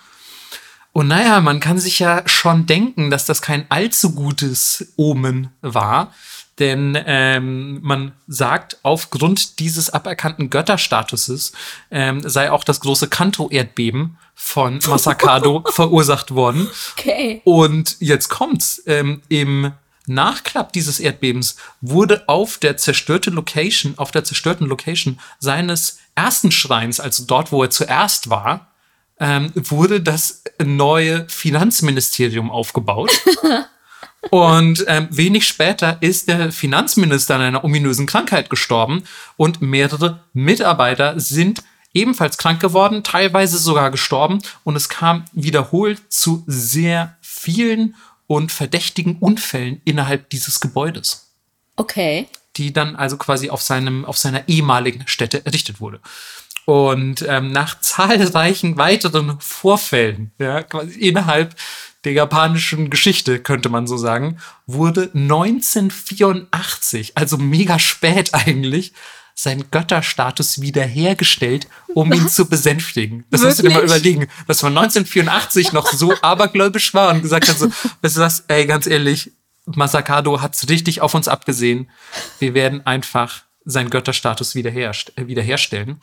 [0.93, 6.15] Und naja, man kann sich ja schon denken, dass das kein allzu gutes Omen war,
[6.59, 11.53] denn ähm, man sagt, aufgrund dieses aberkannten Götterstatuses
[11.91, 16.69] ähm, sei auch das große Kanto-Erdbeben von Masakado verursacht worden.
[16.99, 17.43] Okay.
[17.45, 18.83] Und jetzt kommt's.
[18.87, 19.73] Ähm, Im
[20.07, 27.01] Nachklapp dieses Erdbebens wurde auf der zerstörten Location, auf der zerstörten Location seines ersten Schreins,
[27.01, 28.73] also dort, wo er zuerst war,
[29.19, 33.21] ähm, wurde das neue Finanzministerium aufgebaut.
[34.31, 39.05] Und ähm, wenig später ist der Finanzminister an einer ominösen Krankheit gestorben
[39.37, 41.63] und mehrere Mitarbeiter sind
[41.95, 47.95] ebenfalls krank geworden, teilweise sogar gestorben und es kam wiederholt zu sehr vielen
[48.27, 51.31] und verdächtigen Unfällen innerhalb dieses Gebäudes.
[51.77, 52.29] Okay.
[52.57, 56.01] Die dann also quasi auf, seinem, auf seiner ehemaligen Stätte errichtet wurde.
[56.65, 61.55] Und ähm, nach zahlreichen weiteren Vorfällen, ja, quasi innerhalb
[62.07, 68.93] der japanischen Geschichte, könnte man so sagen, wurde 1984, also mega spät eigentlich,
[69.35, 72.19] sein Götterstatus wiederhergestellt, um Was?
[72.19, 73.25] ihn zu besänftigen.
[73.31, 73.49] Das Wirklich?
[73.49, 77.59] musst du dir mal überlegen, dass man 1984 noch so abergläubisch war und gesagt hat
[77.59, 77.69] so,
[78.03, 79.33] weißt du was, ey, ganz ehrlich,
[79.67, 81.91] Masakado hat's richtig auf uns abgesehen.
[82.39, 86.01] Wir werden einfach seinen Götterstatus wiederherst wiederherstellen.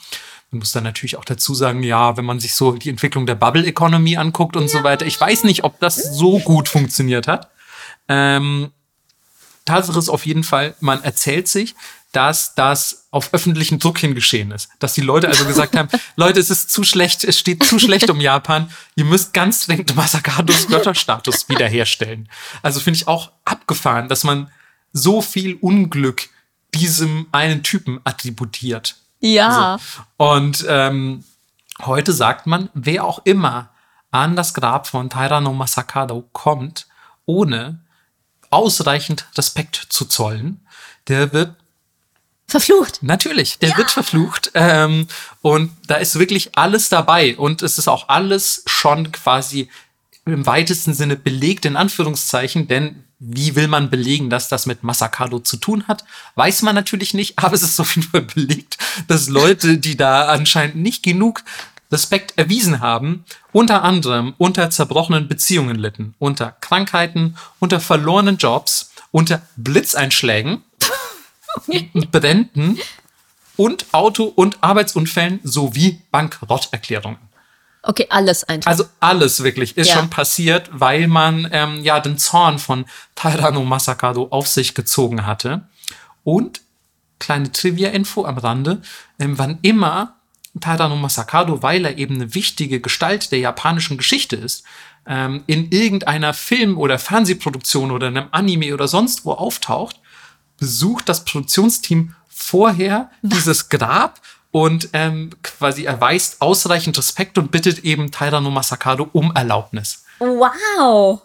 [0.53, 3.33] Man muss dann natürlich auch dazu sagen, ja, wenn man sich so die Entwicklung der
[3.33, 4.69] Bubble Economy anguckt und ja.
[4.69, 7.49] so weiter, ich weiß nicht, ob das so gut funktioniert hat.
[8.07, 8.71] Ähm,
[9.65, 11.73] Tatsache ist auf jeden Fall, man erzählt sich,
[12.11, 14.69] dass das auf öffentlichen Druck hin geschehen ist.
[14.77, 18.09] Dass die Leute also gesagt haben, Leute, es ist zu schlecht, es steht zu schlecht
[18.11, 18.69] um Japan.
[18.95, 22.29] Ihr müsst ganz dringend Masakados Götterstatus wiederherstellen.
[22.61, 24.51] Also finde ich auch abgefahren, dass man
[24.91, 26.29] so viel Unglück
[26.75, 28.97] diesem einen Typen attributiert.
[29.23, 29.79] Ja.
[29.79, 30.25] So.
[30.25, 31.23] Und ähm,
[31.81, 33.69] heute sagt man, wer auch immer
[34.11, 36.87] an das Grab von Tairano Masakado kommt,
[37.25, 37.79] ohne
[38.49, 40.65] ausreichend Respekt zu zollen,
[41.07, 41.55] der wird
[42.47, 43.01] verflucht.
[43.01, 43.77] Natürlich, der ja.
[43.77, 44.51] wird verflucht.
[44.53, 45.07] Ähm,
[45.41, 47.35] und da ist wirklich alles dabei.
[47.37, 49.69] Und es ist auch alles schon quasi
[50.25, 55.39] im weitesten Sinne belegt, in Anführungszeichen, denn wie will man belegen, dass das mit Masakado
[55.39, 56.03] zu tun hat?
[56.35, 58.77] Weiß man natürlich nicht, aber es ist auf jeden Fall belegt,
[59.07, 61.43] dass Leute, die da anscheinend nicht genug
[61.91, 69.43] Respekt erwiesen haben, unter anderem unter zerbrochenen Beziehungen litten, unter Krankheiten, unter verlorenen Jobs, unter
[69.55, 70.63] Blitzeinschlägen,
[72.11, 72.79] Bränden
[73.57, 77.19] und Auto- und Arbeitsunfällen sowie Bankrotterklärungen.
[77.85, 78.71] Okay, alles einfach.
[78.71, 79.95] Also alles wirklich ist ja.
[79.95, 82.85] schon passiert, weil man ähm, ja den Zorn von
[83.15, 85.67] Tairano Masakado auf sich gezogen hatte.
[86.23, 86.61] Und
[87.19, 88.81] kleine Trivia-Info am Rande,
[89.19, 90.15] ähm, wann immer
[90.61, 94.63] Tairano Masakado, weil er eben eine wichtige Gestalt der japanischen Geschichte ist,
[95.05, 99.99] ähm, in irgendeiner Film- oder Fernsehproduktion oder einem Anime oder sonst wo auftaucht,
[100.57, 103.31] besucht das Produktionsteam vorher Was?
[103.33, 104.21] dieses Grab
[104.53, 110.05] und ähm, quasi erweist ausreichend Respekt und bittet eben Tairano Masakado um Erlaubnis.
[110.19, 111.23] Wow.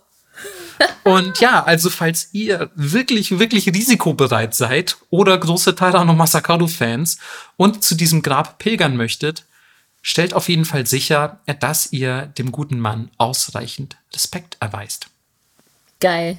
[1.04, 7.18] Und ja, also falls ihr wirklich, wirklich risikobereit seid oder große Tairano Masakado-Fans
[7.58, 9.44] und zu diesem Grab pilgern möchtet,
[10.00, 15.08] stellt auf jeden Fall sicher, dass ihr dem guten Mann ausreichend Respekt erweist.
[16.00, 16.38] Geil.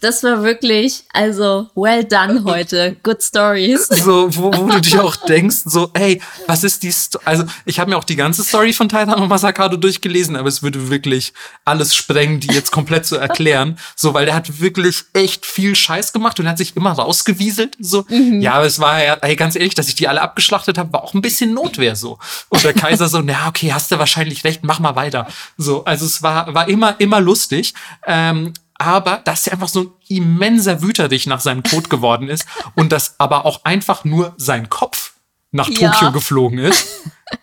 [0.00, 2.96] Das war wirklich, also, well done heute.
[3.02, 3.88] Good stories.
[4.00, 7.78] So, wo, wo du dich auch denkst, so, ey, was ist die Sto Also, ich
[7.78, 11.34] habe mir auch die ganze Story von Titan und Masakado durchgelesen, aber es würde wirklich
[11.66, 13.78] alles sprengen, die jetzt komplett zu erklären.
[13.94, 17.76] So, weil der hat wirklich echt viel Scheiß gemacht und hat sich immer rausgewieselt.
[17.78, 18.40] So, Mhm.
[18.40, 21.04] ja, aber es war ja, ey, ganz ehrlich, dass ich die alle abgeschlachtet habe, war
[21.04, 22.18] auch ein bisschen Notwehr so.
[22.48, 25.26] Und der Kaiser so, na, okay, hast du wahrscheinlich recht, mach mal weiter.
[25.58, 27.74] So, also es war, war immer, immer lustig.
[28.06, 32.90] Ähm, aber dass er einfach so ein immenser Wüterich nach seinem Tod geworden ist und
[32.92, 35.12] dass aber auch einfach nur sein Kopf
[35.52, 35.90] nach Ja.
[35.90, 36.86] Tokio geflogen ist,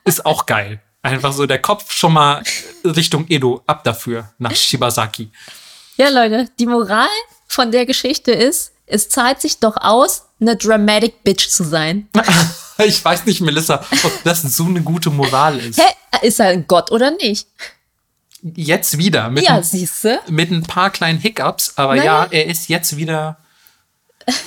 [0.04, 0.82] ist auch geil.
[1.04, 2.44] Einfach so der Kopf schon mal
[2.84, 5.32] Richtung Edo, ab dafür, nach Shibasaki.
[5.98, 7.08] Ja, Leute, die Moral
[7.48, 12.10] von der Geschichte ist, es zahlt sich doch aus, eine dramatic Bitch zu sein.
[12.80, 15.80] Ich weiß nicht, Melissa, ob das so eine gute Moral ist.
[15.82, 15.96] Hä?
[16.22, 17.48] Ist er ein Gott oder nicht?
[18.42, 20.20] Jetzt wieder, mit, Ja, ein, siehste.
[20.30, 22.24] mit ein paar kleinen Hiccups, aber Naja.
[22.26, 23.38] ja, er ist jetzt wieder.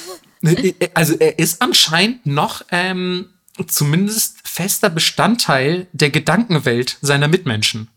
[0.94, 3.28] Also er ist anscheinend noch ähm,
[3.66, 7.88] zumindest fester Bestandteil der Gedankenwelt seiner Mitmenschen.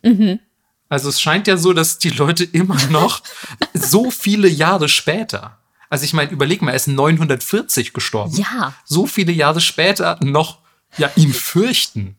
[0.89, 3.23] Also es scheint ja so, dass die Leute immer noch
[3.73, 5.57] so viele Jahre später,
[5.89, 8.35] also ich meine, überleg mal, er ist 940 gestorben.
[8.35, 8.73] Ja.
[8.83, 10.57] So viele Jahre später noch
[10.97, 12.17] ja ihn fürchten.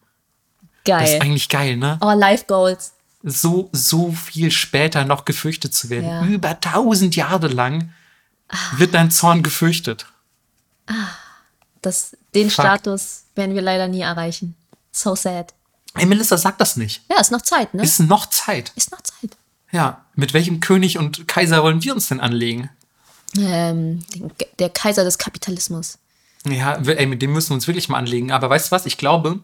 [0.85, 1.21] Das ist Geil.
[1.23, 1.99] eigentlich geil, ne?
[2.01, 2.94] Oh, Life Goals.
[3.25, 6.09] So, so viel später noch gefürchtet zu werden.
[6.09, 6.27] Ja.
[6.27, 7.93] Über tausend Jahre lang
[8.77, 10.07] wird dein Zorn gefürchtet.
[11.81, 12.65] Das, den Fuck.
[12.65, 14.55] Status werden wir leider nie erreichen.
[14.93, 15.55] So sad.
[15.95, 17.03] Ey, Melissa, sag das nicht.
[17.11, 17.83] Ja, ist noch Zeit, ne?
[17.83, 18.73] Ist noch Zeit.
[18.77, 19.37] ist noch Zeit.
[19.73, 22.71] Ja, mit welchem König und Kaiser wollen wir uns denn anlegen?
[23.37, 24.05] Ähm,
[24.59, 25.99] der Kaiser des Kapitalismus.
[26.47, 28.31] Ja, ey, mit dem müssen wir uns wirklich mal anlegen.
[28.33, 28.87] Aber weißt du was?
[28.87, 29.41] Ich glaube,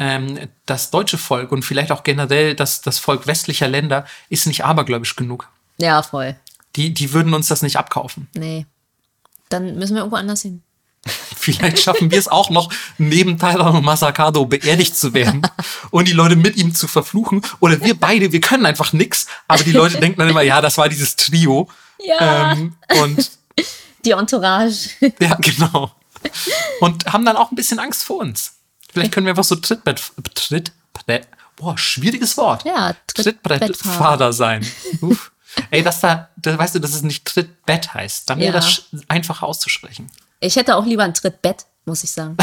[0.00, 4.64] ähm, das deutsche Volk und vielleicht auch generell das, das Volk westlicher Länder ist nicht
[4.64, 5.48] abergläubisch genug.
[5.76, 6.36] Ja, voll.
[6.74, 8.28] Die, die würden uns das nicht abkaufen.
[8.34, 8.64] Nee.
[9.50, 10.62] Dann müssen wir irgendwo anders hin.
[11.36, 15.42] Vielleicht schaffen wir es auch noch, neben Tyler Masakado beerdigt zu werden
[15.90, 17.42] und die Leute mit ihm zu verfluchen.
[17.60, 20.78] Oder wir beide, wir können einfach nix, aber die Leute denken dann immer, ja, das
[20.78, 21.68] war dieses Trio.
[21.98, 22.52] Ja.
[22.52, 23.30] Ähm, und
[24.04, 24.90] Die Entourage.
[25.20, 25.94] ja, genau.
[26.80, 28.59] Und haben dann auch ein bisschen Angst vor uns.
[28.92, 30.02] Vielleicht können wir einfach so Trittbrett,
[30.34, 32.64] Trittbrett, boah, schwieriges Wort.
[32.64, 34.32] Ja, Trittbrettfahrer.
[34.32, 34.66] Sein.
[35.00, 35.32] Uff.
[35.70, 38.30] Ey, das da, da, weißt du, dass es nicht Trittbett heißt.
[38.30, 38.60] Dann wäre Ja.
[38.60, 40.10] das einfacher auszusprechen.
[40.40, 42.36] Ich hätte auch lieber ein Trittbett, muss ich sagen.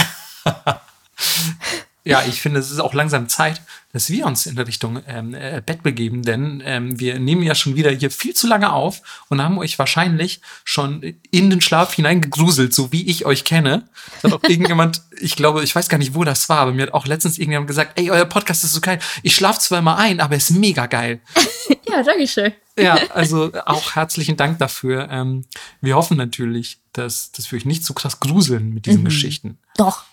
[2.08, 3.62] Ja, ich finde, es ist auch langsam Zeit,
[3.94, 7.56] dass wir uns in der Richtung ähm, äh, Bett begeben, denn ähm, wir nehmen ja
[7.56, 11.02] schon wieder hier viel zu lange auf und haben euch wahrscheinlich schon
[11.32, 13.90] in den Schlaf hineingegruselt, so wie ich euch kenne.
[14.24, 16.94] Hat auch irgendjemand, ich glaube, ich weiß gar nicht, wo das war, aber mir hat
[16.94, 19.00] auch letztens irgendjemand gesagt, ey, euer Podcast ist so geil.
[19.24, 21.22] Ich schlafe zwar immer ein, aber es ist mega geil.
[21.90, 22.54] Ja, danke schön.
[22.78, 25.08] Ja, also auch herzlichen Dank dafür.
[25.10, 25.46] Ähm,
[25.82, 29.58] wir hoffen natürlich, dass, dass wir euch nicht so krass gruseln mit diesen Geschichten.
[29.78, 30.04] Doch.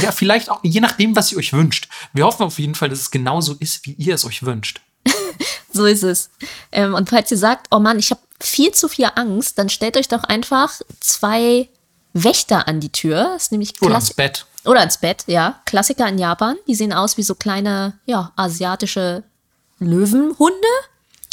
[0.00, 1.88] Ja, vielleicht auch, je nachdem, was ihr euch wünscht.
[2.12, 4.80] Wir hoffen auf jeden Fall, dass es genauso ist, wie ihr es euch wünscht.
[5.74, 6.28] So ist es.
[6.70, 9.96] Ähm, und falls ihr sagt, oh Mann, ich habe viel zu viel Angst, dann stellt
[9.96, 10.70] euch doch einfach
[11.00, 11.70] zwei
[12.12, 13.30] Wächter an die Tür.
[13.32, 14.46] Das ist nämlich Oder Klass- ans Bett.
[14.66, 15.62] Oder ans Bett, ja.
[15.64, 16.56] Klassiker in Japan.
[16.68, 19.24] Die sehen aus wie so kleine, ja, asiatische
[19.78, 20.68] Löwenhunde.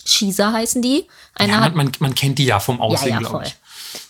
[0.06, 1.06] Shisa heißen die.
[1.36, 3.44] Einer Ja, man, man, man kennt die ja vom ja, Aussehen, ja, glaube voll.
[3.46, 3.56] ich.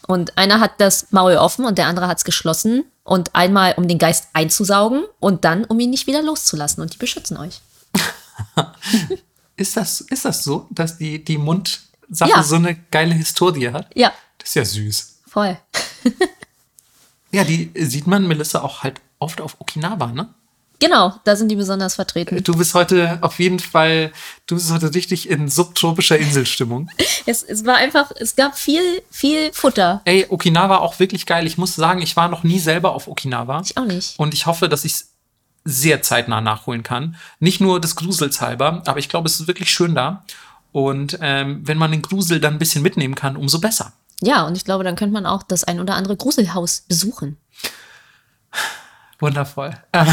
[0.10, 2.84] Und einer hat das Maul offen und der andere hat es geschlossen.
[3.04, 6.82] Und einmal, um den Geist einzusaugen und dann, um ihn nicht wieder loszulassen.
[6.82, 7.62] Und die beschützen euch.
[9.56, 12.42] Ist das, ist das so, dass die, die Mundsache Ja.
[12.42, 13.88] so eine geile Historie hat?
[13.94, 15.20] Ja, Das ist ja süß.
[15.28, 15.58] voll.
[17.32, 20.34] Ja, die sieht man, Melissa, auch halt oft auf Okinawa, ne?
[20.80, 22.42] Genau, da sind die besonders vertreten.
[22.42, 24.14] Du bist heute auf jeden Fall,
[24.48, 26.90] du bist heute richtig in subtropischer Inselstimmung.
[27.26, 28.82] Es, es war einfach, es gab viel,
[29.12, 30.02] viel Futter.
[30.06, 31.46] Ey, Okinawa auch wirklich geil.
[31.46, 33.62] Ich muss sagen, ich war noch nie selber auf Okinawa.
[33.64, 34.18] Ich auch nicht.
[34.18, 35.10] Und ich hoffe, dass ich es
[35.64, 37.18] sehr zeitnah nachholen kann.
[37.40, 40.24] Nicht nur des Grusels halber, aber ich glaube, es ist wirklich schön da.
[40.72, 43.94] Und ähm, wenn man den Grusel dann ein bisschen mitnehmen kann, umso besser.
[44.22, 47.38] Ja, und ich glaube, dann könnte man auch das ein oder andere Gruselhaus besuchen.
[49.20, 49.72] Wundervoll.
[49.92, 50.08] Ähm,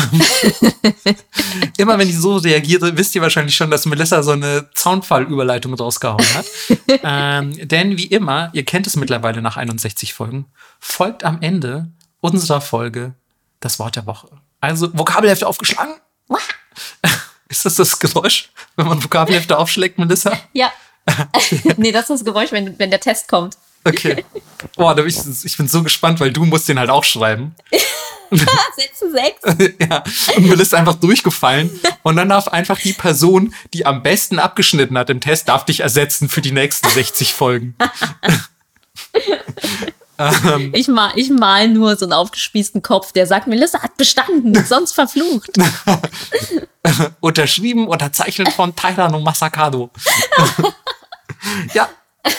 [1.76, 6.26] immer wenn ich so reagiere, wisst ihr wahrscheinlich schon, dass Melissa so eine Zaunfallüberleitung rausgehauen
[6.34, 6.46] hat.
[7.04, 10.46] ähm, denn wie immer, ihr kennt es mittlerweile nach 61 Folgen,
[10.80, 11.88] folgt am Ende
[12.20, 13.14] unserer Folge
[13.60, 14.28] das Wort der Woche.
[14.60, 15.94] Also Vokabelhefte aufgeschlagen.
[17.48, 20.36] Ist das das Geräusch, wenn man Vokabelhefte aufschlägt, Melissa?
[20.52, 20.72] Ja.
[21.76, 23.56] nee, das ist das Geräusch, wenn, wenn der Test kommt.
[23.86, 24.24] Okay.
[24.74, 27.54] Boah, da bin ich, ich bin so gespannt, weil du musst den halt auch schreiben.
[28.30, 29.74] Sätze sechs.
[29.88, 30.02] ja.
[30.36, 31.70] Und Will ist einfach durchgefallen.
[32.02, 35.80] Und dann darf einfach die Person, die am besten abgeschnitten hat im Test, darf dich
[35.80, 37.76] ersetzen für die nächsten 60 Folgen.
[40.18, 44.64] ähm, ich, mal, ich mal nur so einen aufgespießten Kopf, der sagt, Melissa hat bestanden,
[44.64, 45.52] sonst verflucht.
[47.20, 49.90] Unterschrieben, unterzeichnet von Tairano Masakado.
[51.74, 51.88] ja,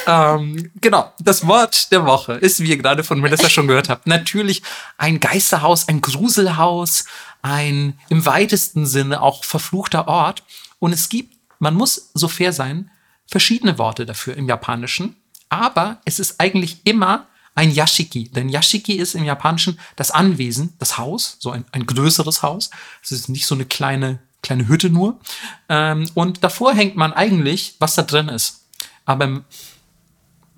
[0.08, 4.08] ähm, genau, das Wort der Woche ist, wie ihr gerade von Melissa schon gehört habt,
[4.08, 4.64] natürlich
[4.98, 7.06] ein Geisterhaus, ein Gruselhaus,
[7.42, 10.44] ein im weitesten Sinne auch verfluchter Ort.
[10.80, 12.92] Und es gibt, man muss so fair sein,
[13.28, 15.16] verschiedene Worte dafür im Japanischen.
[15.50, 18.30] Aber es ist eigentlich immer ein Yashiki.
[18.30, 22.70] Denn Yashiki ist im Japanischen das Anwesen, das Haus, so ein, ein größeres Haus.
[23.02, 25.20] Es ist nicht so eine kleine, kleine Hütte nur.
[25.68, 28.66] Ähm, und davor hängt man eigentlich, was da drin ist.
[29.06, 29.44] Aber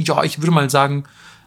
[0.02, 1.04] ja, ich würde mal sagen,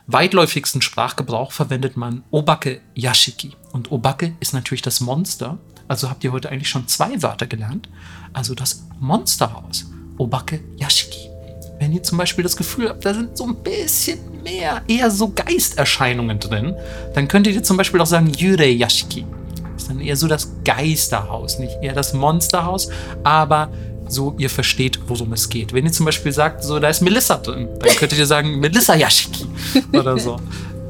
[0.06, 3.52] weitläufigsten Sprachgebrauch verwendet man Obake Yashiki.
[3.72, 5.58] Und Obake ist natürlich das Monster.
[5.88, 7.88] Also habt ihr heute eigentlich schon zwei Wörter gelernt.
[8.32, 9.86] Also das Monsterhaus.
[10.18, 11.30] Obake Yashiki.
[11.78, 15.32] Wenn ihr zum Beispiel das Gefühl habt, da sind so ein bisschen mehr, eher so
[15.34, 16.76] Geisterscheinungen drin,
[17.14, 19.24] dann könntet ihr zum Beispiel auch sagen Yurei Yashiki.
[19.72, 22.88] Das ist dann eher so das Geisterhaus, nicht eher das Monsterhaus,
[23.24, 23.70] aber
[24.08, 25.72] so ihr versteht, worum es geht.
[25.72, 28.94] Wenn ihr zum Beispiel sagt, so da ist Melissa drin, dann könntet ihr sagen Melissa
[28.94, 29.46] Yashiki
[29.92, 30.38] oder so.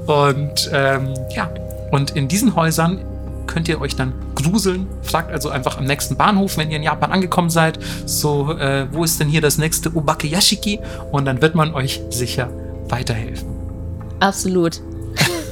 [0.06, 1.50] Und ähm, ja,
[1.90, 3.04] und in diesen Häusern
[3.46, 4.86] könnt ihr euch dann gruseln.
[5.02, 9.04] Fragt also einfach am nächsten Bahnhof, wenn ihr in Japan angekommen seid, so, äh, wo
[9.04, 10.80] ist denn hier das nächste Obake Yashiki?
[11.10, 12.50] Und dann wird man euch sicher
[12.88, 13.48] weiterhelfen.
[14.20, 14.80] Absolut.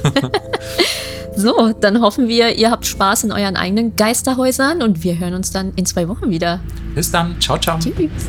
[1.35, 5.51] so, dann hoffen wir, ihr habt Spaß in euren eigenen Geisterhäusern und wir hören uns
[5.51, 6.59] dann in zwei Wochen wieder.
[6.93, 7.39] Bis dann.
[7.39, 7.79] Ciao, ciao.
[7.79, 8.27] Tschüss.